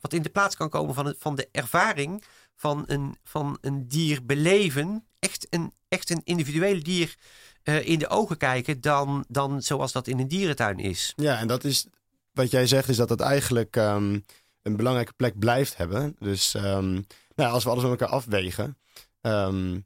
wat 0.00 0.12
in 0.12 0.22
de 0.22 0.28
plaats 0.28 0.56
kan 0.56 0.68
komen 0.68 0.94
van, 0.94 1.06
het- 1.06 1.16
van 1.18 1.34
de 1.34 1.48
ervaring 1.52 2.24
van 2.56 2.82
een, 2.86 3.16
van 3.24 3.58
een 3.60 3.88
dier 3.88 4.24
beleven. 4.24 5.06
Echt 5.18 5.46
een, 5.50 5.72
echt 5.88 6.10
een 6.10 6.20
individueel 6.24 6.82
dier 6.82 7.14
eh, 7.62 7.88
in 7.88 7.98
de 7.98 8.08
ogen 8.08 8.36
kijken 8.36 8.80
dan, 8.80 9.24
dan 9.28 9.62
zoals 9.62 9.92
dat 9.92 10.06
in 10.06 10.18
een 10.18 10.28
dierentuin 10.28 10.78
is. 10.78 11.12
Ja, 11.16 11.38
en 11.38 11.46
dat 11.46 11.64
is 11.64 11.86
wat 12.32 12.50
jij 12.50 12.66
zegt, 12.66 12.88
is 12.88 12.96
dat 12.96 13.08
het 13.08 13.20
eigenlijk 13.20 13.76
ehm, 13.76 14.18
een 14.64 14.76
belangrijke 14.76 15.12
plek 15.12 15.38
blijft 15.38 15.76
hebben. 15.76 16.16
Dus 16.18 16.54
ehm, 16.54 16.92
nou, 17.34 17.52
als 17.52 17.64
we 17.64 17.70
alles 17.70 17.82
met 17.82 17.90
elkaar 17.90 18.08
afwegen. 18.08 18.78
ehm, 19.20 19.80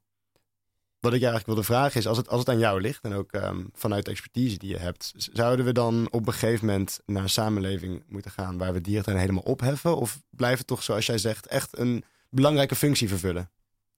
wat 1.01 1.12
ik 1.12 1.18
eigenlijk 1.18 1.47
wilde 1.47 1.62
vragen 1.62 2.01
is, 2.01 2.07
als 2.07 2.16
het, 2.16 2.29
als 2.29 2.39
het 2.41 2.49
aan 2.49 2.59
jou 2.59 2.81
ligt 2.81 3.05
en 3.05 3.12
ook 3.12 3.33
ehm, 3.33 3.64
vanuit 3.72 4.05
de 4.05 4.11
expertise 4.11 4.59
die 4.59 4.70
je 4.70 4.79
hebt, 4.79 5.12
zouden 5.16 5.64
we 5.64 5.72
dan 5.72 6.09
op 6.11 6.26
een 6.26 6.33
gegeven 6.33 6.66
moment 6.66 7.01
naar 7.07 7.22
een 7.22 7.29
samenleving 7.29 8.05
moeten 8.09 8.31
gaan 8.31 8.59
waar 8.59 8.72
we 8.72 8.81
dierentuin 8.81 9.16
helemaal 9.16 9.43
opheffen? 9.43 9.97
Of 9.97 10.20
blijft 10.31 10.59
het 10.59 10.66
toch, 10.66 10.83
zoals 10.83 11.07
jij 11.07 11.18
zegt, 11.18 11.47
echt 11.47 11.79
een 11.79 12.05
belangrijke 12.31 12.74
functie 12.74 13.09
vervullen? 13.09 13.51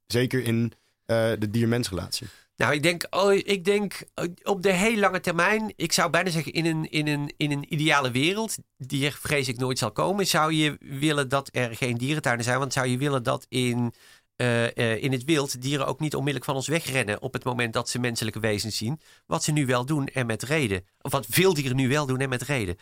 Zeker 0.07 0.43
in 0.43 0.73
eh, 1.07 1.31
de 1.39 1.51
dier-mens-relatie. 1.51 2.27
Nou, 2.61 2.73
ik 2.73 2.83
denk, 2.83 3.07
oh, 3.11 3.33
ik 3.33 3.65
denk 3.65 4.03
oh, 4.15 4.25
op 4.43 4.63
de 4.63 4.73
heel 4.73 4.97
lange 4.97 5.21
termijn, 5.21 5.73
ik 5.77 5.93
zou 5.93 6.11
bijna 6.11 6.31
zeggen 6.31 6.53
in 6.53 6.67
een, 6.67 6.91
in 6.91 7.07
een, 7.07 7.33
in 7.37 7.51
een 7.51 7.73
ideale 7.73 8.11
wereld, 8.11 8.57
die 8.77 9.07
er 9.07 9.19
vrees 9.21 9.49
ik 9.49 9.59
nooit 9.59 9.79
zal 9.79 9.93
komen, 9.93 10.27
zou 10.27 10.53
je 10.53 10.77
willen 10.81 11.29
dat 11.29 11.49
er 11.53 11.77
geen 11.77 11.97
dierentuinen 11.97 12.45
zijn. 12.45 12.59
Want 12.59 12.73
zou 12.73 12.87
je 12.87 12.99
willen 12.99 13.23
dat 13.23 13.47
in, 13.49 13.93
eh, 14.37 14.77
eh, 14.77 15.03
in 15.03 15.13
het 15.13 15.25
wild 15.25 15.63
dieren 15.63 15.87
ook 15.87 16.01
niet 16.01 16.15
onmiddellijk 16.15 16.45
van 16.45 16.55
ons 16.55 16.69
wegrennen 16.69 17.23
op 17.23 17.33
het 17.33 17.45
moment 17.45 17.73
dat 17.73 17.89
ze 17.89 17.99
menselijke 17.99 18.41
wezens 18.41 18.77
zien. 18.77 19.01
Wat 19.27 19.45
ze 19.45 19.53
nu 19.53 19.67
wel 19.67 19.85
doen 19.85 20.07
en 20.07 20.27
met 20.27 20.43
reden. 20.43 20.87
Of 21.01 21.13
wat 21.13 21.27
veel 21.31 21.55
dieren 21.55 21.77
nu 21.77 21.89
wel 21.89 22.07
doen 22.07 22.21
en 22.21 22.29
met 22.29 22.43
reden. 22.43 22.77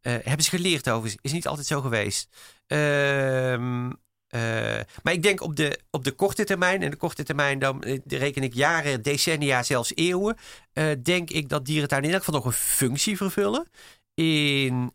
Eh, 0.00 0.12
hebben 0.12 0.44
ze 0.44 0.50
geleerd 0.50 0.90
over, 0.90 1.14
is 1.20 1.32
niet 1.32 1.46
altijd 1.46 1.66
zo 1.66 1.80
geweest. 1.80 2.28
Ehm 2.66 3.90
eh, 4.34 4.80
maar 5.02 5.12
ik 5.12 5.22
denk 5.22 5.40
op 5.40 5.56
de, 5.56 5.78
op 5.90 6.04
de 6.04 6.12
korte 6.12 6.44
termijn, 6.44 6.82
en 6.82 6.90
de 6.90 6.96
korte 6.96 7.22
termijn 7.22 7.58
dan 7.58 7.82
eh, 7.82 7.98
reken 8.06 8.42
ik 8.42 8.54
jaren, 8.54 9.02
decennia, 9.02 9.62
zelfs 9.62 9.92
eeuwen, 9.94 10.36
eh, 10.72 10.86
denk 11.02 11.30
ik 11.30 11.48
dat 11.48 11.64
dierentuinen 11.64 12.08
in 12.08 12.14
elk 12.16 12.24
geval 12.24 12.40
nog 12.40 12.48
een 12.48 12.58
functie 12.58 13.16
vervullen. 13.16 13.68
In, 14.14 14.92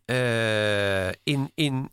in, 1.23 1.51
in, 1.55 1.89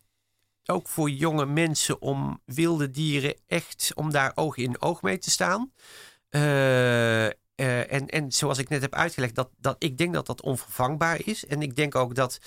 ook 0.65 0.89
voor 0.89 1.11
jonge 1.11 1.47
mensen 1.47 2.03
om 2.03 2.41
wilde 2.45 2.91
dieren 2.91 3.35
echt, 3.47 3.93
om 3.95 4.11
daar 4.11 4.33
oog 4.35 4.57
in 4.57 4.81
oog 4.83 5.03
mee 5.03 5.19
te 5.19 5.31
staan. 5.31 5.73
En, 6.31 8.07
en 8.07 8.33
zoals 8.33 8.59
ik 8.59 8.69
net 8.69 8.81
heb 8.81 8.95
uitgelegd, 8.95 9.35
dat, 9.35 9.51
dat, 9.59 9.77
ik 9.79 9.99
denk 9.99 10.15
dat 10.15 10.27
dat 10.27 10.43
onvervangbaar 10.43 11.21
is. 11.25 11.47
En 11.47 11.63
ik 11.63 11.77
denk 11.77 11.95
ook 11.95 12.15
dat 12.15 12.39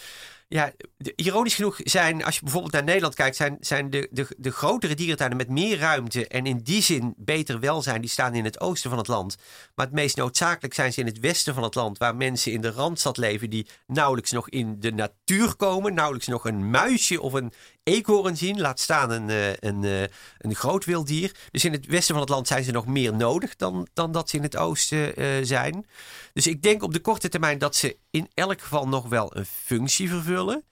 ja, 0.49 0.71
ironisch 1.15 1.55
genoeg 1.55 1.79
zijn, 1.83 2.23
als 2.23 2.35
je 2.35 2.41
bijvoorbeeld 2.41 2.73
naar 2.73 2.83
Nederland 2.83 3.15
kijkt, 3.15 3.35
zijn, 3.35 3.57
zijn 3.59 3.89
de, 3.89 4.07
de, 4.11 4.27
de 4.37 4.51
grotere 4.51 4.95
dierentuinen 4.95 5.37
met 5.37 5.49
meer 5.49 5.77
ruimte 5.77 6.27
en 6.27 6.45
in 6.45 6.57
die 6.57 6.81
zin 6.81 7.13
beter 7.17 7.59
welzijn, 7.59 8.01
die 8.01 8.09
staan 8.09 8.35
in 8.35 8.43
het 8.43 8.59
oosten 8.59 8.89
van 8.89 8.99
het 8.99 9.07
land. 9.07 9.37
Maar 9.75 9.85
het 9.85 9.95
meest 9.95 10.17
noodzakelijk 10.17 10.73
zijn 10.73 10.93
ze 10.93 10.99
in 10.99 11.05
het 11.05 11.19
westen 11.19 11.53
van 11.53 11.63
het 11.63 11.75
land, 11.75 11.97
waar 11.97 12.15
mensen 12.15 12.51
in 12.51 12.61
de 12.61 12.71
randstad 12.71 13.17
leven 13.17 13.49
die 13.49 13.67
nauwelijks 13.87 14.31
nog 14.31 14.49
in 14.49 14.79
de 14.79 14.91
natuur 14.91 15.55
komen, 15.55 15.93
nauwelijks 15.93 16.27
nog 16.27 16.45
een 16.45 16.69
muisje 16.69 17.21
of 17.21 17.33
een 17.33 17.53
eekhoorn 17.89 18.37
zien, 18.37 18.61
laat 18.61 18.79
staan 18.79 19.11
een, 19.11 19.29
eh, 19.29 19.53
een, 19.53 19.83
eh, 19.83 20.01
een 20.37 20.55
groot 20.55 20.85
wild 20.85 21.07
dier. 21.07 21.35
Dus 21.51 21.65
in 21.65 21.71
het 21.71 21.85
westen 21.85 22.13
van 22.13 22.23
het 22.23 22.33
land 22.33 22.47
zijn 22.47 22.63
ze 22.63 22.71
nog 22.71 22.85
meer 22.85 23.13
nodig 23.13 23.55
dan, 23.55 23.87
dan 23.93 24.11
dat 24.11 24.29
ze 24.29 24.37
in 24.37 24.43
het 24.43 24.57
oosten 24.57 25.15
eh, 25.15 25.27
zijn. 25.41 25.85
Dus 26.33 26.47
ik 26.47 26.61
denk 26.61 26.83
op 26.83 26.93
de 26.93 26.99
korte 26.99 27.29
termijn 27.29 27.57
dat 27.57 27.75
ze 27.75 27.97
in 28.11 28.29
elk 28.33 28.61
geval 28.61 28.87
nog 28.87 29.07
wel 29.07 29.35
een 29.35 29.45
functie 29.45 30.09
vervullen. 30.09 30.63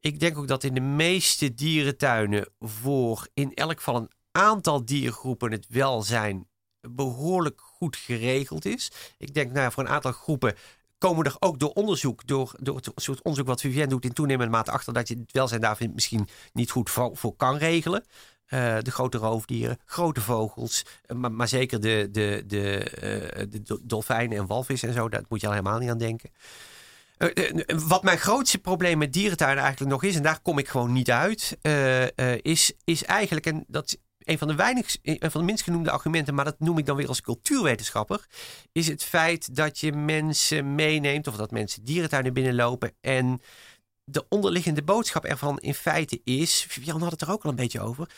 Ik 0.00 0.20
denk 0.20 0.38
ook 0.38 0.48
dat 0.48 0.64
in 0.64 0.74
de 0.74 0.80
meeste 0.80 1.54
dierentuinen 1.54 2.48
voor 2.60 3.28
in 3.34 3.54
elk 3.54 3.76
geval 3.76 3.96
een 3.96 4.10
aantal 4.32 4.84
diergroepen 4.84 5.52
het 5.52 5.66
welzijn 5.68 6.48
behoorlijk 6.88 7.60
goed 7.60 7.96
geregeld 7.96 8.64
is. 8.64 8.90
Ik 9.18 9.34
denk 9.34 9.52
nou, 9.52 9.72
voor 9.72 9.82
een 9.82 9.90
aantal 9.90 10.12
groepen 10.12 10.54
komen 11.00 11.24
er 11.24 11.36
ook 11.38 11.58
door 11.58 11.70
onderzoek, 11.70 12.26
door, 12.26 12.54
door 12.58 12.76
het 12.76 12.90
soort 12.94 13.22
onderzoek 13.22 13.48
wat 13.48 13.60
Vivienne 13.60 13.88
doet 13.88 14.04
in 14.04 14.12
toenemende 14.12 14.52
mate 14.52 14.70
achter 14.70 14.92
dat 14.92 15.08
je 15.08 15.14
het 15.14 15.32
welzijn 15.32 15.60
daar 15.60 15.78
misschien 15.94 16.28
niet 16.52 16.70
goed 16.70 16.90
voor, 16.90 17.36
kan 17.36 17.56
regelen. 17.56 18.04
Eh, 18.50 18.76
de 18.80 18.90
grote 18.90 19.18
roofdieren, 19.18 19.78
grote 19.84 20.20
vogels, 20.20 20.84
eh, 21.06 21.16
maar, 21.16 21.48
zeker 21.48 21.80
de, 21.80 22.08
de, 22.10 22.44
de, 22.46 22.78
eh, 22.78 23.46
de 23.50 23.62
do- 23.62 23.78
dolfijnen 23.82 24.38
en 24.38 24.46
walvissen 24.46 24.88
en 24.88 24.94
zo, 24.94 25.08
daar 25.08 25.22
moet 25.28 25.40
je 25.40 25.46
al 25.46 25.52
helemaal 25.52 25.78
niet 25.78 25.90
aan 25.90 25.98
denken. 25.98 26.30
Wat 27.86 28.02
mijn 28.02 28.18
grootste 28.18 28.58
probleem 28.58 28.98
met 28.98 29.12
dierentuinen 29.12 29.62
eigenlijk 29.62 29.92
nog 29.92 30.02
is, 30.02 30.16
en 30.16 30.22
daar 30.22 30.40
kom 30.42 30.58
ik 30.58 30.68
gewoon 30.68 30.92
niet 30.92 31.10
uit, 31.10 31.58
is, 32.42 32.72
is 32.84 33.04
eigenlijk, 33.04 33.46
en 33.46 33.64
dat 33.66 33.98
een 34.24 34.38
van 34.38 34.48
de 34.48 34.54
weinig, 34.54 34.96
een 35.02 35.30
van 35.30 35.40
de 35.40 35.46
minst 35.46 35.64
genoemde 35.64 35.90
argumenten, 35.90 36.34
maar 36.34 36.44
dat 36.44 36.58
noem 36.60 36.78
ik 36.78 36.86
dan 36.86 36.96
weer 36.96 37.08
als 37.08 37.20
cultuurwetenschapper, 37.20 38.26
is 38.72 38.88
het 38.88 39.04
feit 39.04 39.54
dat 39.56 39.78
je 39.78 39.92
mensen 39.92 40.74
meeneemt, 40.74 41.26
of 41.26 41.36
dat 41.36 41.50
mensen 41.50 41.84
dierentuinen 41.84 42.32
binnenlopen 42.32 42.92
en 43.00 43.40
de 44.04 44.26
onderliggende 44.28 44.82
boodschap 44.82 45.24
ervan 45.24 45.58
in 45.58 45.74
feite 45.74 46.20
is, 46.24 46.66
Jan 46.80 47.02
had 47.02 47.10
het 47.10 47.20
er 47.20 47.30
ook 47.30 47.44
al 47.44 47.50
een 47.50 47.56
beetje 47.56 47.80
over, 47.80 48.10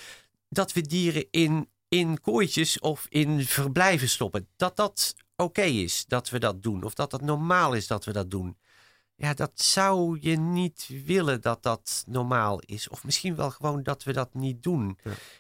dat 0.49 0.73
we 0.73 0.81
dieren 0.81 1.27
in, 1.31 1.69
in 1.89 2.21
kooitjes 2.21 2.79
of 2.79 3.07
in 3.09 3.45
verblijven 3.45 4.09
stoppen. 4.09 4.49
Dat 4.57 4.77
dat 4.77 5.15
oké 5.37 5.63
is 5.63 6.05
dat 6.07 6.31
we 6.31 6.39
dat 6.39 6.63
doen, 6.63 6.83
of 6.83 6.95
dat 6.95 7.11
dat 7.11 7.21
normaal 7.21 7.73
is 7.75 7.87
dat 7.87 8.05
we 8.05 8.13
dat 8.13 8.31
doen. 8.31 8.57
Ja, 9.23 9.35
dat 9.35 9.53
zou 9.55 10.19
je 10.21 10.37
niet 10.37 10.89
willen 11.05 11.41
dat 11.41 11.63
dat 11.63 12.05
normaal 12.07 12.61
is. 12.67 12.89
Of 12.89 13.05
misschien 13.05 13.37
wel 13.37 13.51
gewoon 13.51 13.83
dat 13.83 14.03
we 14.03 14.13
dat 14.13 14.35
niet 14.35 14.63
doen. 14.63 14.99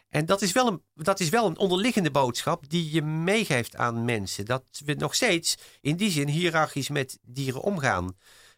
En 0.08 0.26
dat 0.26 0.42
is, 0.42 0.52
wel 0.52 0.66
een, 0.66 0.82
dat 0.94 1.20
is 1.20 1.28
wel 1.28 1.46
een 1.46 1.58
onderliggende 1.58 2.10
boodschap 2.10 2.68
die 2.68 2.92
je 2.92 3.02
meegeeft 3.02 3.76
aan 3.76 4.04
mensen. 4.04 4.44
Dat 4.44 4.64
we 4.84 4.94
nog 4.94 5.14
steeds 5.14 5.58
in 5.80 5.96
die 5.96 6.10
zin 6.10 6.28
hiërarchisch 6.28 6.88
met 6.88 7.18
dieren 7.22 7.62
omgaan. 7.62 8.16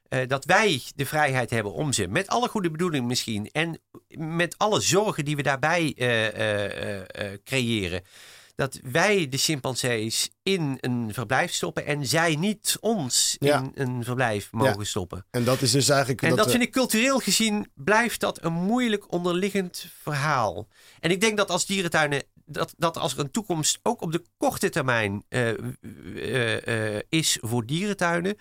Eh, 0.08 0.28
dat 0.28 0.44
wij 0.44 0.82
de 0.94 1.06
vrijheid 1.06 1.50
hebben 1.50 1.72
om 1.72 1.92
ze, 1.92 2.08
met 2.08 2.28
alle 2.28 2.48
goede 2.48 2.70
bedoelingen 2.70 3.06
misschien, 3.06 3.50
en 3.52 3.80
met 4.18 4.58
alle 4.58 4.80
zorgen 4.80 5.24
die 5.24 5.36
we 5.36 5.42
daarbij 5.42 5.94
eh, 5.96 7.02
eh, 7.32 7.38
creëren, 7.44 8.02
dat 8.54 8.78
wij 8.82 9.28
de 9.28 9.36
chimpansees 9.36 10.30
in 10.42 10.78
een 10.80 11.08
verblijf 11.14 11.52
stoppen 11.52 11.86
en 11.86 12.06
zij 12.06 12.36
niet 12.36 12.76
ons 12.80 13.36
Ja. 13.38 13.58
in 13.58 13.70
een 13.74 14.04
verblijf 14.04 14.52
mogen 14.52 14.78
Ja. 14.78 14.84
stoppen. 14.84 15.26
En 15.30 15.44
dat 15.44 15.62
is 15.62 15.70
dus 15.70 15.88
eigenlijk... 15.88 16.22
En 16.22 16.36
dat 16.36 16.44
we- 16.44 16.50
vind 16.50 16.62
ik 16.62 16.72
cultureel 16.72 17.18
gezien 17.18 17.70
blijft 17.74 18.20
dat 18.20 18.44
een 18.44 18.52
moeilijk 18.52 19.12
onderliggend 19.12 19.86
verhaal. 20.02 20.68
En 21.00 21.10
ik 21.10 21.20
denk 21.20 21.36
dat 21.36 21.50
als 21.50 21.66
dierentuinen, 21.66 22.22
dat, 22.46 22.74
dat 22.76 22.96
als 22.98 23.12
er 23.12 23.18
een 23.18 23.30
toekomst 23.30 23.78
ook 23.82 24.00
op 24.02 24.12
de 24.12 24.22
korte 24.36 24.68
termijn 24.68 25.24
eh, 25.28 25.50
eh, 26.14 26.96
eh, 26.96 27.02
is 27.08 27.38
voor 27.40 27.66
dierentuinen, 27.66 28.36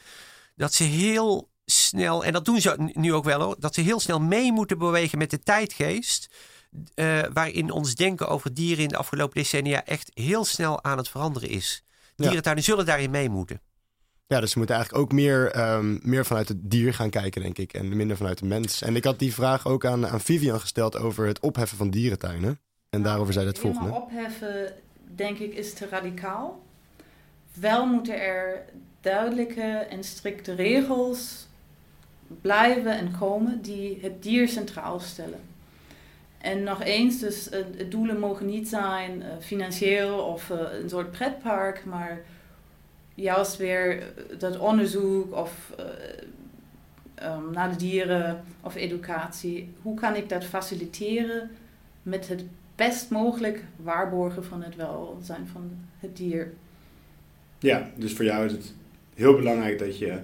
dat 0.55 0.73
ze 0.73 0.83
heel 0.83 1.51
snel, 1.65 2.23
en 2.25 2.33
dat 2.33 2.45
doen 2.45 2.61
ze 2.61 2.91
nu 2.93 3.13
ook 3.13 3.23
wel 3.23 3.41
hoor, 3.41 3.55
dat 3.59 3.73
ze 3.73 3.81
heel 3.81 3.99
snel 3.99 4.19
mee 4.19 4.51
moeten 4.51 4.77
bewegen 4.77 5.17
met 5.17 5.29
de 5.29 5.39
tijdgeest. 5.39 6.27
Eh, 6.93 7.19
waarin 7.33 7.71
ons 7.71 7.95
denken 7.95 8.27
over 8.27 8.53
dieren 8.53 8.83
in 8.83 8.89
de 8.89 8.97
afgelopen 8.97 9.35
decennia 9.35 9.85
echt 9.85 10.11
heel 10.13 10.45
snel 10.45 10.83
aan 10.83 10.97
het 10.97 11.09
veranderen 11.09 11.49
is. 11.49 11.83
Ja. 12.15 12.25
Dierentuinen 12.25 12.63
zullen 12.63 12.85
daarin 12.85 13.11
mee 13.11 13.29
moeten. 13.29 13.61
Ja, 14.27 14.39
dus 14.39 14.53
we 14.53 14.57
moeten 14.57 14.75
eigenlijk 14.75 15.05
ook 15.05 15.11
meer, 15.11 15.51
ehm, 15.51 15.97
meer 16.01 16.25
vanuit 16.25 16.47
het 16.47 16.57
dier 16.61 16.93
gaan 16.93 17.09
kijken, 17.09 17.41
denk 17.41 17.57
ik. 17.57 17.73
En 17.73 17.97
minder 17.97 18.17
vanuit 18.17 18.37
de 18.37 18.45
mens. 18.45 18.81
En 18.81 18.95
ik 18.95 19.03
had 19.03 19.19
die 19.19 19.33
vraag 19.33 19.67
ook 19.67 19.85
aan, 19.85 20.07
aan 20.07 20.21
Vivian 20.21 20.59
gesteld 20.59 20.97
over 20.97 21.27
het 21.27 21.39
opheffen 21.39 21.77
van 21.77 21.89
dierentuinen. 21.89 22.59
En 22.89 23.03
daarover 23.03 23.33
zei 23.33 23.45
het 23.45 23.59
volgende. 23.59 23.91
Opheffen, 23.91 24.73
denk 25.15 25.37
ik, 25.37 25.53
is 25.53 25.73
te 25.73 25.87
radicaal. 25.87 26.63
Wel 27.53 27.85
moeten 27.85 28.21
er 28.21 28.65
duidelijke 29.01 29.61
en 29.61 30.03
strikte 30.03 30.53
regels 30.53 31.47
blijven 32.41 32.97
en 32.97 33.17
komen 33.17 33.61
die 33.61 33.99
het 34.01 34.23
dier 34.23 34.47
centraal 34.47 34.99
stellen. 34.99 35.39
En 36.43 36.63
nog 36.63 36.83
eens, 36.83 37.19
dus 37.19 37.49
de 37.77 37.87
doelen 37.87 38.19
mogen 38.19 38.45
niet 38.45 38.67
zijn 38.67 39.21
eh, 39.21 39.29
financieel 39.39 40.17
of 40.17 40.49
eh, 40.49 40.59
een 40.81 40.89
soort 40.89 41.11
pretpark, 41.11 41.85
maar 41.85 42.21
juist 43.15 43.57
weer 43.57 44.13
dat 44.37 44.57
onderzoek 44.57 45.35
of 45.35 45.73
um, 47.23 47.51
naar 47.51 47.69
de 47.69 47.75
dieren 47.75 48.43
of 48.61 48.75
educatie, 48.75 49.73
hoe 49.81 49.95
kan 49.95 50.15
ik 50.15 50.29
dat 50.29 50.43
faciliteren 50.43 51.49
met 52.01 52.27
het 52.27 52.43
best 52.75 53.09
mogelijk 53.09 53.63
waarborgen 53.75 54.45
van 54.45 54.63
het 54.63 54.75
welzijn 54.75 55.47
van 55.47 55.71
het 55.99 56.17
dier? 56.17 56.53
Ja, 57.59 57.89
dus 57.95 58.13
voor 58.13 58.25
jou 58.25 58.45
is 58.45 58.51
het 58.51 58.73
heel 59.15 59.35
belangrijk 59.35 59.79
dat 59.79 59.97
je 59.97 60.19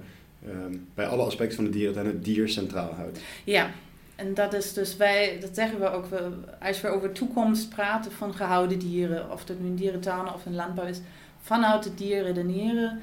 ehm, 0.45 0.75
bij 0.93 1.07
alle 1.07 1.23
aspecten 1.23 1.55
van 1.55 1.65
de 1.65 1.71
dierentuin 1.71 2.05
het 2.05 2.23
dier 2.23 2.49
centraal 2.49 2.93
houdt. 2.93 3.19
Ja, 3.43 3.71
en 4.19 4.33
dat 4.33 4.53
is 4.53 4.73
dus 4.73 4.97
wij, 4.97 5.37
dat 5.41 5.55
zeggen 5.55 5.79
we 5.79 5.89
ook, 5.89 6.05
als 6.61 6.81
we 6.81 6.87
over 6.87 7.11
toekomst 7.11 7.69
praten 7.69 8.11
van 8.11 8.33
gehouden 8.33 8.79
dieren, 8.79 9.31
of 9.31 9.45
dat 9.45 9.59
nu 9.59 9.67
een 9.67 9.75
dierentuin 9.75 10.33
of 10.33 10.45
een 10.45 10.55
landbouw 10.55 10.85
is, 10.85 10.99
vanuit 11.41 11.83
het 11.83 11.97
dier 11.97 12.23
redeneren, 12.23 12.99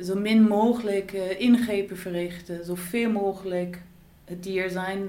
zo 0.00 0.14
min 0.14 0.42
mogelijk 0.42 1.12
uh, 1.12 1.40
ingrepen 1.40 1.98
verrichten, 1.98 2.64
zoveel 2.64 3.10
mogelijk 3.10 3.82
het 4.24 4.42
dier 4.42 4.70
zijn 4.70 5.08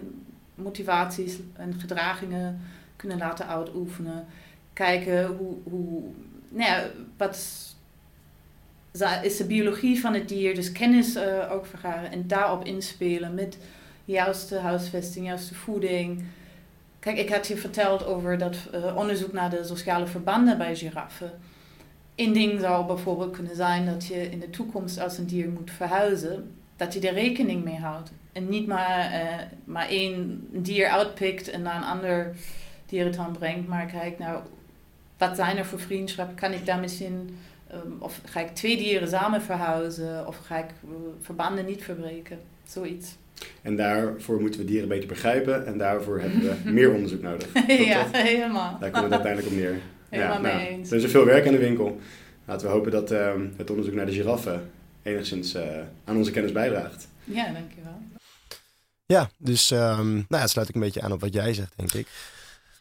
motivaties 0.56 1.40
en 1.54 1.80
gedragingen 1.80 2.62
kunnen 2.96 3.18
laten 3.18 3.48
uitoefenen. 3.48 4.26
Kijken 4.74 5.26
hoe, 5.26 5.56
hoe 5.64 6.04
nou 6.50 6.70
ja, 6.70 6.86
wat 7.18 7.36
is 9.24 9.38
de 9.38 9.46
biologie 9.48 10.00
van 10.00 10.14
het 10.14 10.28
dier, 10.30 10.56
dus 10.56 10.72
kennis 10.72 11.16
uh, 11.16 11.52
ook 11.52 11.66
vergaren 11.66 12.12
en 12.12 12.28
daarop 12.28 12.66
inspelen 12.66 13.34
met 13.34 13.58
juiste 14.06 14.58
huisvesting, 14.58 15.26
juiste 15.26 15.56
voeding. 15.56 16.24
Kijk, 17.00 17.18
ik 17.18 17.30
had 17.30 17.48
je 17.48 17.58
verteld 17.58 18.06
over 18.06 18.38
dat 18.38 18.58
uh, 18.74 18.96
onderzoek 18.96 19.34
naar 19.34 19.50
de 19.50 19.64
sociale 19.64 20.08
verbanden 20.08 20.58
bij 20.58 20.76
giraffen. 20.76 21.32
Een 22.16 22.34
ding 22.34 22.60
zou 22.60 22.86
bijvoorbeeld 22.86 23.32
kunnen 23.32 23.56
zijn 23.56 23.86
dat 23.86 24.06
je 24.06 24.30
in 24.30 24.40
de 24.40 24.50
toekomst 24.50 25.00
als 25.00 25.18
een 25.18 25.26
dier 25.26 25.50
moet 25.50 25.72
verhuizen, 25.72 26.52
dat 26.76 26.94
je 26.94 27.08
er 27.08 27.14
rekening 27.14 27.64
mee 27.64 27.78
houdt. 27.78 28.12
En 28.32 28.50
niet 28.50 28.68
maar, 28.68 29.12
uh, 29.12 29.42
maar 29.64 29.88
één 29.88 30.48
dier 30.52 30.88
uitpikt 30.88 31.50
en 31.50 31.62
naar 31.62 31.76
een 31.76 31.84
ander 31.84 32.36
dierentuin 32.86 33.32
brengt, 33.32 33.68
maar 33.68 33.86
kijk 33.86 34.20
nou, 34.20 34.42
wat 35.18 35.36
zijn 35.36 35.58
er 35.58 35.66
voor 35.66 35.80
vriendschappen? 35.80 36.36
Kan 36.36 36.52
ik 36.52 36.66
daar 36.66 36.80
misschien, 36.80 37.38
um, 37.74 37.96
of 38.00 38.22
ga 38.26 38.40
ik 38.40 38.56
twee 38.56 38.78
dieren 38.78 39.08
samen 39.08 39.42
verhuizen, 39.42 40.28
of 40.28 40.38
ga 40.38 40.58
ik 40.58 40.70
verbanden 41.22 41.66
niet 41.66 41.84
verbreken? 41.84 42.40
Zoiets. 42.68 43.16
En 43.62 43.76
daarvoor 43.76 44.42
moeten 44.42 44.60
we 44.60 44.66
dieren 44.66 44.88
beter 44.88 45.08
begrijpen 45.08 45.66
en 45.66 45.78
daarvoor 45.78 46.20
hebben 46.20 46.42
we 46.42 46.56
meer 46.80 46.94
onderzoek 46.94 47.22
nodig. 47.22 47.48
ja, 47.68 48.08
helemaal. 48.12 48.78
Daar 48.80 48.92
komt 48.92 49.04
het 49.04 49.14
uiteindelijk 49.14 49.54
op 49.54 49.60
neer. 49.60 49.80
Helemaal 50.10 50.46
ja, 50.46 50.58
mee 50.58 50.68
eens. 50.68 50.92
Er 50.92 50.98
is 50.98 51.04
er 51.04 51.10
veel 51.10 51.26
werk 51.26 51.46
aan 51.46 51.52
de 51.52 51.60
winkel. 51.60 52.00
Laten 52.46 52.68
we 52.68 52.74
hopen 52.74 52.92
dat 52.92 53.12
uh, 53.12 53.32
het 53.58 53.70
onderzoek 53.70 53.94
naar 53.94 54.06
de 54.06 54.12
giraffen 54.12 54.72
enigszins 55.04 55.56
uh, 55.56 55.62
aan 56.06 56.18
onze 56.18 56.32
kennis 56.32 56.52
bijdraagt. 56.52 57.08
Ja, 57.24 57.44
dankjewel. 57.44 58.02
Ja, 59.06 59.30
dus 59.38 59.72
um, 59.72 59.78
nou 60.14 60.26
ja, 60.28 60.40
het 60.40 60.50
sluit 60.50 60.70
ik 60.70 60.76
een 60.76 60.82
beetje 60.82 61.02
aan 61.02 61.12
op 61.12 61.22
wat 61.22 61.34
jij 61.34 61.54
zegt, 61.54 61.74
denk 61.76 61.94
ik. 61.94 62.08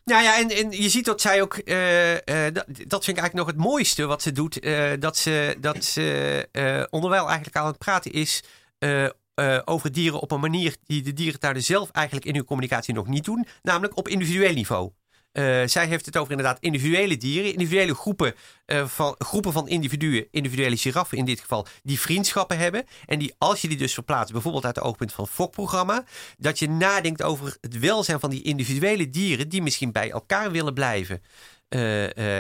Nou 0.05 0.23
ja, 0.23 0.39
en, 0.39 0.49
en 0.49 0.71
je 0.71 0.89
ziet 0.89 1.05
dat 1.05 1.21
zij 1.21 1.43
ook, 1.43 1.61
uh, 1.65 2.13
uh, 2.13 2.19
dat, 2.53 2.65
dat 2.67 3.05
vind 3.05 3.17
ik 3.17 3.23
eigenlijk 3.23 3.35
nog 3.35 3.47
het 3.47 3.57
mooiste 3.57 4.07
wat 4.07 4.23
ze 4.23 4.33
doet. 4.33 4.65
Uh, 4.65 4.91
dat 4.99 5.17
ze, 5.17 5.57
dat 5.61 5.85
ze 5.85 6.87
onderwijl 6.91 7.27
eigenlijk 7.27 7.57
aan 7.57 7.67
het 7.67 7.79
praten 7.79 8.13
is 8.13 8.43
over 9.65 9.93
dieren 9.93 10.21
op 10.21 10.31
een 10.31 10.41
manier 10.41 10.77
die 10.87 11.03
de 11.03 11.13
dierentuinen 11.13 11.63
zelf 11.63 11.91
eigenlijk 11.91 12.27
in 12.27 12.35
hun 12.35 12.45
communicatie 12.45 12.95
nog 12.95 13.07
niet 13.07 13.25
doen. 13.25 13.47
Namelijk 13.63 13.97
op 13.97 14.09
individueel 14.09 14.53
niveau. 14.53 14.93
Uh, 15.33 15.63
zij 15.67 15.87
heeft 15.87 16.07
het 16.07 16.17
over 16.17 16.31
inderdaad 16.31 16.61
individuele 16.61 17.17
dieren, 17.17 17.53
individuele 17.53 17.95
groepen, 17.95 18.35
uh, 18.67 18.87
van, 18.87 19.15
groepen 19.19 19.53
van 19.53 19.69
individuen, 19.69 20.27
individuele 20.31 20.77
giraffen 20.77 21.19
in 21.19 21.25
dit 21.25 21.41
geval, 21.41 21.67
die 21.83 22.01
vriendschappen 22.01 22.59
hebben. 22.59 22.85
En 23.07 23.19
die, 23.19 23.35
als 23.39 23.61
je 23.61 23.69
die 23.69 23.77
dus 23.77 23.95
verplaatst, 23.95 24.33
bijvoorbeeld 24.33 24.65
uit 24.65 24.77
het 24.77 24.85
oogpunt 24.85 25.13
van 25.13 25.25
het 25.25 25.33
fokprogramma, 25.33 26.05
dat 26.39 26.59
je 26.59 26.69
nadenkt 26.69 27.23
over 27.23 27.57
het 27.61 27.79
welzijn 27.79 28.21
van 28.21 28.31
die 28.31 28.43
individuele 28.43 29.11
dieren 29.11 29.49
die 29.49 29.63
misschien 29.63 29.93
bij 29.93 30.11
elkaar 30.11 30.51
willen 30.51 30.75
blijven. 30.75 31.23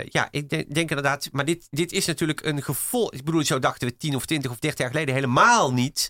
Ja, 0.08 0.28
ik 0.30 0.48
denk, 0.48 0.74
denk, 0.74 0.88
inderdaad, 0.88 1.28
maar 1.30 1.44
dit, 1.44 1.66
dit 1.70 1.92
is 1.92 2.06
natuurlijk 2.06 2.44
een 2.44 2.62
gevolg. 2.62 3.12
Ik 3.12 3.24
bedoel, 3.24 3.44
zo 3.44 3.58
dachten 3.58 3.88
we 3.88 3.96
10 3.96 4.16
of 4.16 4.26
20 4.26 4.50
of 4.50 4.58
30 4.58 4.78
jaar 4.80 4.90
geleden 4.90 5.14
helemaal 5.14 5.72
niet. 5.72 6.08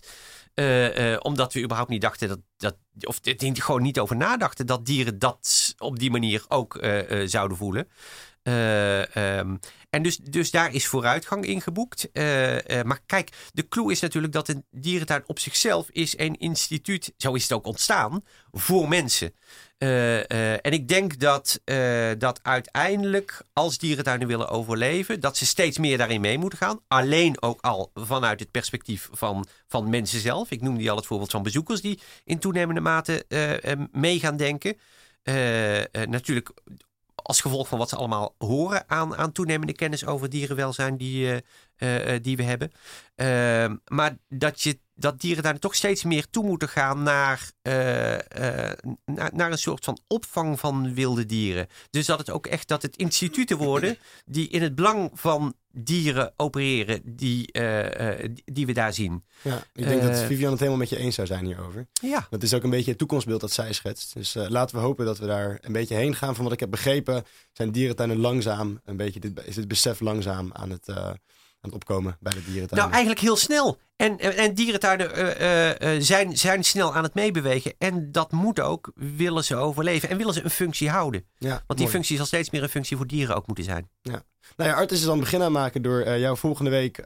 Uh, 0.55 1.11
uh, 1.11 1.17
omdat 1.19 1.53
we 1.53 1.61
überhaupt 1.61 1.89
niet 1.89 2.01
dachten 2.01 2.27
dat, 2.27 2.39
dat 2.57 2.75
of 2.99 3.19
er 3.25 3.63
gewoon 3.63 3.81
niet 3.81 3.99
over 3.99 4.15
nadachten 4.15 4.65
dat 4.65 4.85
dieren 4.85 5.19
dat 5.19 5.73
op 5.77 5.99
die 5.99 6.11
manier 6.11 6.45
ook 6.47 6.75
uh, 6.75 7.27
zouden 7.27 7.57
voelen. 7.57 7.87
Um, 8.43 9.59
en 9.93 10.03
dus, 10.03 10.17
dus 10.17 10.51
daar 10.51 10.73
is 10.73 10.87
vooruitgang 10.87 11.45
in 11.45 11.61
geboekt. 11.61 12.09
maar 12.83 12.99
kijk, 13.05 13.29
de 13.53 13.67
clue 13.67 13.91
is 13.91 13.99
natuurlijk 13.99 14.33
dat 14.33 14.47
een 14.47 14.65
dierentuin 14.71 15.23
op 15.25 15.39
zichzelf 15.39 15.89
is 15.89 16.17
een 16.17 16.39
instituut, 16.39 17.13
zo 17.17 17.33
is 17.33 17.43
het 17.43 17.51
ook 17.51 17.65
ontstaan, 17.65 18.23
voor 18.51 18.87
mensen. 18.87 19.33
Uh, 19.77 20.65
en 20.65 20.71
ik 20.71 20.87
denk 20.87 21.19
dat, 21.19 21.61
dat 22.17 22.39
uiteindelijk, 22.43 23.41
als 23.53 23.77
dierentuinen 23.77 24.27
willen 24.27 24.49
overleven, 24.49 25.19
dat 25.19 25.37
ze 25.37 25.45
steeds 25.45 25.77
meer 25.77 25.97
daarin 25.97 26.21
mee 26.21 26.37
moeten 26.37 26.57
gaan. 26.57 26.79
Alleen 26.87 27.41
ook 27.41 27.61
al 27.61 27.91
vanuit 27.93 28.39
het 28.39 28.51
perspectief 28.51 29.09
van, 29.11 29.45
van 29.67 29.89
mensen 29.89 30.19
zelf. 30.19 30.51
Ik 30.51 30.61
noemde 30.61 30.89
al 30.89 30.95
het 30.95 31.05
voorbeeld 31.05 31.31
van 31.31 31.43
bezoekers 31.43 31.81
die 31.81 31.99
in 32.23 32.39
toenemende 32.39 32.81
mate 32.81 33.25
mee 33.91 34.19
gaan 34.19 34.37
denken. 34.37 34.77
natuurlijk 36.09 36.51
als 37.23 37.41
gevolg 37.41 37.67
van 37.67 37.77
wat 37.77 37.89
ze 37.89 37.95
allemaal 37.95 38.35
horen 38.37 38.89
aan, 38.89 39.15
aan 39.15 39.31
toenemende 39.31 39.73
kennis 39.73 40.05
over 40.05 40.29
dierenwelzijn 40.29 40.97
die, 40.97 41.25
uh, 41.25 41.37
uh, 41.77 42.19
die 42.21 42.37
we 42.37 42.43
hebben. 42.43 42.71
Uh, 43.15 43.77
maar 43.87 44.17
dat, 44.29 44.61
je, 44.61 44.79
dat 44.95 45.21
dieren 45.21 45.43
daar 45.43 45.59
toch 45.59 45.75
steeds 45.75 46.03
meer 46.03 46.29
toe 46.29 46.45
moeten 46.45 46.69
gaan 46.69 47.03
naar, 47.03 47.51
naar, 49.05 49.31
naar, 49.33 49.51
een 49.51 49.57
soort 49.57 49.83
van 49.83 49.99
opvang 50.07 50.59
van 50.59 50.93
wilde 50.93 51.25
dieren. 51.25 51.67
Dus 51.89 52.05
dat 52.05 52.19
het 52.19 52.29
ook 52.29 52.47
echt 52.47 52.67
dat 52.67 52.81
het 52.81 52.95
instituten 52.95 53.57
worden 53.57 53.97
die 54.25 54.49
in 54.49 54.61
het 54.61 54.75
belang 54.75 55.11
van 55.13 55.53
dieren 55.71 56.33
opereren 56.35 57.01
die, 57.03 57.51
die 58.45 58.65
we 58.65 58.73
daar 58.73 58.93
zien. 58.93 59.23
Ja, 59.41 59.63
ik 59.73 59.87
denk 59.87 60.01
dat 60.01 60.19
Vivian 60.19 60.51
het 60.51 60.59
helemaal 60.59 60.79
met 60.79 60.89
je 60.89 60.97
eens 60.97 61.15
zou 61.15 61.27
zijn 61.27 61.45
hierover. 61.45 61.87
Ja. 62.01 62.27
Dat 62.29 62.43
is 62.43 62.53
ook 62.53 62.63
een 62.63 62.69
beetje 62.69 62.89
het 62.89 62.99
toekomstbeeld 62.99 63.41
dat 63.41 63.51
zij 63.51 63.73
schetst. 63.73 64.13
Dus 64.13 64.33
laten 64.33 64.75
we 64.75 64.81
hopen 64.81 65.05
dat 65.05 65.17
we 65.17 65.25
daar 65.25 65.57
een 65.61 65.73
beetje 65.73 65.95
heen 65.95 66.15
gaan. 66.15 66.35
Van 66.35 66.43
wat 66.43 66.53
ik 66.53 66.59
heb 66.59 66.71
begrepen 66.71 67.23
zijn 67.51 67.71
dierentuinen 67.71 68.17
langzaam, 68.17 68.79
een 68.83 68.97
beetje 68.97 69.19
dit, 69.19 69.45
is 69.45 69.55
het 69.55 69.67
besef 69.67 69.99
langzaam 69.99 70.49
aan 70.53 70.69
het 70.69 70.87
het 71.69 71.73
opkomen 71.73 72.17
bij 72.19 72.33
de 72.33 72.43
dierentuinen? 72.43 72.77
Nou, 72.77 72.91
eigenlijk 72.91 73.19
heel 73.19 73.35
snel. 73.35 73.77
En, 73.95 74.19
en, 74.19 74.35
en 74.35 74.53
dierentuinen 74.53 75.09
uh, 75.17 75.95
uh, 75.95 76.01
zijn, 76.01 76.37
zijn 76.37 76.63
snel 76.63 76.95
aan 76.95 77.03
het 77.03 77.13
meebewegen. 77.13 77.73
En 77.77 78.11
dat 78.11 78.31
moet 78.31 78.59
ook, 78.59 78.91
willen 78.95 79.43
ze 79.43 79.55
overleven. 79.55 80.09
En 80.09 80.17
willen 80.17 80.33
ze 80.33 80.43
een 80.43 80.49
functie 80.49 80.89
houden. 80.89 81.25
Ja, 81.37 81.49
Want 81.49 81.65
die 81.67 81.77
mooi. 81.77 81.89
functie 81.89 82.17
zal 82.17 82.25
steeds 82.25 82.49
meer 82.49 82.63
een 82.63 82.69
functie 82.69 82.97
voor 82.97 83.07
dieren 83.07 83.35
ook 83.35 83.47
moeten 83.47 83.65
zijn. 83.65 83.89
Ja. 84.01 84.23
Nou 84.57 84.69
ja, 84.69 84.75
Artis 84.75 84.99
is 84.99 85.05
dan 85.05 85.19
begin 85.19 85.41
aan 85.41 85.51
maken 85.51 85.81
door 85.81 86.05
uh, 86.05 86.19
jou 86.19 86.37
volgende 86.37 86.69
week 86.69 87.01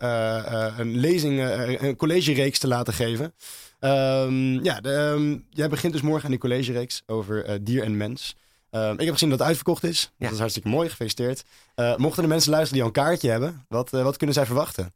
een 0.78 0.98
lezing, 0.98 1.40
een 1.82 1.96
collegereeks 1.96 2.60
te 2.60 2.68
laten 2.68 2.94
geven. 2.94 3.34
Um, 3.80 4.64
ja, 4.64 4.82
de, 4.82 4.90
um, 4.90 5.46
jij 5.50 5.70
begint 5.70 5.94
dus 5.94 6.02
morgen 6.02 6.24
aan 6.24 6.32
die 6.32 6.40
collegereeks 6.40 7.04
over 7.06 7.64
dier 7.64 7.84
en 7.84 7.98
mens. 7.98 8.36
Uh, 8.78 8.92
ik 8.92 9.06
heb 9.06 9.14
gezien 9.14 9.30
dat 9.30 9.40
het 9.40 9.48
uitverkocht 9.48 9.84
is. 9.84 10.12
Ja. 10.18 10.24
Dat 10.24 10.34
is 10.34 10.40
hartstikke 10.40 10.70
mooi, 10.70 10.90
gefeliciteerd. 10.90 11.44
Uh, 11.76 11.96
mochten 11.96 12.24
de 12.24 12.30
mensen 12.30 12.52
luisteren 12.52 12.74
die 12.74 12.90
al 12.92 12.96
een 12.96 13.04
kaartje 13.04 13.30
hebben, 13.30 13.66
wat, 13.70 13.94
uh, 13.94 14.04
wat 14.04 14.18
kunnen 14.18 14.36
zij 14.36 14.46
verwachten? 14.46 14.94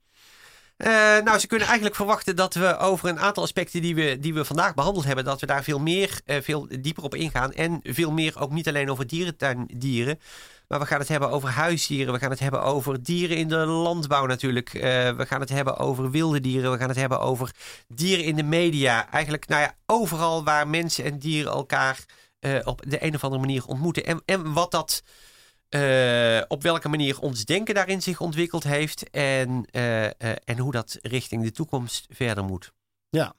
Uh, 0.77 0.87
nou, 1.23 1.39
ze 1.39 1.47
kunnen 1.47 1.67
eigenlijk 1.67 1.95
verwachten 1.95 2.35
dat 2.35 2.53
we 2.53 2.77
over 2.77 3.09
een 3.09 3.19
aantal 3.19 3.43
aspecten 3.43 3.81
die 3.81 3.95
we, 3.95 4.17
die 4.19 4.33
we 4.33 4.45
vandaag 4.45 4.73
behandeld 4.73 5.05
hebben, 5.05 5.25
dat 5.25 5.39
we 5.39 5.45
daar 5.45 5.63
veel 5.63 5.79
meer, 5.79 6.21
veel 6.25 6.67
dieper 6.79 7.03
op 7.03 7.15
ingaan. 7.15 7.53
En 7.53 7.79
veel 7.83 8.11
meer 8.11 8.39
ook 8.39 8.51
niet 8.51 8.67
alleen 8.67 8.91
over 8.91 9.07
dierentuindieren. 9.07 10.19
Maar 10.67 10.79
we 10.79 10.85
gaan 10.85 10.99
het 10.99 11.07
hebben 11.07 11.29
over 11.29 11.49
huisdieren. 11.49 12.13
We 12.13 12.19
gaan 12.19 12.29
het 12.29 12.39
hebben 12.39 12.63
over 12.63 13.03
dieren 13.03 13.37
in 13.37 13.47
de 13.47 13.55
landbouw 13.55 14.25
natuurlijk. 14.25 14.71
we 14.71 15.25
gaan 15.27 15.39
het 15.39 15.49
hebben 15.49 15.77
over 15.77 16.11
wilde 16.11 16.39
dieren. 16.39 16.71
We 16.71 16.77
gaan 16.77 16.89
het 16.89 16.97
hebben 16.97 17.19
over 17.19 17.51
dieren 17.87 18.25
in 18.25 18.35
de 18.35 18.43
media. 18.43 19.11
Eigenlijk, 19.11 19.47
nou 19.47 19.61
ja, 19.61 19.75
overal 19.85 20.43
waar 20.43 20.67
mensen 20.67 21.03
en 21.03 21.19
dieren 21.19 21.51
elkaar 21.51 22.05
uh, 22.41 22.59
op 22.63 22.81
de 22.87 23.03
een 23.03 23.15
of 23.15 23.23
andere 23.23 23.41
manier 23.41 23.65
ontmoeten. 23.65 24.05
En, 24.05 24.21
en 24.25 24.53
wat 24.53 24.71
dat, 24.71 25.03
uh, 25.69 26.41
op 26.47 26.61
welke 26.61 26.89
manier 26.89 27.19
ons 27.19 27.45
denken 27.45 27.75
daarin 27.75 28.01
zich 28.01 28.21
ontwikkeld 28.21 28.63
heeft. 28.63 29.09
En, 29.09 29.65
uh, 29.71 30.05
en 30.23 30.57
hoe 30.57 30.71
dat 30.71 30.97
richting 31.01 31.43
de 31.43 31.51
toekomst 31.51 32.05
verder 32.09 32.43
moet. 32.43 32.71
Ja, 33.09 33.33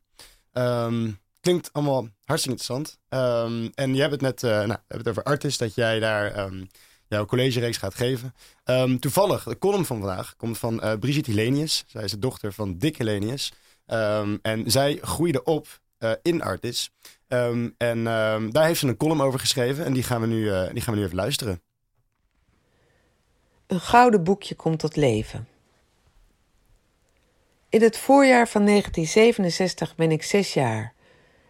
um, 0.52 1.18
klinkt 1.40 1.72
allemaal 1.72 2.08
hartstikke 2.24 2.58
interessant. 2.58 2.98
Um, 3.08 3.70
en 3.74 3.94
je 3.94 4.00
hebt 4.00 4.12
het 4.12 4.20
net, 4.20 4.42
nou, 4.42 4.66
hebben 4.66 4.98
het 4.98 5.08
over 5.08 5.22
Artis, 5.22 5.58
dat 5.58 5.74
jij 5.74 5.98
daar 6.00 6.38
um, 6.38 6.68
jouw 7.08 7.26
collegereeks 7.26 7.76
gaat 7.76 7.94
geven. 7.94 8.34
toevallig, 9.00 9.44
de 9.44 9.58
column 9.58 9.84
van 9.84 9.98
vandaag 9.98 10.36
komt 10.36 10.58
van 10.58 10.98
Brigitte 11.00 11.30
Helenius. 11.30 11.84
Zij 11.86 12.04
is 12.04 12.10
de 12.10 12.18
dochter 12.18 12.52
van 12.52 12.78
Dick 12.78 12.96
Helenius. 12.96 13.52
en 14.42 14.62
zij 14.66 14.98
groeide 15.02 15.42
op 15.44 15.80
in 16.22 16.42
Artis. 16.42 16.90
Um, 17.32 17.74
en 17.78 18.06
um, 18.06 18.52
daar 18.52 18.66
heeft 18.66 18.80
ze 18.80 18.86
een 18.86 18.96
column 18.96 19.20
over 19.20 19.40
geschreven 19.40 19.84
en 19.84 19.92
die 19.92 20.02
gaan 20.02 20.20
we 20.20 20.26
nu, 20.26 20.42
uh, 20.42 20.68
die 20.72 20.82
gaan 20.82 20.94
we 20.94 21.00
nu 21.00 21.06
even 21.06 21.16
luisteren. 21.16 21.62
Een 23.66 23.80
gouden 23.80 24.24
boekje 24.24 24.54
komt 24.54 24.78
tot 24.78 24.96
leven. 24.96 25.48
In 27.68 27.82
het 27.82 27.98
voorjaar 27.98 28.48
van 28.48 28.66
1967 28.66 29.94
ben 29.94 30.10
ik 30.10 30.22
zes 30.22 30.54
jaar 30.54 30.94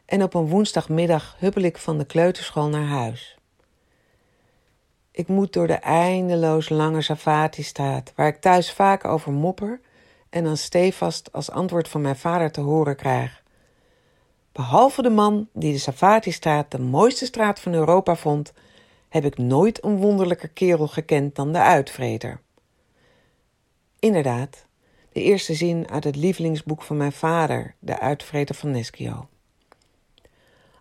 en 0.07 0.23
op 0.23 0.35
een 0.35 0.47
woensdagmiddag 0.47 1.37
huppel 1.39 1.63
ik 1.63 1.79
van 1.79 1.99
de 1.99 2.05
kleuterschool 2.05 2.69
naar 2.69 2.87
huis. 2.87 3.39
Ik 5.11 5.29
moet 5.29 5.53
door 5.53 5.67
de 5.67 5.79
eindeloos 5.79 6.69
lange 6.69 7.03
Savati-straat, 7.03 8.13
waar 8.17 8.29
ik 8.29 8.41
thuis 8.41 8.73
vaak 8.73 9.05
over 9.05 9.33
mopper 9.33 9.81
en 10.31 10.45
dan 10.45 10.57
stevast 10.57 11.33
als 11.33 11.51
antwoord 11.51 11.89
van 11.89 12.01
mijn 12.01 12.17
vader 12.17 12.53
te 12.53 12.61
horen 12.61 12.97
krijg. 12.97 13.42
Behalve 14.53 15.03
de 15.03 15.11
man 15.11 15.49
die 15.53 15.73
de 15.73 15.79
Savati-straat 15.79 16.71
de 16.71 16.79
mooiste 16.79 17.25
straat 17.25 17.61
van 17.61 17.75
Europa 17.75 18.17
vond, 18.17 18.53
heb 19.09 19.25
ik 19.25 19.39
nooit 19.39 19.85
een 19.85 19.97
wonderlijker 19.97 20.49
kerel 20.49 20.89
gekend 20.89 21.35
dan 21.35 21.53
de 21.53 21.59
uitvreter. 21.59 22.41
Inderdaad, 23.99 24.67
de 25.13 25.23
eerste 25.23 25.55
zin 25.55 25.91
uit 25.91 26.05
het 26.05 26.17
lievelingsboek 26.17 26.83
van 26.83 26.97
mijn 26.97 27.13
vader, 27.13 27.75
De 27.79 27.99
Uitvreter 27.99 28.55
van 28.55 28.71
Neschio. 28.71 29.29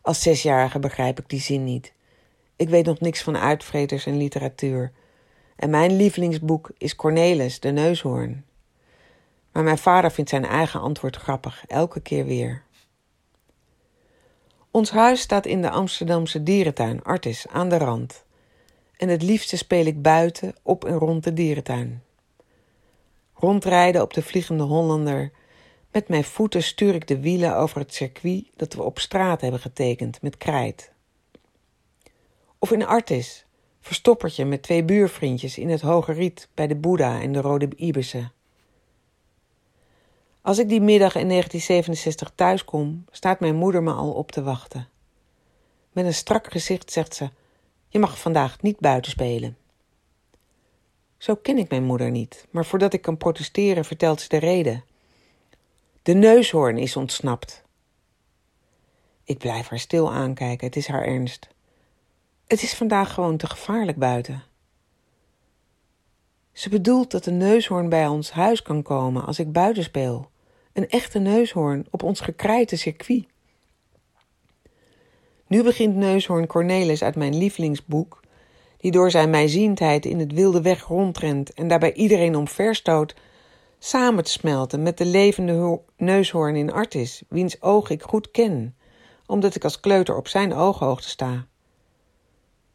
Als 0.02 0.22
zesjarige 0.22 0.80
begrijp 0.80 1.20
ik 1.20 1.30
die 1.30 1.42
zin 1.42 1.64
niet. 1.64 1.94
Ik 2.56 2.70
weet 2.70 2.86
nog 2.86 3.00
niks 3.00 3.22
van 3.22 3.38
uitvreters 3.38 4.06
en 4.06 4.18
literatuur. 4.18 4.92
En 5.56 5.70
mijn 5.70 5.96
lievelingsboek 5.96 6.72
is 6.78 6.96
Cornelis, 6.96 7.60
de 7.60 7.72
neushoorn. 7.72 8.46
Maar 9.52 9.64
mijn 9.64 9.78
vader 9.78 10.12
vindt 10.12 10.30
zijn 10.30 10.46
eigen 10.46 10.80
antwoord 10.80 11.16
grappig, 11.16 11.64
elke 11.68 12.00
keer 12.00 12.26
weer. 12.26 12.64
Ons 14.72 14.90
huis 14.92 15.22
staat 15.22 15.46
in 15.46 15.62
de 15.62 15.70
Amsterdamse 15.70 16.44
dierentuin, 16.44 17.04
Artis, 17.04 17.48
aan 17.48 17.70
de 17.70 17.78
rand. 17.78 18.24
En 18.98 19.10
het 19.10 19.22
liefste 19.22 19.58
speel 19.58 19.86
ik 19.86 20.02
buiten, 20.02 20.56
op 20.62 20.86
en 20.86 20.94
rond 20.94 21.24
de 21.24 21.34
dierentuin. 21.34 22.04
Rondrijden 23.34 24.02
op 24.02 24.14
de 24.14 24.22
Vliegende 24.22 24.64
Hollander. 24.64 25.32
Met 25.92 26.08
mijn 26.08 26.24
voeten 26.24 26.64
stuur 26.64 26.96
ik 26.96 27.08
de 27.08 27.20
wielen 27.20 27.56
over 27.56 27.80
het 27.80 27.94
circuit 27.94 28.46
dat 28.56 28.74
we 28.74 28.84
op 28.84 29.00
straat 29.00 29.42
hebben 29.42 29.60
getekend 29.60 30.22
met 30.22 30.38
krijt. 30.38 30.92
Of 32.60 32.72
in 32.72 32.86
Artis, 32.86 33.46
verstoppertje 33.82 34.46
met 34.46 34.62
twee 34.62 34.84
buurvriendjes 34.84 35.58
in 35.58 35.70
het 35.70 35.82
Hoge 35.82 36.12
Riet 36.12 36.50
bij 36.54 36.68
de 36.68 36.76
Boeddha 36.76 37.22
en 37.22 37.32
de 37.32 37.42
Rode 37.42 37.70
Ibissen. 37.76 38.32
Als 40.42 40.58
ik 40.58 40.70
die 40.70 40.82
middag 40.82 41.16
in 41.16 41.28
1967 41.28 42.32
thuis 42.36 42.66
kom, 42.66 43.06
staat 43.12 43.40
mijn 43.40 43.56
moeder 43.56 43.84
me 43.84 43.92
al 43.92 44.12
op 44.12 44.32
te 44.32 44.44
wachten. 44.44 44.88
Met 45.92 46.06
een 46.06 46.14
strak 46.14 46.52
gezicht 46.52 46.92
zegt 46.92 47.16
ze: 47.16 47.30
Je 47.88 48.00
mag 48.00 48.20
vandaag 48.20 48.62
niet 48.62 48.80
buiten 48.80 49.12
spelen. 49.12 49.58
Zo 51.18 51.36
ken 51.36 51.58
ik 51.58 51.70
mijn 51.70 51.84
moeder 51.84 52.12
niet, 52.12 52.48
maar 52.52 52.66
voordat 52.66 52.94
ik 52.94 53.02
kan 53.02 53.18
protesteren 53.18 53.86
vertelt 53.86 54.22
ze 54.22 54.28
de 54.28 54.38
reden. 54.38 54.84
De 56.02 56.14
neushoorn 56.14 56.78
is 56.78 56.96
ontsnapt. 56.96 57.64
Ik 59.24 59.38
blijf 59.38 59.68
haar 59.68 59.80
stil 59.80 60.12
aankijken, 60.12 60.68
het 60.68 60.76
is 60.76 60.88
haar 60.88 61.06
ernst. 61.06 61.48
Het 62.48 62.62
is 62.62 62.74
vandaag 62.74 63.14
gewoon 63.14 63.38
te 63.38 63.48
gevaarlijk 63.48 63.98
buiten. 63.98 64.44
Ze 66.52 66.70
bedoelt 66.70 67.12
dat 67.12 67.24
de 67.24 67.32
neushoorn 67.32 67.90
bij 67.90 68.08
ons 68.08 68.32
huis 68.32 68.62
kan 68.62 68.82
komen 68.82 69.26
als 69.26 69.40
ik 69.40 69.52
buiten 69.52 69.84
speel. 69.84 70.31
Een 70.74 70.90
echte 70.90 71.20
neushoorn 71.20 71.86
op 71.90 72.04
ons 72.04 72.20
gekrijte 72.20 72.76
circuit. 72.76 73.26
Nu 75.48 75.64
begint 75.64 75.96
neushoorn 75.96 76.48
Cornelis 76.48 77.04
uit 77.04 77.16
mijn 77.16 77.38
lievelingsboek, 77.38 78.20
die 78.78 78.92
door 78.92 79.12
zijn 79.12 79.30
mijziendheid 79.30 80.06
in 80.06 80.20
het 80.20 80.34
wilde 80.34 80.62
weg 80.62 80.84
rondrent 80.84 81.54
en 81.54 81.68
daarbij 81.68 81.94
iedereen 81.94 82.36
omverstoot, 82.36 83.16
samen 83.80 84.24
te 84.24 84.32
smelten 84.32 84.84
met 84.84 84.98
de 84.98 85.06
levende 85.06 85.82
neushoorn 85.98 86.56
in 86.56 86.72
Artis, 86.72 87.24
wiens 87.30 87.62
oog 87.62 87.90
ik 87.90 88.02
goed 88.02 88.32
ken, 88.32 88.76
omdat 89.26 89.56
ik 89.56 89.64
als 89.64 89.80
kleuter 89.80 90.18
op 90.18 90.28
zijn 90.28 90.54
ooghoogte 90.54 91.10
sta. 91.10 91.46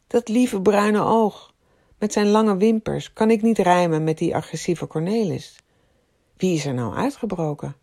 Dat 0.06 0.28
lieve 0.28 0.60
bruine 0.62 1.00
oog, 1.00 1.54
met 1.98 2.12
zijn 2.12 2.28
lange 2.28 2.56
wimpers, 2.56 3.12
kan 3.12 3.30
ik 3.30 3.42
niet 3.42 3.58
rijmen 3.58 4.04
met 4.04 4.18
die 4.18 4.34
agressieve 4.34 4.86
Cornelis. 4.86 5.56
Wie 6.36 6.54
is 6.54 6.66
er 6.66 6.74
nou 6.74 6.94
uitgebroken? 6.94 7.76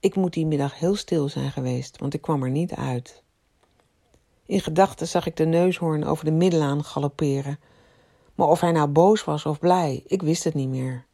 Ik 0.00 0.14
moet 0.14 0.32
die 0.32 0.46
middag 0.46 0.78
heel 0.78 0.96
stil 0.96 1.28
zijn 1.28 1.50
geweest, 1.50 1.98
want 1.98 2.14
ik 2.14 2.20
kwam 2.20 2.42
er 2.42 2.50
niet 2.50 2.72
uit. 2.72 3.22
In 4.46 4.60
gedachten 4.60 5.08
zag 5.08 5.26
ik 5.26 5.36
de 5.36 5.46
neushoorn 5.46 6.04
over 6.04 6.24
de 6.24 6.30
middelaan 6.30 6.84
galopperen. 6.84 7.58
Maar 8.34 8.48
of 8.48 8.60
hij 8.60 8.72
nou 8.72 8.88
boos 8.88 9.24
was 9.24 9.46
of 9.46 9.58
blij, 9.58 10.02
ik 10.06 10.22
wist 10.22 10.44
het 10.44 10.54
niet 10.54 10.68
meer. 10.68 11.06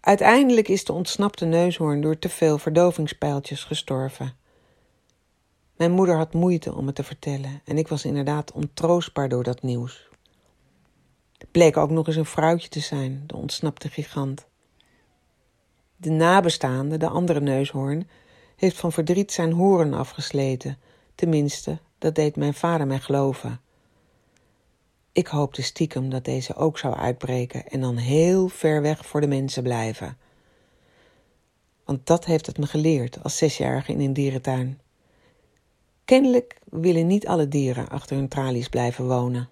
Uiteindelijk 0.00 0.68
is 0.68 0.84
de 0.84 0.92
ontsnapte 0.92 1.44
neushoorn 1.44 2.00
door 2.00 2.18
te 2.18 2.28
veel 2.28 2.58
verdovingspijltjes 2.58 3.64
gestorven. 3.64 4.36
Mijn 5.76 5.92
moeder 5.92 6.16
had 6.16 6.32
moeite 6.32 6.74
om 6.74 6.86
het 6.86 6.94
te 6.94 7.02
vertellen 7.02 7.60
en 7.64 7.78
ik 7.78 7.88
was 7.88 8.04
inderdaad 8.04 8.52
ontroostbaar 8.52 9.28
door 9.28 9.42
dat 9.42 9.62
nieuws. 9.62 10.08
Het 11.38 11.50
bleek 11.50 11.76
ook 11.76 11.90
nog 11.90 12.06
eens 12.06 12.16
een 12.16 12.24
vrouwtje 12.24 12.68
te 12.68 12.80
zijn, 12.80 13.24
de 13.26 13.36
ontsnapte 13.36 13.88
gigant. 13.88 14.46
De 15.96 16.10
nabestaande, 16.10 16.96
de 16.96 17.08
andere 17.08 17.40
neushoorn, 17.40 18.08
heeft 18.56 18.76
van 18.76 18.92
verdriet 18.92 19.32
zijn 19.32 19.52
horen 19.52 19.94
afgesleten. 19.94 20.78
Tenminste, 21.14 21.78
dat 21.98 22.14
deed 22.14 22.36
mijn 22.36 22.54
vader 22.54 22.86
mij 22.86 23.00
geloven. 23.00 23.60
Ik 25.12 25.26
hoopte 25.26 25.62
stiekem 25.62 26.10
dat 26.10 26.24
deze 26.24 26.54
ook 26.54 26.78
zou 26.78 26.94
uitbreken 26.94 27.66
en 27.66 27.80
dan 27.80 27.96
heel 27.96 28.48
ver 28.48 28.82
weg 28.82 29.06
voor 29.06 29.20
de 29.20 29.26
mensen 29.26 29.62
blijven. 29.62 30.18
Want 31.84 32.06
dat 32.06 32.24
heeft 32.24 32.46
het 32.46 32.58
me 32.58 32.66
geleerd 32.66 33.22
als 33.22 33.36
zesjarige 33.36 33.92
in 33.92 34.00
een 34.00 34.12
dierentuin. 34.12 34.80
Kennelijk 36.04 36.58
willen 36.64 37.06
niet 37.06 37.26
alle 37.26 37.48
dieren 37.48 37.88
achter 37.88 38.16
hun 38.16 38.28
tralies 38.28 38.68
blijven 38.68 39.06
wonen. 39.06 39.48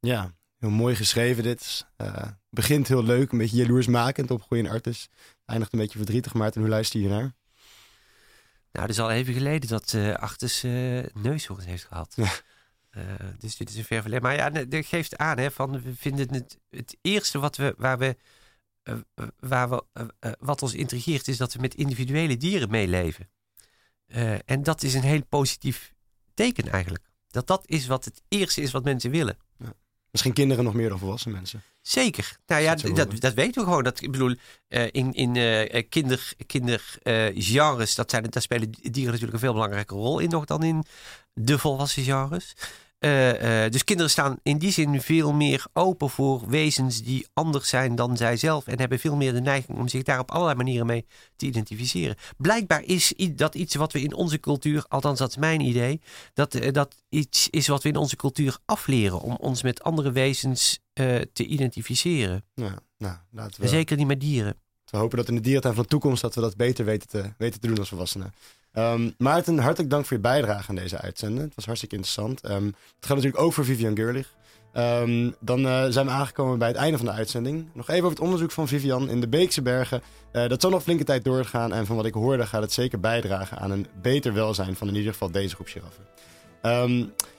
Ja, 0.00 0.34
heel 0.58 0.70
mooi 0.70 0.94
geschreven 0.94 1.42
dit. 1.42 1.86
Uh, 1.96 2.26
begint 2.50 2.88
heel 2.88 3.02
leuk, 3.02 3.32
een 3.32 3.38
beetje 3.38 3.56
jaloersmakend 3.56 4.30
op 4.30 4.42
Goeie 4.42 4.70
Artis. 4.70 5.08
Eindigt 5.44 5.72
een 5.72 5.78
beetje 5.78 5.98
verdrietig, 5.98 6.34
Maarten. 6.34 6.60
Hoe 6.60 6.70
luister 6.70 7.00
je 7.00 7.08
naar? 7.08 7.34
Nou, 8.72 8.86
het 8.86 8.90
is 8.90 8.98
al 8.98 9.10
even 9.10 9.34
geleden 9.34 9.68
dat 9.68 9.92
uh, 9.92 10.14
Artis 10.14 10.64
uh, 10.64 11.04
neushoorns 11.14 11.64
heeft 11.64 11.84
gehad. 11.84 12.12
Ja. 12.16 12.30
dus 13.38 13.56
dit 13.56 13.70
is 13.70 13.76
een 13.76 13.84
ver 13.84 14.00
verleden. 14.00 14.24
Maar 14.24 14.34
ja, 14.34 14.50
dat 14.50 14.86
geeft 14.86 15.16
aan, 15.16 15.38
hè, 15.38 15.50
van 15.50 15.82
we 15.82 15.94
vinden 15.94 16.34
het, 16.34 16.58
het 16.70 16.96
eerste 17.00 17.38
wat 17.38 17.56
we, 17.56 17.74
waar 17.76 17.98
we, 17.98 18.16
waar 19.38 19.70
we, 19.70 19.84
wat 20.38 20.62
ons 20.62 20.74
intrigeert, 20.74 21.28
is 21.28 21.36
dat 21.36 21.52
we 21.52 21.60
met 21.60 21.74
individuele 21.74 22.36
dieren 22.36 22.70
meeleven. 22.70 23.30
en 24.44 24.62
dat 24.62 24.82
is 24.82 24.94
een 24.94 25.02
heel 25.02 25.24
positief 25.28 25.94
teken 26.34 26.68
eigenlijk. 26.68 27.04
Dat 27.28 27.46
dat 27.46 27.62
is 27.66 27.86
wat 27.86 28.04
het 28.04 28.22
eerste 28.28 28.60
is 28.60 28.70
wat 28.70 28.84
mensen 28.84 29.10
willen. 29.10 29.36
Misschien 30.10 30.32
kinderen 30.32 30.64
nog 30.64 30.74
meer 30.74 30.88
dan 30.88 30.98
volwassen 30.98 31.30
mensen. 31.30 31.62
Zeker. 31.82 32.36
Nou 32.46 32.62
ja, 32.62 32.74
dat, 32.74 33.20
dat 33.20 33.34
weten 33.34 33.60
we 33.62 33.68
gewoon. 33.68 33.84
Dat, 33.84 34.02
ik 34.02 34.10
bedoel, 34.10 34.34
uh, 34.68 34.86
in, 34.90 35.12
in 35.12 35.34
uh, 35.34 35.82
kinder, 35.88 36.32
kindergenres, 36.46 37.94
dat 37.94 38.10
zijn, 38.10 38.26
daar 38.30 38.42
spelen 38.42 38.70
dieren 38.70 39.04
natuurlijk 39.04 39.32
een 39.32 39.38
veel 39.38 39.52
belangrijke 39.52 39.94
rol 39.94 40.18
in 40.18 40.28
nog 40.28 40.44
dan 40.44 40.62
in 40.62 40.84
de 41.32 41.58
volwassen 41.58 42.02
genres. 42.02 42.54
Uh, 43.00 43.64
uh, 43.64 43.70
dus 43.70 43.84
kinderen 43.84 44.10
staan 44.10 44.38
in 44.42 44.58
die 44.58 44.72
zin 44.72 45.00
veel 45.00 45.32
meer 45.32 45.66
open 45.72 46.10
voor 46.10 46.48
wezens 46.48 47.02
die 47.02 47.26
anders 47.32 47.68
zijn 47.68 47.94
dan 47.94 48.16
zijzelf. 48.16 48.66
En 48.66 48.78
hebben 48.78 48.98
veel 48.98 49.16
meer 49.16 49.32
de 49.32 49.40
neiging 49.40 49.78
om 49.78 49.88
zich 49.88 50.02
daar 50.02 50.18
op 50.18 50.30
allerlei 50.30 50.56
manieren 50.56 50.86
mee 50.86 51.06
te 51.36 51.46
identificeren. 51.46 52.16
Blijkbaar 52.36 52.82
is 52.82 53.14
dat 53.32 53.54
iets 53.54 53.74
wat 53.74 53.92
we 53.92 54.00
in 54.00 54.14
onze 54.14 54.40
cultuur, 54.40 54.84
althans 54.88 55.18
dat 55.18 55.28
is 55.28 55.36
mijn 55.36 55.60
idee, 55.60 56.00
dat 56.34 56.54
uh, 56.54 56.72
dat 56.72 56.94
iets 57.08 57.48
is 57.50 57.66
wat 57.66 57.82
we 57.82 57.88
in 57.88 57.96
onze 57.96 58.16
cultuur 58.16 58.58
afleren. 58.64 59.20
Om 59.20 59.36
ons 59.40 59.62
met 59.62 59.82
andere 59.82 60.12
wezens 60.12 60.78
te 61.32 61.46
identificeren. 61.46 62.44
Ja, 62.54 62.78
nou, 62.96 63.16
laten 63.30 63.60
we... 63.60 63.68
Zeker 63.68 63.96
niet 63.96 64.06
met 64.06 64.20
dieren. 64.20 64.56
We 64.90 64.96
hopen 64.96 65.16
dat 65.16 65.28
in 65.28 65.34
de 65.34 65.40
dierentuin 65.40 65.74
van 65.74 65.82
de 65.82 65.88
toekomst 65.88 66.22
dat 66.22 66.34
we 66.34 66.40
dat 66.40 66.56
beter 66.56 66.84
weten 66.84 67.08
te, 67.08 67.32
weten 67.38 67.60
te 67.60 67.66
doen 67.66 67.78
als 67.78 67.88
volwassenen. 67.88 68.32
Um, 68.78 69.14
Maarten, 69.18 69.58
hartelijk 69.58 69.90
dank 69.90 70.06
voor 70.06 70.16
je 70.16 70.22
bijdrage 70.22 70.68
aan 70.68 70.74
deze 70.74 70.98
uitzending. 70.98 71.44
Het 71.44 71.54
was 71.54 71.64
hartstikke 71.64 71.94
interessant. 71.94 72.50
Um, 72.50 72.64
het 72.64 73.06
gaat 73.06 73.16
natuurlijk 73.16 73.42
ook 73.42 73.52
voor 73.52 73.64
Vivian 73.64 73.96
Gerlich. 73.96 74.34
Um, 74.74 75.34
dan 75.40 75.60
uh, 75.60 75.84
zijn 75.88 76.06
we 76.06 76.12
aangekomen 76.12 76.58
bij 76.58 76.68
het 76.68 76.76
einde 76.76 76.96
van 76.96 77.06
de 77.06 77.12
uitzending. 77.12 77.68
Nog 77.74 77.88
even 77.88 78.02
over 78.04 78.16
het 78.16 78.24
onderzoek 78.24 78.50
van 78.50 78.68
Vivian 78.68 79.10
in 79.10 79.20
de 79.20 79.28
Beekse 79.28 79.62
Bergen. 79.62 80.02
Uh, 80.32 80.48
dat 80.48 80.60
zal 80.60 80.70
nog 80.70 80.82
flinke 80.82 81.04
tijd 81.04 81.24
doorgaan. 81.24 81.72
En 81.72 81.86
van 81.86 81.96
wat 81.96 82.04
ik 82.04 82.14
hoorde 82.14 82.46
gaat 82.46 82.62
het 82.62 82.72
zeker 82.72 83.00
bijdragen 83.00 83.58
aan 83.58 83.70
een 83.70 83.86
beter 84.02 84.32
welzijn 84.32 84.76
van 84.76 84.88
in 84.88 84.94
ieder 84.94 85.12
geval 85.12 85.30
deze 85.30 85.54
groep 85.54 85.68
giraffen. 85.68 86.06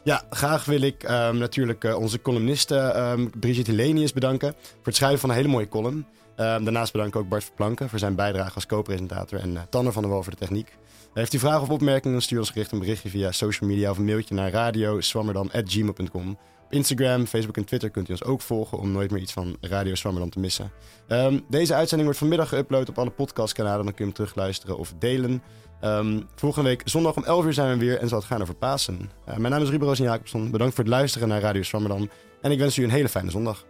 Ja, 0.03 0.23
graag 0.29 0.65
wil 0.65 0.81
ik 0.81 1.03
natuurlijk 1.33 1.83
uh, 1.83 1.95
onze 1.95 2.21
columniste 2.21 2.75
um, 2.97 3.29
Brigitte 3.39 3.73
Lenius 3.73 4.13
bedanken 4.13 4.53
voor 4.59 4.79
het 4.83 4.95
schrijven 4.95 5.19
van 5.19 5.29
een 5.29 5.35
hele 5.35 5.47
mooie 5.47 5.67
column. 5.67 6.05
daarnaast 6.35 6.91
bedank 6.91 7.13
ik 7.13 7.21
ook 7.21 7.29
Bart 7.29 7.43
Verplanken 7.43 7.89
voor 7.89 7.99
zijn 7.99 8.15
bijdrage 8.15 8.55
als 8.55 8.65
co-presentator 8.65 9.39
en 9.39 9.57
Tanner 9.69 9.93
van 9.93 10.01
der 10.01 10.11
Wal 10.11 10.23
voor 10.23 10.31
de 10.31 10.39
techniek. 10.39 10.77
Heeft 11.19 11.33
u 11.33 11.39
vragen 11.39 11.61
of 11.61 11.69
opmerkingen, 11.69 12.21
stuur 12.21 12.39
ons 12.39 12.49
gericht 12.49 12.71
een 12.71 12.79
berichtje 12.79 13.09
via 13.09 13.31
social 13.31 13.69
media 13.69 13.89
of 13.89 13.97
een 13.97 14.05
mailtje 14.05 14.35
naar 14.35 14.51
radio 14.51 14.99
Instagram, 16.69 17.25
Facebook 17.25 17.57
en 17.57 17.65
Twitter 17.65 17.89
kunt 17.89 18.09
u 18.09 18.11
ons 18.11 18.23
ook 18.23 18.41
volgen 18.41 18.77
om 18.77 18.91
nooit 18.91 19.11
meer 19.11 19.21
iets 19.21 19.33
van 19.33 19.57
Radio 19.61 19.95
Swammerdam 19.95 20.29
te 20.29 20.39
missen. 20.39 20.71
Ehm, 21.07 21.39
deze 21.49 21.73
uitzending 21.73 22.03
wordt 22.03 22.19
vanmiddag 22.19 22.49
geüpload 22.49 22.89
op 22.89 22.97
alle 22.97 23.09
podcastkanalen. 23.09 23.85
Dan 23.85 23.93
kun 23.93 23.97
je 23.97 24.03
hem 24.03 24.13
terugluisteren 24.13 24.77
of 24.77 24.93
delen. 24.99 25.43
Ehm, 25.81 26.21
volgende 26.35 26.69
week 26.69 26.81
zondag 26.85 27.15
om 27.15 27.23
11 27.23 27.45
uur 27.45 27.53
zijn 27.53 27.77
we 27.77 27.85
weer 27.85 27.97
en 27.97 28.07
zal 28.07 28.17
het 28.17 28.27
gaan 28.27 28.41
over 28.41 28.55
Pasen. 28.55 29.11
Uh, 29.29 29.37
mijn 29.37 29.53
naam 29.53 29.61
is 29.61 29.69
Ruben 29.69 29.87
Roos 29.87 29.97
Jacobson. 29.97 30.51
Bedankt 30.51 30.75
voor 30.75 30.83
het 30.83 30.93
luisteren 30.93 31.27
naar 31.27 31.41
Radio 31.41 31.61
Swammerdam. 31.61 32.09
En 32.41 32.51
ik 32.51 32.59
wens 32.59 32.77
u 32.77 32.83
een 32.83 32.89
hele 32.89 33.09
fijne 33.09 33.31
zondag. 33.31 33.65